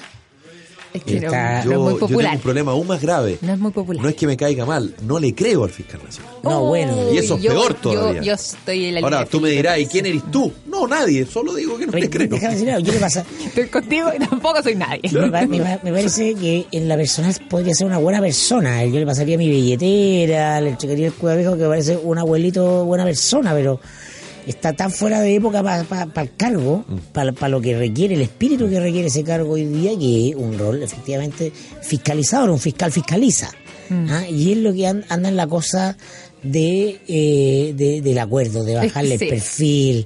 Es 0.93 1.03
que 1.03 1.19
no, 1.19 1.25
Está- 1.27 1.53
no 1.53 1.59
es 1.59 1.65
muy 1.65 1.75
yo, 1.93 1.99
yo 1.99 2.07
tengo 2.07 2.31
un 2.33 2.39
problema 2.39 2.71
aún 2.71 2.85
más 2.87 3.01
grave. 3.01 3.37
No 3.41 3.53
es 3.53 3.59
muy 3.59 3.71
popular. 3.71 4.03
No 4.03 4.09
es 4.09 4.15
que 4.15 4.27
me 4.27 4.37
caiga 4.37 4.65
mal, 4.65 4.93
no 5.07 5.17
le 5.19 5.33
creo 5.33 5.63
al 5.63 5.71
fiscal 5.71 5.99
nacional. 6.03 6.31
No, 6.43 6.65
bueno. 6.65 7.11
Y 7.11 7.17
eso 7.17 7.35
es 7.35 7.41
Yo- 7.41 7.51
peor 7.51 7.69
yo- 7.69 7.75
todavía. 7.75 8.21
Yo, 8.21 8.33
estoy 8.33 8.85
en 8.85 8.93
la 8.95 8.99
Ahora, 9.01 9.25
tú 9.25 9.41
me 9.41 9.49
dirás, 9.49 9.79
¿y 9.79 9.87
quién 9.87 10.05
eres 10.05 10.21
tú? 10.31 10.51
No, 10.67 10.87
nadie, 10.87 11.25
solo 11.25 11.55
digo 11.55 11.77
que 11.77 11.87
no 11.87 11.93
le 11.93 12.09
creo. 12.09 12.27
déjame 12.27 12.53
decir 12.53 12.69
algo, 12.71 12.85
yo 12.85 12.93
le 12.93 12.99
pasa, 12.99 13.25
Estoy 13.45 13.67
contigo 13.67 14.09
y 14.15 14.19
tampoco 14.19 14.61
soy 14.61 14.75
nadie. 14.75 15.01
me, 15.11 15.47
me 15.47 15.79
me 15.83 15.91
parece 15.91 16.35
que 16.35 16.67
en 16.71 16.87
la 16.87 16.95
persona 16.95 17.33
podría 17.49 17.73
ser 17.73 17.87
una 17.87 17.97
buena 17.97 18.19
persona. 18.21 18.85
Yo 18.85 18.99
le 18.99 19.05
pasaría 19.05 19.37
mi 19.37 19.49
billetera, 19.49 20.61
le 20.61 20.77
checaría 20.77 21.07
el 21.07 21.37
viejo 21.37 21.57
que 21.57 21.65
parece 21.65 21.97
un 21.97 22.17
abuelito 22.19 22.85
buena 22.85 23.03
persona, 23.03 23.53
pero 23.53 23.79
está 24.47 24.73
tan 24.73 24.91
fuera 24.91 25.19
de 25.21 25.35
época 25.35 25.63
para 25.63 26.21
el 26.23 26.35
cargo, 26.35 26.85
para 27.13 27.49
lo 27.49 27.61
que 27.61 27.77
requiere, 27.77 28.15
el 28.15 28.21
espíritu 28.21 28.69
que 28.69 28.79
requiere 28.79 29.07
ese 29.07 29.23
cargo 29.23 29.53
hoy 29.53 29.65
día, 29.65 29.91
que 29.97 30.29
es 30.29 30.35
un 30.35 30.57
rol 30.57 30.81
efectivamente 30.83 31.51
fiscalizador, 31.81 32.49
un 32.49 32.59
fiscal 32.59 32.91
fiscaliza. 32.91 33.49
¿ah? 34.09 34.23
Y 34.29 34.51
es 34.53 34.57
lo 34.57 34.73
que 34.73 34.87
an- 34.87 35.05
anda 35.09 35.29
en 35.29 35.35
la 35.35 35.47
cosa 35.47 35.97
de, 36.41 36.99
eh, 37.07 37.73
de- 37.75 38.01
del 38.01 38.17
acuerdo, 38.19 38.63
de 38.63 38.75
bajarle 38.75 39.17
Sí. 39.17 39.23
el 39.25 39.29
perfil, 39.29 40.05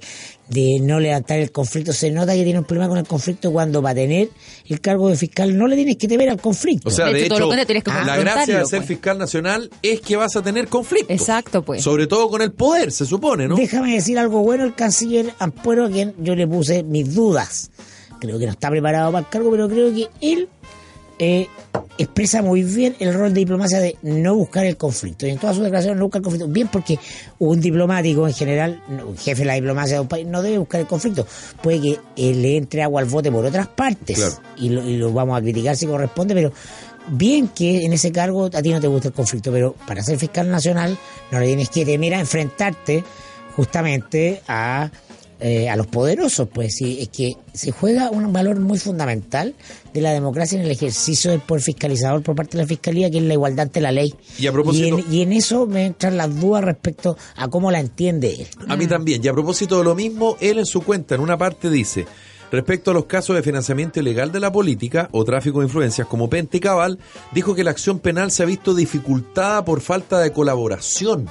de 0.49 0.79
no 0.81 0.99
levantar 0.99 1.39
el 1.39 1.51
conflicto. 1.51 1.93
Se 1.93 2.11
nota 2.11 2.33
que 2.33 2.43
tiene 2.43 2.59
un 2.59 2.65
problema 2.65 2.87
con 2.87 2.97
el 2.97 3.07
conflicto 3.07 3.51
cuando 3.51 3.81
para 3.81 3.95
tener 3.95 4.29
el 4.67 4.81
cargo 4.81 5.09
de 5.09 5.15
fiscal 5.15 5.57
no 5.57 5.67
le 5.67 5.75
tienes 5.75 5.97
que 5.97 6.07
temer 6.07 6.29
al 6.29 6.39
conflicto. 6.39 6.89
O 6.89 6.91
sea, 6.91 7.07
De 7.07 7.13
de 7.13 7.19
hecho, 7.25 7.35
todo 7.35 7.55
lo 7.55 7.65
que 7.65 7.83
la 8.05 8.17
gracia 8.17 8.59
de 8.59 8.65
ser 8.65 8.79
pues. 8.79 8.87
fiscal 8.87 9.17
nacional 9.17 9.69
es 9.81 10.01
que 10.01 10.15
vas 10.15 10.35
a 10.35 10.41
tener 10.41 10.67
conflictos. 10.67 11.15
Exacto, 11.15 11.61
pues. 11.63 11.83
Sobre 11.83 12.07
todo 12.07 12.29
con 12.29 12.41
el 12.41 12.51
poder, 12.51 12.91
se 12.91 13.05
supone, 13.05 13.47
¿no? 13.47 13.55
Déjame 13.55 13.93
decir 13.93 14.17
algo 14.17 14.41
bueno 14.41 14.63
el 14.63 14.75
canciller 14.75 15.33
Ampuero, 15.39 15.85
a 15.85 15.89
quien 15.89 16.13
yo 16.19 16.35
le 16.35 16.47
puse 16.47 16.83
mis 16.83 17.13
dudas. 17.13 17.71
Creo 18.19 18.39
que 18.39 18.45
no 18.45 18.51
está 18.51 18.69
preparado 18.69 19.11
para 19.11 19.25
el 19.25 19.29
cargo, 19.29 19.51
pero 19.51 19.69
creo 19.69 19.93
que 19.93 20.07
él 20.21 20.49
eh, 21.19 21.47
expresa 21.97 22.41
muy 22.41 22.63
bien 22.63 22.95
el 22.99 23.13
rol 23.13 23.33
de 23.33 23.39
diplomacia 23.39 23.79
de 23.79 23.97
no 24.01 24.35
buscar 24.35 24.65
el 24.65 24.77
conflicto. 24.77 25.25
Y 25.25 25.31
en 25.31 25.39
todas 25.39 25.55
sus 25.55 25.63
declaraciones 25.63 25.97
no 25.97 26.05
busca 26.05 26.19
el 26.19 26.23
conflicto. 26.23 26.47
Bien, 26.47 26.67
porque 26.67 26.99
un 27.39 27.59
diplomático 27.59 28.27
en 28.27 28.33
general, 28.33 28.81
un 28.87 29.17
jefe 29.17 29.41
de 29.41 29.45
la 29.45 29.53
diplomacia 29.55 29.95
de 29.95 30.01
un 30.01 30.07
país, 30.07 30.27
no 30.27 30.41
debe 30.41 30.59
buscar 30.59 30.81
el 30.81 30.87
conflicto. 30.87 31.25
Puede 31.61 31.81
que 31.81 31.99
eh, 32.15 32.33
le 32.33 32.57
entre 32.57 32.83
agua 32.83 33.01
al 33.01 33.07
bote 33.07 33.31
por 33.31 33.45
otras 33.45 33.67
partes. 33.67 34.17
Claro. 34.17 34.35
Y, 34.57 34.69
lo, 34.69 34.87
y 34.87 34.97
lo 34.97 35.11
vamos 35.11 35.37
a 35.37 35.41
criticar 35.41 35.75
si 35.75 35.87
corresponde, 35.87 36.33
pero 36.33 36.51
bien 37.09 37.47
que 37.49 37.85
en 37.85 37.93
ese 37.93 38.11
cargo 38.11 38.45
a 38.45 38.61
ti 38.61 38.71
no 38.71 38.79
te 38.79 38.87
gusta 38.87 39.07
el 39.09 39.13
conflicto, 39.13 39.51
pero 39.51 39.73
para 39.87 40.03
ser 40.03 40.17
fiscal 40.17 40.49
nacional 40.49 40.97
no 41.31 41.39
le 41.39 41.47
tienes 41.47 41.69
que 41.69 41.85
temer 41.85 42.13
a 42.15 42.19
enfrentarte 42.19 43.03
justamente 43.55 44.41
a, 44.47 44.89
eh, 45.39 45.69
a 45.69 45.75
los 45.75 45.85
poderosos, 45.87 46.47
pues 46.51 46.73
sí, 46.75 46.97
es 46.99 47.09
que 47.09 47.35
se 47.53 47.71
juega 47.71 48.09
un 48.09 48.33
valor 48.33 48.59
muy 48.59 48.79
fundamental 48.79 49.53
de 49.93 50.01
la 50.01 50.11
democracia 50.11 50.57
en 50.59 50.65
el 50.65 50.71
ejercicio 50.71 51.29
del 51.31 51.41
poder 51.41 51.61
fiscalizador 51.63 52.23
por 52.23 52.35
parte 52.35 52.57
de 52.57 52.63
la 52.63 52.67
fiscalía, 52.67 53.09
que 53.11 53.17
es 53.17 53.23
la 53.23 53.33
igualdad 53.33 53.67
ante 53.67 53.79
la 53.81 53.91
ley. 53.91 54.13
Y 54.39 54.47
a 54.47 54.51
propósito- 54.51 54.97
en, 54.99 55.13
y 55.13 55.21
en 55.21 55.33
eso 55.33 55.65
me 55.67 55.85
entran 55.85 56.17
las 56.17 56.39
dudas 56.39 56.63
respecto 56.63 57.17
a 57.35 57.47
cómo 57.49 57.69
la 57.71 57.79
entiende 57.79 58.33
él. 58.33 58.47
A 58.67 58.75
mí 58.75 58.87
también. 58.87 59.23
Y 59.23 59.27
a 59.27 59.33
propósito 59.33 59.77
de 59.77 59.83
lo 59.83 59.93
mismo, 59.95 60.37
él 60.39 60.57
en 60.59 60.65
su 60.65 60.81
cuenta, 60.81 61.15
en 61.15 61.21
una 61.21 61.37
parte 61.37 61.69
dice, 61.69 62.05
respecto 62.51 62.91
a 62.91 62.93
los 62.93 63.05
casos 63.05 63.35
de 63.35 63.43
financiamiento 63.43 63.99
ilegal 63.99 64.31
de 64.31 64.39
la 64.39 64.51
política 64.51 65.09
o 65.11 65.23
tráfico 65.23 65.59
de 65.59 65.65
influencias 65.65 66.07
como 66.07 66.29
Pente 66.29 66.57
y 66.57 66.59
Cabal, 66.61 66.97
dijo 67.33 67.53
que 67.53 67.63
la 67.63 67.71
acción 67.71 67.99
penal 67.99 68.31
se 68.31 68.41
ha 68.43 68.45
visto 68.47 68.73
dificultada 68.73 69.63
por 69.65 69.81
falta 69.81 70.19
de 70.19 70.31
colaboración. 70.31 71.27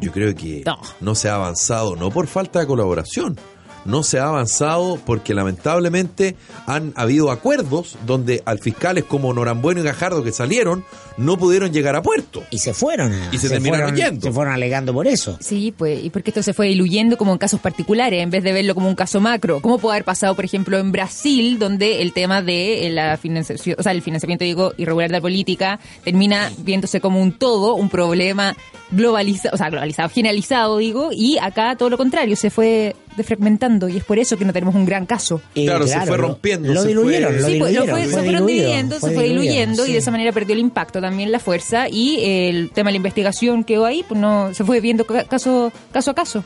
Yo 0.00 0.10
creo 0.12 0.34
que 0.34 0.62
No. 0.64 0.78
no 1.00 1.14
se 1.14 1.28
ha 1.28 1.34
avanzado, 1.34 1.96
no 1.96 2.10
por 2.10 2.26
falta 2.26 2.60
de 2.60 2.66
colaboración. 2.66 3.36
No 3.84 4.02
se 4.02 4.18
ha 4.18 4.26
avanzado 4.26 4.98
porque 5.04 5.34
lamentablemente 5.34 6.36
han 6.66 6.92
habido 6.96 7.30
acuerdos 7.30 7.96
donde 8.06 8.42
al 8.44 8.58
fiscales 8.60 9.04
como 9.04 9.32
Norambueno 9.34 9.80
y 9.80 9.84
Gajardo 9.84 10.22
que 10.22 10.32
salieron 10.32 10.84
no 11.16 11.36
pudieron 11.36 11.72
llegar 11.72 11.94
a 11.96 12.02
puerto. 12.02 12.42
Y 12.50 12.58
se 12.58 12.72
fueron. 12.74 13.12
a- 13.12 13.28
Y 13.32 13.38
se 13.38 13.48
terminaron 13.48 13.90
fueron, 13.90 14.10
yendo. 14.12 14.26
Se 14.26 14.32
fueron 14.32 14.54
alegando 14.54 14.92
por 14.94 15.06
eso. 15.06 15.36
Sí, 15.40 15.74
pues, 15.76 16.02
y 16.04 16.10
porque 16.10 16.30
esto 16.30 16.42
se 16.42 16.54
fue 16.54 16.68
diluyendo 16.68 17.16
como 17.16 17.32
en 17.32 17.38
casos 17.38 17.60
particulares, 17.60 18.22
en 18.22 18.30
vez 18.30 18.42
de 18.44 18.52
verlo 18.52 18.74
como 18.74 18.88
un 18.88 18.94
caso 18.94 19.20
macro. 19.20 19.60
¿Cómo 19.60 19.78
puede 19.78 19.96
haber 19.96 20.04
pasado, 20.04 20.34
por 20.34 20.44
ejemplo, 20.44 20.78
en 20.78 20.90
Brasil, 20.92 21.58
donde 21.58 22.02
el 22.02 22.12
tema 22.12 22.40
de 22.42 22.86
eh, 22.86 22.90
la 22.90 23.16
financiación, 23.16 23.76
o 23.78 23.82
sea, 23.82 23.92
el 23.92 24.02
financiamiento, 24.02 24.44
digo, 24.44 24.72
irregular 24.78 25.10
de 25.10 25.16
la 25.16 25.20
política, 25.20 25.78
termina 26.04 26.50
viéndose 26.58 27.00
como 27.00 27.20
un 27.20 27.32
todo, 27.38 27.74
un 27.74 27.88
problema 27.90 28.56
globalizado, 28.90 29.54
o 29.54 29.58
sea, 29.58 29.70
globalizado, 29.70 30.08
generalizado, 30.08 30.78
digo, 30.78 31.10
y 31.12 31.38
acá 31.38 31.76
todo 31.76 31.90
lo 31.90 31.98
contrario, 31.98 32.36
se 32.36 32.50
fue 32.50 32.94
defragmentando, 33.16 33.88
y 33.88 33.96
es 33.98 34.04
por 34.04 34.18
eso 34.18 34.36
que 34.36 34.44
no 34.44 34.52
tenemos 34.52 34.74
un 34.74 34.84
gran 34.84 35.06
caso. 35.06 35.40
Eh, 35.54 35.64
Claro, 35.66 35.86
se 35.86 36.00
fue 36.02 36.16
rompiendo, 36.16 36.72
Lo, 36.72 36.82
se 36.82 36.88
diluyeron, 36.88 37.32
fue- 37.32 37.40
lo 37.40 37.58
pues, 37.58 37.70
diluyeron. 37.72 38.10
se 38.10 38.22
fueron 38.22 38.46
dividiendo, 38.46 38.98
fue 38.98 39.08
se 39.10 39.14
fue 39.14 39.24
diluyendo 39.24 39.86
y 39.86 39.92
de 39.92 39.98
esa 39.98 40.10
manera 40.10 40.32
perdió 40.32 40.54
el 40.54 40.60
impacto 40.60 41.00
también 41.00 41.30
la 41.32 41.38
fuerza 41.38 41.88
y 41.88 42.18
el 42.24 42.70
tema 42.70 42.88
de 42.88 42.92
la 42.92 42.96
investigación 42.98 43.64
quedó 43.64 43.84
ahí, 43.86 44.04
pues 44.06 44.20
no 44.20 44.52
se 44.54 44.64
fue 44.64 44.80
viendo 44.80 45.04
ca- 45.04 45.24
caso 45.24 45.72
caso 45.92 46.10
a 46.10 46.14
caso. 46.14 46.44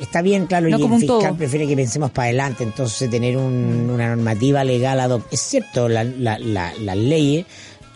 Está 0.00 0.22
bien, 0.22 0.46
claro, 0.46 0.68
No 0.70 0.78
y 0.78 0.80
como 0.80 0.94
el 0.94 1.02
fiscal 1.02 1.18
todo. 1.20 1.36
prefiere 1.36 1.66
que 1.66 1.76
pensemos 1.76 2.10
para 2.10 2.28
adelante, 2.28 2.64
entonces 2.64 3.10
tener 3.10 3.36
un- 3.36 3.90
una 3.92 4.08
normativa 4.16 4.64
legal 4.64 4.98
ad 4.98 5.10
hoc. 5.10 5.26
Es 5.30 5.42
cierto, 5.42 5.90
la- 5.90 6.04
la- 6.04 6.38
la- 6.38 6.72
las 6.80 6.96
leyes 6.96 7.44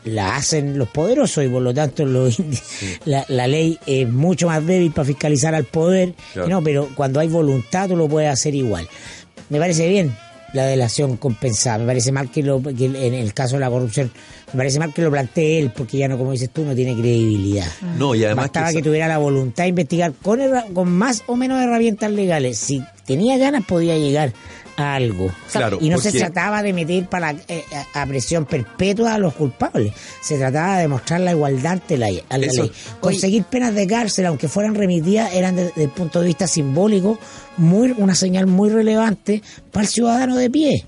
las 0.05 0.39
hacen 0.39 0.79
los 0.79 0.89
poderosos 0.89 1.45
y 1.45 1.49
por 1.49 1.63
lo 1.63 1.73
tanto 1.73 2.05
la, 3.05 3.25
la 3.29 3.47
ley 3.47 3.79
es 3.87 4.09
mucho 4.09 4.47
más 4.47 4.65
débil 4.67 4.93
para 4.93 5.07
fiscalizar 5.07 5.55
al 5.55 5.65
poder, 5.65 6.15
Claro. 6.33 6.49
no, 6.49 6.63
pero 6.63 6.89
cuando 6.95 7.21
hay 7.21 7.29
voluntad 7.29 7.89
tú 7.89 7.97
lo 7.97 8.09
puedes 8.09 8.31
hacer 8.31 8.55
igual. 8.55 8.87
Me 9.51 9.59
parece 9.59 9.89
bien 9.89 10.15
la 10.53 10.67
delación 10.67 11.17
compensada, 11.17 11.79
me 11.79 11.87
parece 11.87 12.13
mal 12.13 12.31
que, 12.31 12.43
lo, 12.43 12.63
que 12.63 12.85
en 12.85 13.15
el 13.15 13.35
caso 13.35 13.57
de 13.57 13.61
la 13.61 13.71
corrupción, 13.71 14.13
me 14.53 14.59
parece 14.59 14.79
mal 14.79 14.95
que 14.95 15.03
lo 15.03 15.11
plantee 15.11 15.59
él, 15.59 15.73
porque 15.77 15.99
ya 15.99 16.07
no, 16.07 16.17
como 16.17 16.31
dices 16.31 16.49
tú, 16.51 16.65
no 16.65 16.77
tiene 16.77 16.93
credibilidad. 16.95 17.67
No, 17.99 18.15
y 18.15 18.25
además 18.25 18.45
Bastaba 18.45 18.73
que 18.73 18.81
tuviera 18.81 19.09
la 19.09 19.19
voluntad 19.19 19.65
de 19.65 19.71
investigar 19.71 20.13
con, 20.23 20.39
con 20.73 20.93
más 20.93 21.25
o 21.27 21.35
menos 21.35 21.61
herramientas 21.61 22.11
legales. 22.13 22.57
Si 22.59 22.81
tenía 23.05 23.37
ganas, 23.37 23.65
podía 23.65 23.99
llegar 23.99 24.33
a 24.77 24.95
algo. 24.95 25.31
Claro, 25.53 25.79
y 25.81 25.89
no 25.89 25.99
se 25.99 26.13
trataba 26.13 26.63
de 26.63 26.73
meter 26.73 27.07
para 27.09 27.33
eh, 27.49 27.65
a, 27.95 28.03
a 28.03 28.07
presión 28.07 28.45
perpetua 28.45 29.15
a 29.15 29.19
los 29.19 29.35
culpables. 29.35 29.93
Se 30.21 30.37
trataba 30.39 30.77
de 30.77 30.83
demostrar 30.83 31.21
la 31.21 31.33
igualdad 31.33 31.73
ante 31.73 31.97
la, 31.97 32.09
a 32.29 32.39
la 32.39 32.47
Eso. 32.47 32.63
ley. 32.63 32.73
Conseguir 33.01 33.45
penas 33.45 33.75
de 33.75 33.87
cárcel, 33.87 34.27
aunque 34.27 34.49
fueran 34.49 34.75
remitidas, 34.75 35.33
eran 35.35 35.57
de- 35.57 35.65
desde 35.67 35.85
el 35.85 35.91
punto 35.91 36.21
de 36.21 36.27
vista 36.27 36.47
simbólico 36.47 37.19
muy 37.57 37.95
una 37.97 38.15
señal 38.15 38.47
muy 38.47 38.69
relevante 38.71 39.43
para 39.71 39.85
el 39.85 39.89
ciudadano 39.89 40.37
de 40.37 40.51
pie. 40.51 40.85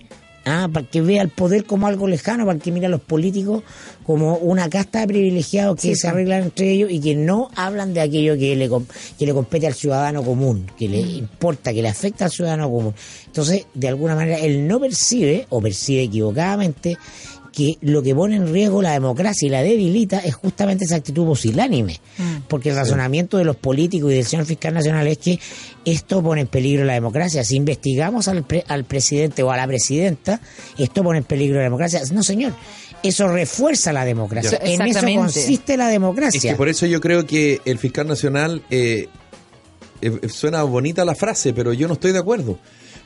Ah, 0.49 0.69
para 0.73 0.87
que 0.87 1.01
vea 1.01 1.23
el 1.23 1.29
poder 1.29 1.65
como 1.65 1.89
algo 1.89 2.07
lejano, 2.07 2.47
para 2.47 2.61
que 2.61 2.71
mire 2.71 2.87
a 2.87 2.89
los 2.89 3.01
políticos 3.01 3.65
como 4.05 4.37
una 4.37 4.71
casta 4.71 5.01
de 5.01 5.09
privilegiados 5.09 5.75
que 5.75 5.89
Sí, 5.89 5.97
se 5.97 6.07
arreglan 6.07 6.45
entre 6.45 6.71
ellos 6.71 6.89
y 6.93 7.01
que 7.01 7.17
no 7.17 7.51
hablan 7.57 7.93
de 7.93 8.01
aquello 8.01 8.39
que 8.39 8.55
le, 8.55 8.71
que 9.19 9.27
le 9.27 9.35
compete 9.35 9.67
al 9.67 9.75
ciudadano 9.75 10.23
común, 10.23 10.71
que 10.79 10.89
le 10.89 11.01
importa, 11.01 11.75
que 11.75 11.83
le 11.83 11.89
afecta 11.89 12.27
al 12.27 12.31
ciudadano 12.31 12.71
común. 12.71 12.95
Entonces, 13.27 13.67
de 13.75 13.89
alguna 13.89 14.15
manera, 14.15 14.39
él 14.39 14.69
no 14.69 14.79
percibe, 14.79 15.47
o 15.49 15.61
percibe 15.61 16.05
equivocadamente, 16.05 16.97
que 17.57 17.79
lo 17.81 18.03
que 18.03 18.15
pone 18.15 18.37
en 18.37 18.53
riesgo 18.53 18.83
la 18.83 18.93
democracia 18.93 19.47
y 19.47 19.49
la 19.49 19.63
debilita 19.63 20.19
es 20.19 20.35
justamente 20.35 20.85
esa 20.85 20.97
actitud 20.97 21.25
pusilánime. 21.25 21.99
Porque 22.49 22.69
el 22.69 22.77
razonamiento 22.77 23.39
de 23.39 23.45
los 23.45 23.57
políticos 23.57 24.13
y 24.13 24.17
del 24.17 24.27
señor 24.27 24.45
fiscal 24.45 24.75
nacional 24.75 25.07
es 25.07 25.17
que 25.17 25.41
esto 25.87 26.23
pone 26.23 26.43
en 26.43 26.49
peligro 26.49 26.85
la 26.85 26.93
democracia. 26.93 27.43
Si 27.45 27.57
investigamos 27.57 28.29
al, 28.29 28.45
pre- 28.45 28.63
al 28.69 28.85
presidente 28.85 29.43
o 29.43 29.51
a 29.51 29.57
la 29.57 29.67
presidenta, 29.67 30.39
esto 30.77 31.03
pone 31.03 31.21
en 31.21 31.25
peligro 31.25 31.57
la 31.57 31.63
democracia. 31.63 32.03
No, 32.13 32.23
señor. 32.23 32.53
Eso 33.03 33.27
refuerza 33.29 33.91
la 33.91 34.05
democracia. 34.05 34.59
En 34.63 34.83
eso 34.83 35.01
consiste 35.15 35.79
la 35.79 35.87
Es 35.87 35.93
democracia. 35.93 36.51
que 36.51 36.57
por 36.57 36.69
eso 36.69 36.85
yo 36.85 37.01
creo 37.01 37.25
que 37.25 37.63
el 37.65 37.79
fiscal 37.79 38.07
nacional 38.07 38.63
eh, 38.69 39.09
eh, 40.03 40.29
suena 40.29 40.63
bonita 40.65 41.07
la 41.07 41.15
frase, 41.15 41.55
pero 41.55 41.73
yo 41.73 41.89
no 41.89 41.95
estoy 41.95 42.13
de 42.13 42.19
acuerdo. 42.19 42.59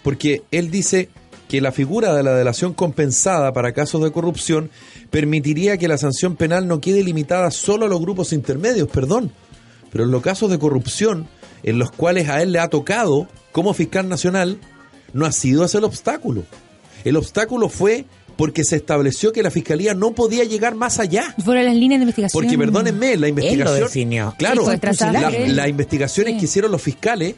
Porque 0.03 0.43
él 0.51 0.73
dice 0.73 1.09
que 1.51 1.61
la 1.61 1.73
figura 1.73 2.15
de 2.15 2.23
la 2.23 2.33
delación 2.33 2.73
compensada 2.75 3.53
para 3.53 3.73
casos 3.73 4.01
de 4.05 4.13
corrupción 4.13 4.71
permitiría 5.11 5.79
que 5.79 5.89
la 5.89 5.99
sanción 5.99 6.37
penal 6.37 6.69
no 6.69 6.81
quede 6.81 7.03
limitada 7.03 7.51
solo 7.51 7.87
a 7.87 7.89
los 7.89 8.01
grupos 8.01 8.33
intermedios, 8.33 8.89
perdón. 8.89 9.33
Pero 9.91 10.05
en 10.05 10.13
los 10.13 10.23
casos 10.23 10.49
de 10.49 10.61
corrupción 10.61 11.27
en 11.65 11.81
los 11.81 11.91
cuales 11.91 12.29
a 12.29 12.41
él 12.41 12.53
le 12.53 12.61
ha 12.61 12.69
tocado 12.69 13.27
como 13.51 13.75
fiscal 13.75 14.09
nacional, 14.09 14.59
no 15.13 15.27
ha 15.27 15.33
sido 15.33 15.65
ese 15.65 15.79
el 15.79 15.85
obstáculo. 15.85 16.45
El 17.05 17.17
obstáculo 17.17 17.69
fue 17.69 18.05
porque 18.37 18.63
se 18.63 18.77
estableció 18.77 19.33
que 19.33 19.43
la 19.43 19.51
fiscalía 19.51 19.93
no 19.93 20.13
podía 20.13 20.45
llegar 20.45 20.77
más 20.77 21.01
allá. 21.01 21.35
Fueron 21.45 21.65
las 21.67 21.75
líneas 21.75 21.99
de 21.99 22.05
investigación. 22.05 22.43
Porque 22.45 22.57
perdónenme, 22.57 23.17
la 23.17 23.27
investigación. 23.29 23.81
definió. 23.81 24.35
Claro, 24.39 24.65
la- 24.67 25.31
las 25.49 25.69
investigaciones 25.69 26.35
Sí. 26.35 26.39
que 26.39 26.45
hicieron 26.45 26.71
los 26.71 26.81
fiscales, 26.81 27.35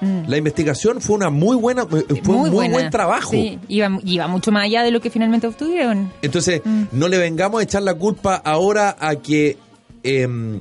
Mm. 0.00 0.28
la 0.28 0.36
investigación 0.36 1.00
fue 1.00 1.16
una 1.16 1.30
muy 1.30 1.56
buena, 1.56 1.82
eh, 1.82 2.20
fue 2.22 2.34
un 2.34 2.40
muy 2.42 2.50
buena. 2.50 2.74
buen 2.74 2.90
trabajo. 2.90 3.30
Sí, 3.30 3.58
iba, 3.68 3.88
iba 4.04 4.26
mucho 4.28 4.52
más 4.52 4.64
allá 4.64 4.82
de 4.82 4.90
lo 4.90 5.00
que 5.00 5.10
finalmente 5.10 5.46
obtuvieron. 5.46 6.12
Entonces, 6.22 6.60
Mm. 6.64 6.82
no 6.92 7.08
le 7.08 7.18
vengamos 7.18 7.60
a 7.60 7.64
echar 7.64 7.82
la 7.82 7.94
culpa 7.94 8.34
ahora 8.36 8.96
a 8.98 9.16
que 9.16 9.56
em, 10.02 10.60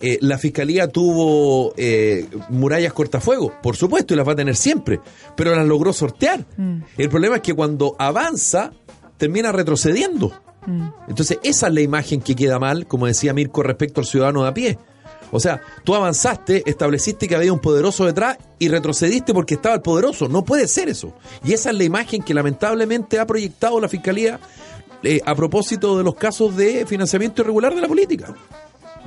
eh, 0.00 0.18
la 0.20 0.36
fiscalía 0.36 0.88
tuvo 0.88 1.72
eh, 1.76 2.28
murallas 2.50 2.92
cortafuegos, 2.92 3.52
por 3.62 3.76
supuesto, 3.76 4.12
y 4.12 4.16
las 4.18 4.28
va 4.28 4.32
a 4.32 4.36
tener 4.36 4.54
siempre, 4.56 5.00
pero 5.36 5.54
las 5.56 5.66
logró 5.66 5.92
sortear. 5.94 6.44
Mm. 6.56 6.78
El 6.98 7.08
problema 7.08 7.36
es 7.36 7.42
que 7.42 7.54
cuando 7.54 7.96
avanza, 7.98 8.72
termina 9.16 9.52
retrocediendo. 9.52 10.32
Entonces, 11.08 11.38
esa 11.44 11.68
es 11.68 11.72
la 11.74 11.80
imagen 11.80 12.20
que 12.20 12.34
queda 12.34 12.58
mal, 12.58 12.86
como 12.88 13.06
decía 13.06 13.32
Mirko, 13.32 13.62
respecto 13.62 14.00
al 14.00 14.06
ciudadano 14.06 14.42
de 14.42 14.48
a 14.48 14.52
pie. 14.54 14.78
O 15.30 15.40
sea, 15.40 15.60
tú 15.84 15.94
avanzaste, 15.94 16.62
estableciste 16.66 17.28
que 17.28 17.36
había 17.36 17.52
un 17.52 17.60
poderoso 17.60 18.04
detrás 18.04 18.38
y 18.58 18.68
retrocediste 18.68 19.34
porque 19.34 19.54
estaba 19.54 19.74
el 19.74 19.82
poderoso. 19.82 20.28
No 20.28 20.44
puede 20.44 20.68
ser 20.68 20.88
eso. 20.88 21.12
Y 21.44 21.52
esa 21.52 21.70
es 21.70 21.76
la 21.76 21.84
imagen 21.84 22.22
que 22.22 22.34
lamentablemente 22.34 23.18
ha 23.18 23.26
proyectado 23.26 23.80
la 23.80 23.88
Fiscalía 23.88 24.40
eh, 25.02 25.20
a 25.24 25.34
propósito 25.34 25.98
de 25.98 26.04
los 26.04 26.14
casos 26.14 26.56
de 26.56 26.86
financiamiento 26.86 27.42
irregular 27.42 27.74
de 27.74 27.80
la 27.80 27.88
política. 27.88 28.34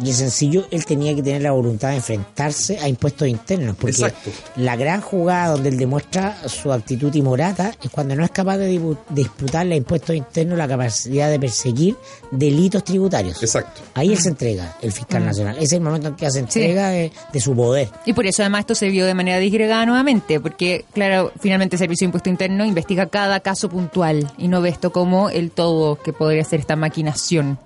Y 0.01 0.11
es 0.11 0.17
sencillo, 0.17 0.65
él 0.71 0.85
tenía 0.85 1.13
que 1.15 1.21
tener 1.21 1.41
la 1.41 1.51
voluntad 1.51 1.89
de 1.89 1.97
enfrentarse 1.97 2.79
a 2.79 2.87
impuestos 2.87 3.27
internos, 3.27 3.75
porque 3.75 3.91
Exacto. 3.91 4.31
la 4.55 4.75
gran 4.75 5.01
jugada 5.01 5.51
donde 5.51 5.69
él 5.69 5.77
demuestra 5.77 6.37
su 6.47 6.71
actitud 6.71 7.11
timorata 7.11 7.73
es 7.83 7.89
cuando 7.89 8.15
no 8.15 8.23
es 8.23 8.31
capaz 8.31 8.57
de 8.57 8.79
disputarle 9.09 9.73
a 9.75 9.77
impuestos 9.77 10.15
internos 10.15 10.57
la 10.57 10.67
capacidad 10.67 11.29
de 11.29 11.39
perseguir 11.39 11.95
delitos 12.31 12.83
tributarios. 12.83 13.41
Exacto. 13.43 13.81
Ahí 13.93 14.11
él 14.11 14.17
se 14.17 14.29
entrega, 14.29 14.77
el 14.81 14.91
fiscal 14.91 15.25
nacional. 15.25 15.55
Ese 15.57 15.65
es 15.65 15.73
el 15.73 15.81
momento 15.81 16.09
en 16.09 16.15
que 16.15 16.29
se 16.31 16.39
entrega 16.39 16.89
de, 16.89 17.11
de 17.33 17.39
su 17.39 17.55
poder. 17.55 17.89
Y 18.05 18.13
por 18.13 18.25
eso 18.25 18.41
además 18.41 18.61
esto 18.61 18.75
se 18.75 18.89
vio 18.89 19.05
de 19.05 19.13
manera 19.13 19.39
disgregada 19.39 19.85
nuevamente, 19.85 20.39
porque 20.39 20.85
claro, 20.93 21.31
finalmente 21.39 21.75
el 21.75 21.79
Servicio 21.79 22.05
de 22.05 22.09
Impuesto 22.09 22.29
Interno 22.29 22.65
investiga 22.65 23.07
cada 23.07 23.39
caso 23.41 23.69
puntual 23.69 24.31
y 24.37 24.47
no 24.47 24.61
ve 24.61 24.69
esto 24.69 24.91
como 24.91 25.29
el 25.29 25.51
todo 25.51 25.97
que 26.01 26.13
podría 26.13 26.43
ser 26.43 26.59
esta 26.59 26.75
maquinación. 26.75 27.57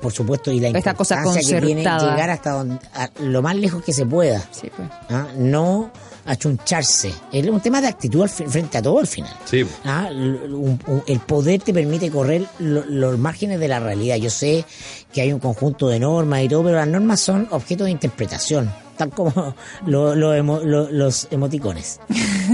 Por 0.00 0.12
supuesto, 0.12 0.52
y 0.52 0.60
la 0.60 0.68
Esta 0.68 0.94
cosa 0.94 1.16
importancia 1.16 1.58
que 1.60 1.66
tiene 1.66 1.82
llegar 1.82 2.30
hasta 2.30 2.50
donde, 2.52 2.78
a 2.94 3.10
lo 3.20 3.42
más 3.42 3.56
lejos 3.56 3.82
que 3.82 3.92
se 3.92 4.06
pueda. 4.06 4.40
Sí, 4.52 4.70
pues. 4.74 4.88
¿ah? 5.10 5.26
No 5.36 5.90
achuncharse. 6.24 7.12
Es 7.32 7.46
un 7.48 7.60
tema 7.60 7.80
de 7.80 7.88
actitud 7.88 8.22
al 8.22 8.28
frente 8.28 8.78
a 8.78 8.82
todo 8.82 8.98
al 9.00 9.06
final. 9.06 9.32
Sí. 9.44 9.66
Ah, 9.84 10.08
l- 10.10 10.38
un- 10.54 10.78
un- 10.86 11.02
el 11.06 11.20
poder 11.20 11.62
te 11.62 11.72
permite 11.72 12.10
correr 12.10 12.44
lo- 12.58 12.84
los 12.84 13.18
márgenes 13.18 13.58
de 13.58 13.66
la 13.68 13.80
realidad. 13.80 14.16
Yo 14.16 14.30
sé 14.30 14.64
que 15.12 15.20
hay 15.22 15.32
un 15.32 15.40
conjunto 15.40 15.88
de 15.88 15.98
normas 15.98 16.42
y 16.42 16.48
todo, 16.48 16.62
pero 16.64 16.76
las 16.76 16.88
normas 16.88 17.20
son 17.20 17.48
objeto 17.50 17.84
de 17.84 17.90
interpretación, 17.90 18.70
tal 18.98 19.10
como 19.10 19.32
lo- 19.86 20.14
lo 20.14 20.34
emo- 20.34 20.60
lo- 20.62 20.90
los 20.90 21.28
emoticones. 21.30 21.98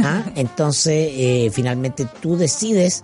Ah, 0.05 0.23
Entonces, 0.37 1.09
eh, 1.13 1.51
finalmente 1.53 2.07
tú 2.23 2.37
decides 2.37 3.03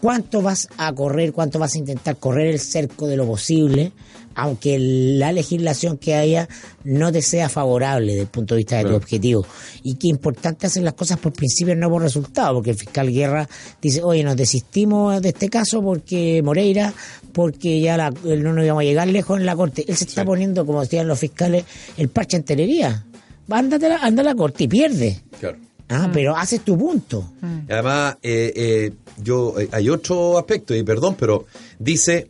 cuánto 0.00 0.42
vas 0.42 0.68
a 0.76 0.92
correr, 0.92 1.32
cuánto 1.32 1.58
vas 1.58 1.74
a 1.74 1.78
intentar 1.78 2.16
correr 2.16 2.48
el 2.48 2.60
cerco 2.60 3.06
de 3.06 3.16
lo 3.16 3.26
posible, 3.26 3.92
aunque 4.34 4.78
la 4.78 5.32
legislación 5.32 5.98
que 5.98 6.14
haya 6.14 6.48
no 6.84 7.10
te 7.10 7.22
sea 7.22 7.48
favorable 7.48 8.12
desde 8.12 8.20
el 8.22 8.28
punto 8.28 8.54
de 8.54 8.58
vista 8.58 8.76
de 8.78 8.84
tu 8.84 8.94
objetivo. 8.94 9.44
Y 9.82 9.96
que 9.96 10.06
importante 10.08 10.66
hacer 10.68 10.84
las 10.84 10.94
cosas 10.94 11.18
por 11.18 11.32
principio, 11.32 11.74
no 11.74 11.90
por 11.90 12.02
resultado, 12.02 12.54
porque 12.54 12.70
el 12.70 12.76
fiscal 12.76 13.12
Guerra 13.12 13.48
dice, 13.82 14.00
oye, 14.02 14.22
nos 14.22 14.36
desistimos 14.36 15.20
de 15.20 15.30
este 15.30 15.48
caso 15.48 15.82
porque 15.82 16.40
Moreira, 16.44 16.92
porque 17.32 17.80
ya 17.80 17.96
la- 17.96 18.10
no 18.10 18.52
nos 18.52 18.64
íbamos 18.64 18.82
a 18.82 18.84
llegar 18.84 19.08
lejos 19.08 19.40
en 19.40 19.46
la 19.46 19.56
corte. 19.56 19.84
Él 19.88 19.96
se 19.96 20.04
está 20.04 20.24
poniendo, 20.24 20.64
como 20.64 20.82
decían 20.82 21.08
los 21.08 21.18
fiscales, 21.18 21.64
el 21.96 22.08
parche 22.08 22.36
en 22.36 22.44
telería. 22.44 23.04
Ándate 23.50 23.86
a 23.86 24.10
la 24.10 24.34
corte 24.34 24.64
y 24.64 24.68
pierde. 24.68 25.20
Claro. 25.40 25.58
Ah, 25.88 26.10
pero 26.12 26.36
haces 26.36 26.60
tu 26.62 26.76
punto. 26.78 27.24
Y 27.68 27.72
Además, 27.72 28.16
eh, 28.22 28.52
eh, 28.54 28.92
yo 29.22 29.58
eh, 29.58 29.68
hay 29.72 29.88
otro 29.88 30.38
aspecto, 30.38 30.74
y 30.74 30.82
perdón, 30.82 31.16
pero 31.18 31.46
dice 31.78 32.28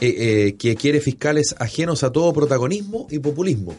eh, 0.00 0.14
eh, 0.48 0.56
que 0.58 0.74
quiere 0.76 1.00
fiscales 1.00 1.54
ajenos 1.58 2.02
a 2.04 2.10
todo 2.12 2.32
protagonismo 2.32 3.06
y 3.10 3.18
populismo. 3.18 3.74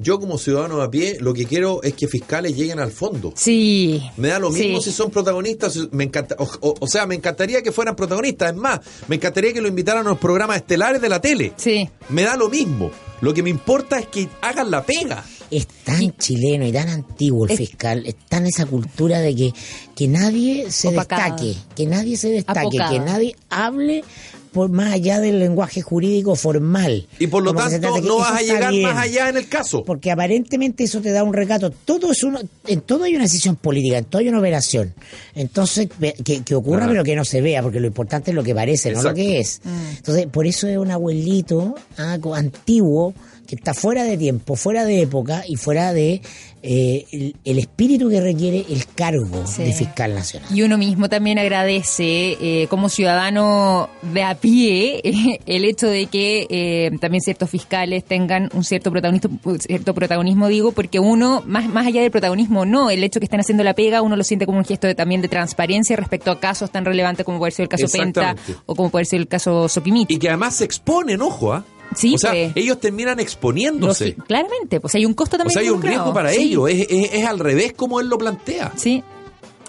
Yo 0.00 0.20
como 0.20 0.38
ciudadano 0.38 0.80
a 0.80 0.88
pie 0.88 1.16
lo 1.20 1.34
que 1.34 1.44
quiero 1.44 1.82
es 1.82 1.92
que 1.94 2.06
fiscales 2.06 2.56
lleguen 2.56 2.78
al 2.78 2.92
fondo. 2.92 3.32
Sí. 3.34 4.00
Me 4.16 4.28
da 4.28 4.38
lo 4.38 4.50
mismo 4.50 4.78
Sí. 4.80 4.90
si 4.90 4.96
son 4.96 5.10
protagonistas, 5.10 5.76
me 5.90 6.04
encanta, 6.04 6.36
o, 6.38 6.44
o- 6.60 6.74
o 6.78 6.86
sea, 6.86 7.04
me 7.04 7.16
encantaría 7.16 7.62
que 7.62 7.72
fueran 7.72 7.96
protagonistas, 7.96 8.52
es 8.52 8.56
más, 8.56 8.78
me 9.08 9.16
encantaría 9.16 9.52
que 9.52 9.60
lo 9.60 9.66
invitaran 9.66 10.06
a 10.06 10.10
los 10.10 10.18
programas 10.18 10.58
estelares 10.58 11.02
de 11.02 11.08
la 11.08 11.20
tele. 11.20 11.52
Sí. 11.56 11.90
Me 12.10 12.22
da 12.22 12.36
lo 12.36 12.48
mismo. 12.48 12.92
Lo 13.20 13.34
que 13.34 13.42
me 13.42 13.50
importa 13.50 13.98
es 13.98 14.06
que 14.06 14.28
hagan 14.40 14.70
la 14.70 14.84
pega. 14.86 15.24
Es 15.50 15.66
tan 15.84 16.14
chileno 16.16 16.66
y 16.66 16.72
tan 16.72 16.88
antiguo 16.88 17.46
el 17.46 17.52
Es- 17.52 17.58
fiscal, 17.58 18.04
está 18.06 18.36
en 18.38 18.46
esa 18.46 18.66
cultura 18.66 19.20
de 19.20 19.34
que, 19.34 19.54
que 19.96 20.08
nadie 20.08 20.70
se 20.70 20.88
Opacada. 20.88 21.30
destaque, 21.36 21.54
que 21.74 21.86
nadie 21.86 22.16
se 22.16 22.30
destaque, 22.30 22.60
Apocada. 22.60 22.90
que 22.90 22.98
nadie 23.00 23.36
hable 23.48 24.04
por 24.52 24.70
más 24.70 24.92
allá 24.94 25.20
del 25.20 25.38
lenguaje 25.38 25.82
jurídico 25.82 26.34
formal. 26.34 27.06
Y 27.18 27.26
por 27.28 27.42
lo 27.44 27.52
Como 27.54 27.68
tanto, 27.68 28.00
no 28.00 28.16
vas 28.16 28.32
a 28.38 28.42
llegar 28.42 28.72
bien. 28.72 28.82
más 28.82 28.96
allá 28.96 29.28
en 29.28 29.36
el 29.36 29.46
caso. 29.46 29.84
Porque 29.84 30.10
aparentemente 30.10 30.84
eso 30.84 31.00
te 31.00 31.10
da 31.12 31.22
un 31.22 31.34
recato. 31.34 31.70
Todo 31.70 32.10
es 32.10 32.24
uno, 32.24 32.40
en 32.66 32.80
todo 32.80 33.04
hay 33.04 33.14
una 33.14 33.24
decisión 33.24 33.56
política, 33.56 33.98
en 33.98 34.06
todo 34.06 34.20
hay 34.20 34.28
una 34.28 34.38
operación. 34.38 34.94
Entonces, 35.34 35.88
ve- 35.98 36.14
que, 36.24 36.42
que 36.42 36.54
ocurra, 36.54 36.86
Ah. 36.86 36.88
pero 36.88 37.04
que 37.04 37.14
no 37.14 37.24
se 37.24 37.40
vea, 37.42 37.62
porque 37.62 37.78
lo 37.78 37.86
importante 37.86 38.30
es 38.30 38.34
lo 38.34 38.42
que 38.42 38.54
parece, 38.54 38.90
no 38.92 39.02
lo 39.02 39.14
que 39.14 39.38
es. 39.38 39.60
Entonces, 39.96 40.26
por 40.26 40.46
eso 40.46 40.66
es 40.66 40.78
un 40.78 40.90
abuelito 40.90 41.74
ah, 41.98 42.16
antiguo 42.34 43.14
que 43.48 43.54
está 43.56 43.72
fuera 43.72 44.04
de 44.04 44.16
tiempo, 44.18 44.54
fuera 44.56 44.84
de 44.84 45.00
época 45.00 45.42
y 45.48 45.56
fuera 45.56 45.92
de 45.94 46.20
eh, 46.62 47.06
el, 47.12 47.36
el 47.44 47.58
espíritu 47.58 48.10
que 48.10 48.20
requiere 48.20 48.66
el 48.68 48.84
cargo 48.94 49.46
Sí. 49.46 49.62
de 49.62 49.72
fiscal 49.72 50.14
nacional. 50.14 50.48
Y 50.54 50.62
uno 50.62 50.76
mismo 50.76 51.08
también 51.08 51.38
agradece, 51.38 52.36
eh, 52.40 52.66
como 52.68 52.88
ciudadano 52.90 53.88
de 54.02 54.22
a 54.22 54.34
pie, 54.34 55.00
el 55.46 55.64
hecho 55.64 55.86
de 55.86 56.06
que 56.06 56.46
eh, 56.50 56.90
también 57.00 57.22
ciertos 57.22 57.48
fiscales 57.48 58.04
tengan 58.04 58.50
un 58.52 58.64
cierto 58.64 58.90
protagonismo, 58.90 59.38
cierto 59.58 59.94
protagonismo, 59.94 60.48
digo, 60.48 60.72
porque 60.72 61.00
uno, 61.00 61.42
más, 61.46 61.68
más 61.68 61.86
allá 61.86 62.02
del 62.02 62.10
protagonismo, 62.10 62.66
no, 62.66 62.90
el 62.90 63.02
hecho 63.02 63.18
que 63.18 63.24
estén 63.24 63.40
haciendo 63.40 63.64
la 63.64 63.72
pega, 63.74 64.02
uno 64.02 64.14
lo 64.16 64.24
siente 64.24 64.44
como 64.44 64.58
un 64.58 64.64
gesto 64.66 64.86
de, 64.86 64.94
también 64.94 65.22
de 65.22 65.28
transparencia 65.28 65.96
respecto 65.96 66.30
a 66.30 66.38
casos 66.38 66.70
tan 66.70 66.84
relevantes 66.84 67.24
como 67.24 67.38
puede 67.38 67.52
ser 67.52 67.62
el 67.62 67.68
caso 67.70 67.86
Penta 67.90 68.36
o 68.66 68.74
como 68.74 68.90
puede 68.90 69.06
ser 69.06 69.20
el 69.20 69.26
caso 69.28 69.68
Soquimich. 69.70 70.10
Y 70.10 70.18
que 70.18 70.28
además 70.28 70.56
se 70.56 70.64
exponen, 70.64 71.22
ojo, 71.22 71.54
¿ah? 71.54 71.64
Sí, 71.94 72.14
o 72.14 72.18
sea, 72.18 72.30
pues. 72.32 72.52
ellos 72.54 72.78
terminan 72.80 73.18
exponiéndose. 73.20 74.14
claramente, 74.26 74.80
pues 74.80 74.94
hay 74.94 75.04
un 75.06 75.14
costo 75.14 75.36
O 75.36 75.38
también. 75.38 75.52
sea, 75.52 75.62
hay 75.62 75.70
un 75.70 75.82
riesgo 75.82 76.12
para 76.12 76.30
Sí, 76.30 76.42
ellos. 76.42 76.68
Es, 76.70 76.86
es- 76.88 77.12
es 77.14 77.26
al 77.26 77.38
revés 77.38 77.72
como 77.74 77.98
él 78.00 78.08
lo 78.08 78.18
plantea. 78.18 78.72
Sí, 78.76 79.02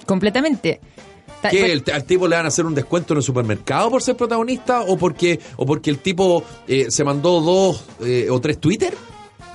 completamente. 0.05 0.79
Ta- 1.41 1.49
¿Que 1.49 1.59
bueno, 1.61 1.81
el- 1.85 1.93
al 1.93 2.03
tipo 2.03 2.27
le 2.27 2.35
van 2.35 2.45
a 2.45 2.49
hacer 2.49 2.65
un 2.65 2.75
descuento 2.75 3.13
en 3.13 3.17
el 3.17 3.23
supermercado 3.23 3.89
por 3.89 4.01
ser 4.01 4.17
protagonista 4.17 4.81
o 4.81 4.97
porque 4.97 5.39
o 5.55 5.65
porque 5.65 5.89
el 5.89 5.99
tipo 5.99 6.43
eh, 6.67 6.87
se 6.91 7.03
mandó 7.05 7.39
dos 7.39 7.85
eh, 8.01 8.27
o 8.29 8.39
tres 8.41 8.59
Twitter? 8.59 8.93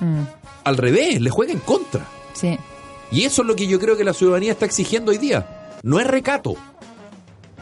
mm, 0.00 0.20
Al 0.64 0.76
revés, 0.78 1.20
le 1.20 1.28
juega 1.30 1.52
en 1.52 1.58
contra. 1.60 2.06
sí. 2.32 2.56
Y 3.10 3.24
eso 3.24 3.42
es 3.42 3.48
lo 3.48 3.54
que 3.54 3.66
yo 3.68 3.78
creo 3.78 3.96
que 3.96 4.02
la 4.02 4.12
ciudadanía 4.14 4.50
está 4.50 4.64
exigiendo 4.64 5.12
hoy 5.12 5.18
día. 5.18 5.76
No 5.84 6.00
es 6.00 6.06
recato. 6.06 6.56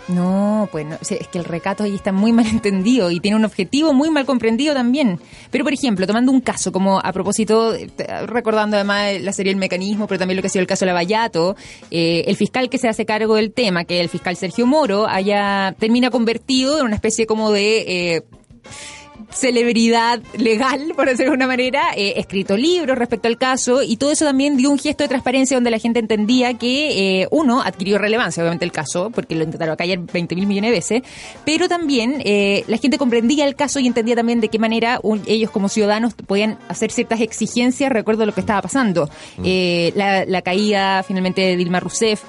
No, 0.08 0.68
pues 0.72 0.84
no, 0.84 0.96
es 1.00 1.28
que 1.28 1.38
el 1.38 1.44
recato 1.44 1.84
ahí 1.84 1.94
está 1.94 2.12
muy 2.12 2.32
mal 2.32 2.46
entendido 2.50 3.10
y 3.10 3.20
tiene 3.20 3.36
un 3.36 3.44
objetivo 3.44 3.92
muy 3.92 4.10
mal 4.10 4.26
comprendido 4.26 4.74
también. 4.74 5.20
Pero, 5.50 5.64
por 5.64 5.72
ejemplo, 5.72 6.06
tomando 6.06 6.32
un 6.32 6.40
caso, 6.40 6.72
como 6.72 6.98
a 6.98 7.12
propósito, 7.12 7.74
eh, 7.74 7.88
recordando 8.26 8.76
además 8.76 9.20
la 9.20 9.32
serie 9.32 9.52
El 9.52 9.58
Mecanismo, 9.58 10.06
pero 10.06 10.18
también 10.18 10.36
lo 10.36 10.42
que 10.42 10.48
ha 10.48 10.50
sido 10.50 10.62
el 10.62 10.66
caso 10.66 10.84
de 10.84 10.86
Lavallato, 10.86 11.56
eh, 11.90 12.24
el 12.26 12.36
fiscal 12.36 12.68
que 12.68 12.78
se 12.78 12.88
hace 12.88 13.06
cargo 13.06 13.36
del 13.36 13.52
tema, 13.52 13.84
que 13.84 13.98
es 13.98 14.02
el 14.02 14.08
fiscal 14.08 14.36
Sergio 14.36 14.66
Moro, 14.66 15.06
haya, 15.08 15.74
termina 15.78 16.10
convertido 16.10 16.78
en 16.78 16.86
una 16.86 16.96
especie 16.96 17.26
como 17.26 17.52
de... 17.52 18.16
eh, 18.16 18.22
celebridad 19.34 20.20
legal, 20.36 20.92
por 20.96 21.06
decirlo 21.08 21.32
de 21.32 21.36
una 21.36 21.46
manera, 21.46 21.82
eh, 21.96 22.14
escrito 22.16 22.56
libros 22.56 22.96
respecto 22.98 23.28
al 23.28 23.36
caso 23.38 23.82
y 23.82 23.96
todo 23.96 24.12
eso 24.12 24.24
también 24.24 24.56
dio 24.56 24.70
un 24.70 24.78
gesto 24.78 25.04
de 25.04 25.08
transparencia 25.08 25.56
donde 25.56 25.70
la 25.70 25.78
gente 25.78 25.98
entendía 25.98 26.54
que, 26.54 27.20
eh, 27.22 27.28
uno, 27.30 27.62
adquirió 27.62 27.98
relevancia, 27.98 28.42
obviamente, 28.42 28.64
el 28.64 28.72
caso, 28.72 29.10
porque 29.10 29.34
lo 29.34 29.44
intentaron 29.44 29.76
callar 29.76 29.98
20 30.00 30.34
mil 30.34 30.46
millones 30.46 30.70
de 30.70 30.76
veces, 30.76 31.02
pero 31.44 31.68
también 31.68 32.22
eh, 32.24 32.64
la 32.66 32.76
gente 32.78 32.98
comprendía 32.98 33.44
el 33.46 33.54
caso 33.56 33.80
y 33.80 33.86
entendía 33.86 34.16
también 34.16 34.40
de 34.40 34.48
qué 34.48 34.58
manera 34.58 35.00
un- 35.02 35.22
ellos 35.26 35.50
como 35.50 35.68
ciudadanos 35.68 36.14
podían 36.14 36.58
hacer 36.68 36.90
ciertas 36.90 37.20
exigencias 37.20 37.90
recuerdo 37.90 38.26
lo 38.26 38.32
que 38.34 38.40
estaba 38.40 38.62
pasando. 38.62 39.08
Eh, 39.44 39.92
la, 39.96 40.24
la 40.24 40.42
caída 40.42 41.02
finalmente 41.02 41.40
de 41.40 41.56
Dilma 41.56 41.80
Rousseff 41.80 42.22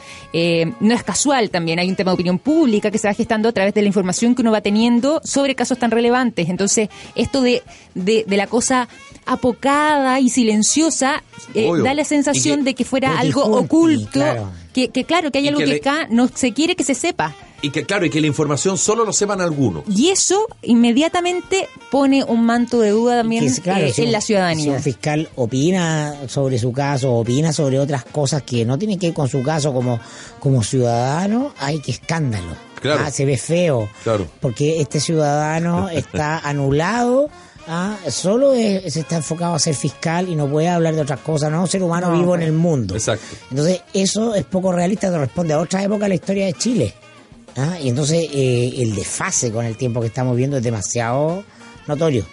no 0.80 0.94
es 0.96 1.04
casual 1.04 1.50
también, 1.50 1.80
hay 1.80 1.90
un 1.90 1.96
tema 1.96 2.12
de 2.12 2.16
opinión 2.16 2.40
pública 2.40 2.90
que 2.92 2.98
se 2.98 3.08
va 3.08 3.14
gestando 3.14 3.50
a 3.50 3.52
través 3.52 3.74
de 3.74 3.82
la 3.82 3.88
información 3.88 4.34
que 4.36 4.42
uno 4.42 4.52
va 4.52 4.62
teniendo 4.62 5.22
sobre 5.24 5.56
casos 5.56 5.78
tan 5.78 5.92
relevantes. 5.92 6.50
Entonces, 6.50 6.90
esto 7.16 7.42
de, 7.42 7.64
de, 7.96 8.24
de 8.28 8.38
la 8.38 8.48
cosa 8.48 8.88
apocada 9.26 10.20
y 10.20 10.30
silenciosa 10.30 11.24
eh, 11.54 11.70
da 11.84 11.94
la 11.94 12.04
sensación 12.04 12.60
que- 12.60 12.64
de 12.66 12.74
que 12.76 12.86
fuera 12.86 13.20
algo 13.20 13.44
oculto, 13.46 14.10
claro. 14.12 14.52
Que, 14.74 14.90
que 14.90 15.04
claro, 15.06 15.32
que 15.32 15.38
hay 15.40 15.46
Y 15.46 15.48
algo 15.50 15.62
que 15.62 15.76
acá 15.76 16.08
no 16.10 16.28
se 16.34 16.52
quiere 16.52 16.76
que 16.76 16.84
se 16.84 16.96
sepa. 16.96 17.34
Y 17.62 17.70
que 17.70 17.86
claro, 17.86 18.06
y 18.06 18.10
que 18.10 18.20
la 18.20 18.28
información 18.28 18.78
solo 18.78 19.06
lo 19.06 19.14
sepan 19.14 19.40
algunos. 19.40 19.84
Y 19.88 20.10
eso 20.10 20.48
inmediatamente 20.64 21.70
pone 21.92 22.24
un 22.24 22.44
manto 22.46 22.80
de 22.82 22.90
duda 22.90 23.18
también 23.18 23.44
Que 23.44 23.50
es, 23.52 23.60
claro, 23.62 23.86
eh, 23.86 23.94
si 23.94 24.02
en 24.02 24.08
un- 24.08 24.12
la 24.14 24.20
Si 24.22 24.28
ciudadanía. 24.28 24.72
un 24.74 24.82
fiscal 24.82 25.30
opina 25.36 26.16
sobre 26.28 26.58
su 26.60 26.74
caso, 26.74 27.14
opina 27.14 27.54
sobre 27.54 27.80
otras 27.80 28.04
cosas 28.04 28.44
que 28.44 28.66
no 28.66 28.78
tienen 28.78 29.00
que 29.00 29.08
ver 29.08 29.14
con 29.14 29.30
su 29.30 29.42
caso 29.44 29.74
como, 29.74 30.00
como 30.40 30.62
ciudadano, 30.64 31.54
hay 31.60 31.80
que 31.80 31.92
escándalo. 31.92 32.73
Claro. 32.84 33.02
Ah, 33.04 33.10
se 33.10 33.26
ve 33.26 33.38
feo. 33.38 33.90
Claro. 34.04 34.28
Porque 34.40 34.80
este 34.80 35.00
ciudadano 35.00 35.90
está 36.04 36.38
anulado. 36.40 37.30
ah, 37.68 37.98
solo 38.10 38.54
es- 38.54 38.94
se 38.94 39.00
está 39.00 39.16
enfocado 39.16 39.56
a 39.56 39.60
ser 39.60 39.74
fiscal 39.74 40.28
y 40.30 40.36
no 40.36 40.48
puede 40.48 40.68
hablar 40.70 40.94
de 40.94 41.02
otras 41.02 41.22
cosas, 41.22 41.50
no 41.50 41.58
es 41.58 41.62
un 41.64 41.68
ser 41.70 41.82
humano 41.82 42.10
No, 42.12 42.18
vivo 42.20 42.36
en 42.36 42.42
pues. 42.42 42.48
el 42.50 42.54
mundo. 42.54 42.94
Exacto. 42.94 43.26
Entonces, 43.50 43.82
eso 43.94 44.36
es 44.36 44.44
poco 44.46 44.72
realista, 44.72 45.10
corresponde 45.10 45.54
a 45.54 45.60
otra 45.60 45.82
época 45.82 46.04
de 46.06 46.10
la 46.10 46.16
historia 46.16 46.46
de 46.46 46.54
Chile. 46.54 46.94
¿ah? 47.58 47.78
Y 47.82 47.88
entonces, 47.90 48.28
eh, 48.34 48.74
el 48.80 48.94
desfase 48.94 49.52
con 49.52 49.66
el 49.66 49.78
tiempo 49.78 50.02
que 50.02 50.08
estamos 50.08 50.36
viendo 50.36 50.58
es 50.58 50.64
demasiado 50.64 51.44
notorio. 51.88 52.26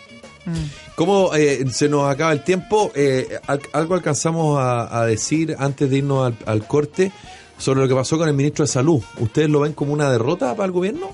Como 0.97 1.35
eh, 1.35 1.65
se 1.73 1.89
nos 1.89 2.11
acaba 2.11 2.33
el 2.33 2.43
tiempo, 2.43 2.91
eh, 2.95 3.39
al- 3.47 3.61
algo 3.73 3.95
alcanzamos 3.95 4.59
a, 4.59 5.01
a 5.01 5.07
decir 5.07 5.55
antes 5.59 5.89
de 5.89 5.99
irnos 5.99 6.27
al, 6.27 6.37
al 6.47 6.67
corte 6.67 7.13
sobre 7.61 7.81
lo 7.81 7.87
que 7.89 7.95
pasó 7.95 8.19
con 8.19 8.27
el 8.29 8.35
ministro 8.35 8.65
de 8.65 8.69
Salud. 8.73 9.01
¿Ustedes 9.21 9.49
lo 9.49 9.61
ven 9.61 9.73
como 9.75 9.93
una 9.93 10.11
derrota 10.11 10.57
para 10.57 10.67
el 10.67 10.73
gobierno? 10.73 11.11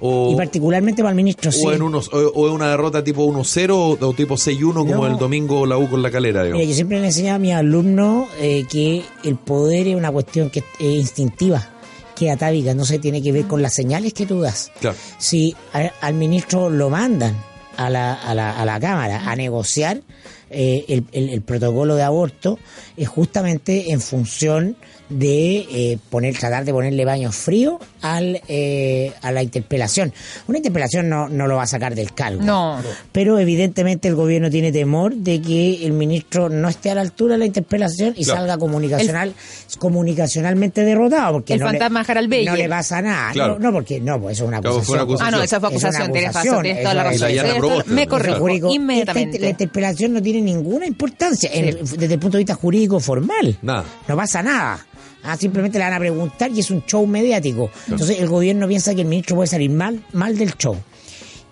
O, 0.00 0.30
Y 0.32 0.36
particularmente 0.36 1.02
para 1.02 1.10
el 1.10 1.16
ministro, 1.16 1.50
sí. 1.50 1.60
o 1.66 1.72
en 1.72 1.82
unos, 1.82 2.08
o, 2.14 2.18
o 2.18 2.46
en 2.46 2.54
una 2.54 2.68
derrota 2.70 3.02
tipo 3.02 3.26
1-0 3.26 3.70
o, 3.72 4.06
o 4.06 4.12
tipo 4.14 4.36
6-1 4.36 4.72
como 4.72 4.94
No. 4.94 5.06
el 5.08 5.16
domingo 5.18 5.66
la 5.66 5.76
U 5.76 5.90
con 5.90 6.00
la 6.02 6.10
calera. 6.12 6.44
Mira, 6.44 6.62
yo 6.62 6.72
siempre 6.72 7.00
le 7.00 7.06
enseñaba 7.06 7.34
a 7.34 7.38
mis 7.40 7.52
alumnos 7.52 8.28
eh, 8.38 8.64
que 8.70 9.02
el 9.24 9.34
poder 9.36 9.88
es 9.88 9.96
una 9.96 10.12
cuestión 10.12 10.50
que 10.50 10.60
es 10.78 10.94
instintiva, 11.00 11.68
que 12.14 12.28
es 12.28 12.32
atávica, 12.32 12.74
no 12.74 12.84
se 12.84 13.00
tiene 13.00 13.20
que 13.20 13.32
ver 13.32 13.46
con 13.48 13.60
las 13.60 13.74
señales 13.74 14.12
que 14.14 14.24
tú 14.24 14.40
das. 14.40 14.70
Claro. 14.80 14.96
Si 15.18 15.56
a- 15.72 15.90
al 16.00 16.14
ministro 16.14 16.70
lo 16.70 16.90
mandan 16.90 17.34
a 17.76 17.90
la, 17.90 18.14
a 18.14 18.34
la, 18.36 18.52
a 18.56 18.64
la 18.64 18.78
Cámara 18.78 19.28
a 19.28 19.34
negociar 19.34 20.00
eh, 20.50 20.84
el, 20.88 21.04
el- 21.10 21.30
el 21.30 21.42
protocolo 21.42 21.96
de 21.96 22.04
aborto, 22.04 22.56
es 22.98 23.08
justamente 23.08 23.92
en 23.92 24.00
función 24.00 24.76
de 25.08 25.66
eh, 25.70 25.98
poner 26.10 26.36
tratar 26.36 26.66
de 26.66 26.72
ponerle 26.72 27.02
baños 27.06 27.34
fríos 27.34 27.76
al, 28.02 28.42
eh, 28.46 29.10
a 29.22 29.32
la 29.32 29.42
interpelación. 29.42 30.12
Una 30.48 30.58
interpelación 30.58 31.08
no, 31.08 31.30
no 31.30 31.46
lo 31.46 31.56
va 31.56 31.62
a 31.62 31.66
sacar 31.66 31.94
del 31.94 32.12
cargo. 32.12 32.42
No. 32.42 32.78
Pero 33.10 33.38
evidentemente 33.38 34.08
el 34.08 34.14
gobierno 34.16 34.50
tiene 34.50 34.70
temor 34.70 35.14
de 35.14 35.40
que 35.40 35.86
el 35.86 35.92
ministro 35.92 36.50
no 36.50 36.68
esté 36.68 36.90
a 36.90 36.94
la 36.94 37.00
altura 37.00 37.34
de 37.34 37.38
la 37.38 37.46
interpelación 37.46 38.12
y 38.18 38.24
salga 38.24 38.58
comunicacional, 38.58 39.32
comunicacionalmente 39.78 40.84
derrotado. 40.84 41.32
Porque 41.34 41.54
El 41.54 41.60
no 41.60 41.66
le- 41.66 41.72
fantasma 41.72 42.04
Harald 42.06 42.28
Beyer. 42.28 42.50
No 42.50 42.56
le 42.56 42.68
pasa 42.68 43.02
nada. 43.02 43.32
Claro. 43.32 43.58
No, 43.58 43.68
no, 43.68 43.72
porque 43.72 44.00
no, 44.00 44.20
pues 44.20 44.36
eso 44.36 44.44
es 44.44 44.48
una 44.48 44.58
acusación. 44.58 44.98
Ah, 45.20 45.30
no, 45.30 45.42
esa 45.42 45.58
fue 45.60 45.70
Es 45.74 45.82
una 45.82 45.88
acusación, 45.88 46.12
tienes 46.12 46.34
razón, 46.34 46.40
acusación, 46.40 46.62
tienes 46.62 46.82
toda 46.82 46.94
la 46.94 47.10
es- 47.10 47.20
razón. 47.20 47.94
Me 47.94 48.06
corrijo 48.06 48.38
Jurídico, 48.38 48.74
inmediatamente. 48.74 49.36
esta- 49.36 49.44
la 49.46 49.50
interpelación 49.50 50.12
no 50.12 50.22
tiene 50.22 50.40
ninguna 50.42 50.86
importancia 50.86 51.50
en- 51.52 51.78
desde 51.82 52.14
el 52.14 52.20
punto 52.20 52.36
de 52.36 52.44
vista 52.44 52.54
jurídico 52.54 52.87
formal. 53.00 53.58
Nada. 53.62 53.84
No 54.08 54.16
pasa 54.16 54.42
nada. 54.42 54.84
Ah, 55.22 55.36
simplemente 55.36 55.78
le 55.78 55.84
van 55.84 55.94
a 55.94 55.98
preguntar 55.98 56.50
y 56.50 56.60
es 56.60 56.70
un 56.70 56.84
show 56.86 57.06
mediático. 57.06 57.70
Entonces 57.88 58.18
el 58.20 58.28
gobierno 58.28 58.66
piensa 58.66 58.94
que 58.94 59.02
el 59.02 59.08
ministro 59.08 59.36
puede 59.36 59.48
salir 59.48 59.70
mal, 59.70 60.02
mal 60.12 60.36
del 60.38 60.56
show. 60.56 60.76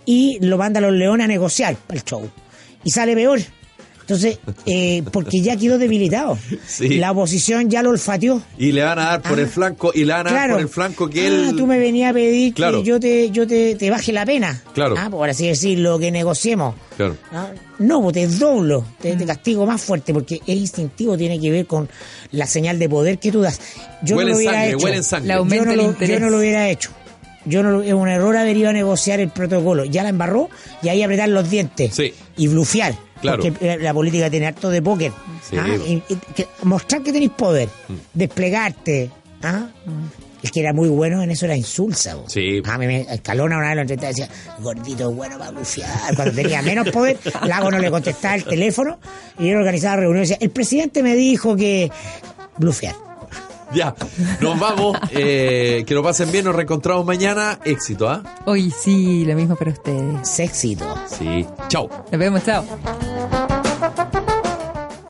Y 0.04 0.38
lo 0.40 0.56
manda 0.56 0.78
a 0.78 0.82
los 0.82 0.92
leones 0.92 1.24
a 1.24 1.28
negociar 1.28 1.76
el 1.88 2.02
show. 2.04 2.28
Y 2.84 2.90
sale 2.90 3.14
peor. 3.14 3.40
Entonces, 4.08 4.38
eh, 4.66 5.02
porque 5.12 5.40
ya 5.40 5.56
quedó 5.56 5.78
debilitado. 5.78 6.38
Sí. 6.64 6.90
La 6.98 7.10
oposición 7.10 7.68
ya 7.68 7.82
lo 7.82 7.90
olfateó. 7.90 8.40
Y 8.56 8.70
le 8.70 8.84
van 8.84 9.00
a 9.00 9.04
dar 9.06 9.22
por 9.22 9.36
Ah. 9.36 9.42
el 9.42 9.48
flanco, 9.48 9.90
y 9.92 10.04
le 10.04 10.12
van 10.12 10.28
a 10.28 10.32
dar 10.32 10.50
por 10.52 10.60
el 10.60 10.68
flanco 10.68 11.10
que 11.10 11.22
ah, 11.22 11.26
él. 11.26 11.54
tú 11.56 11.66
me 11.66 11.76
venías 11.80 12.10
a 12.12 12.14
pedir 12.14 12.54
Claro. 12.54 12.82
que 12.82 12.88
yo 12.88 13.00
te, 13.00 13.30
yo 13.32 13.48
te, 13.48 13.74
te 13.74 13.90
baje 13.90 14.12
la 14.12 14.24
pena. 14.24 14.62
Claro. 14.74 14.94
Ah, 14.96 15.10
por 15.10 15.28
así 15.28 15.48
decirlo, 15.48 15.98
que 15.98 16.12
negociemos. 16.12 16.76
Claro. 16.96 17.16
Ah, 17.32 17.48
No, 17.80 18.00
pues 18.00 18.14
te 18.14 18.26
doblo, 18.28 18.84
te, 19.02 19.16
te 19.16 19.26
castigo 19.26 19.66
más 19.66 19.82
fuerte, 19.82 20.12
porque 20.14 20.36
es 20.46 20.56
instintivo, 20.56 21.16
tiene 21.18 21.40
que 21.40 21.50
ver 21.50 21.66
con 21.66 21.88
la 22.30 22.46
señal 22.46 22.78
de 22.78 22.88
poder 22.88 23.18
que 23.18 23.32
tú 23.32 23.40
das. 23.42 23.60
Yo 24.02 24.16
Huele 24.16 24.30
no 24.30 24.34
lo 24.34 24.38
hubiera 24.38 24.52
sangre, 24.54 24.68
hecho. 24.70 24.84
huele 24.84 24.96
en 24.98 25.02
sangre. 25.04 25.28
La 25.28 25.34
Yo 25.36 25.44
no, 25.64 25.74
lo, 25.74 25.98
yo 26.06 26.20
no 26.20 26.30
lo 26.30 26.38
hubiera 26.38 26.68
hecho. 26.70 26.90
Yo 27.44 27.62
no 27.62 27.70
lo- 27.72 27.82
es 27.82 27.92
un 27.92 28.08
error 28.08 28.36
haber 28.36 28.56
ido 28.56 28.70
a 28.70 28.72
negociar 28.72 29.18
el 29.20 29.30
protocolo. 29.30 29.84
Ya 29.84 30.02
la 30.04 30.08
embarró 30.10 30.48
y 30.82 30.88
ahí 30.90 31.02
apretar 31.02 31.28
los 31.28 31.48
dientes 31.50 31.94
Sí. 31.94 32.12
y 32.36 32.48
blufear. 32.48 32.94
Claro. 33.20 33.42
Porque 33.42 33.66
eh, 33.72 33.78
la 33.80 33.94
política 33.94 34.28
tiene 34.30 34.46
harto 34.46 34.68
de 34.70 34.82
póker. 34.82 35.12
Sí. 35.48 35.56
Ah, 35.58 35.68
y- 35.86 36.02
y 36.08 36.16
que- 36.34 36.46
mostrar 36.64 37.02
que 37.02 37.12
tenéis 37.12 37.30
poder, 37.32 37.68
Mm. 37.88 37.94
desplegarte. 38.14 39.10
¿ah? 39.42 39.68
El 40.42 40.50
que 40.50 40.60
era 40.60 40.72
muy 40.72 40.88
bueno 40.88 41.22
en 41.22 41.30
eso 41.30 41.46
era 41.46 41.56
Insulsa. 41.56 42.14
bo. 42.14 42.28
Sí. 42.28 42.62
A 42.64 42.78
mí 42.78 42.86
me 42.86 43.00
Escalona 43.02 43.56
una 43.58 43.68
vez 43.68 43.76
lo 43.76 43.80
entrevistaba 43.82 44.10
y 44.12 44.14
decía, 44.14 44.28
gordito 44.60 45.10
bueno 45.12 45.38
para 45.38 45.50
blufear. 45.50 46.14
Cuando 46.14 46.34
tenía 46.34 46.62
menos 46.62 46.88
poder, 46.90 47.18
Lago 47.46 47.70
no 47.70 47.78
le 47.78 47.90
contestaba 47.90 48.34
el 48.36 48.44
teléfono 48.44 48.98
y 49.38 49.48
él 49.48 49.56
organizaba 49.56 49.96
reuniones 49.96 50.28
y 50.28 50.32
decía, 50.34 50.44
el 50.44 50.50
presidente 50.50 51.02
me 51.02 51.14
dijo 51.14 51.56
que 51.56 51.90
blufear. 52.58 52.94
Ya, 53.72 53.94
nos 54.40 54.58
vamos. 54.58 54.96
eh, 55.10 55.84
que 55.86 55.94
lo 55.94 56.02
pasen 56.02 56.30
bien, 56.32 56.44
nos 56.44 56.54
reencontramos 56.54 57.04
mañana. 57.04 57.58
Éxito, 57.64 58.08
¿ah? 58.08 58.22
Hoy 58.46 58.70
sí, 58.70 59.24
lo 59.24 59.34
mismo 59.34 59.56
para 59.56 59.70
ustedes. 59.72 60.28
Sexito. 60.28 60.84
Sí. 61.06 61.46
Chao. 61.68 61.88
Nos 62.10 62.18
vemos, 62.18 62.44
chao. 62.44 62.64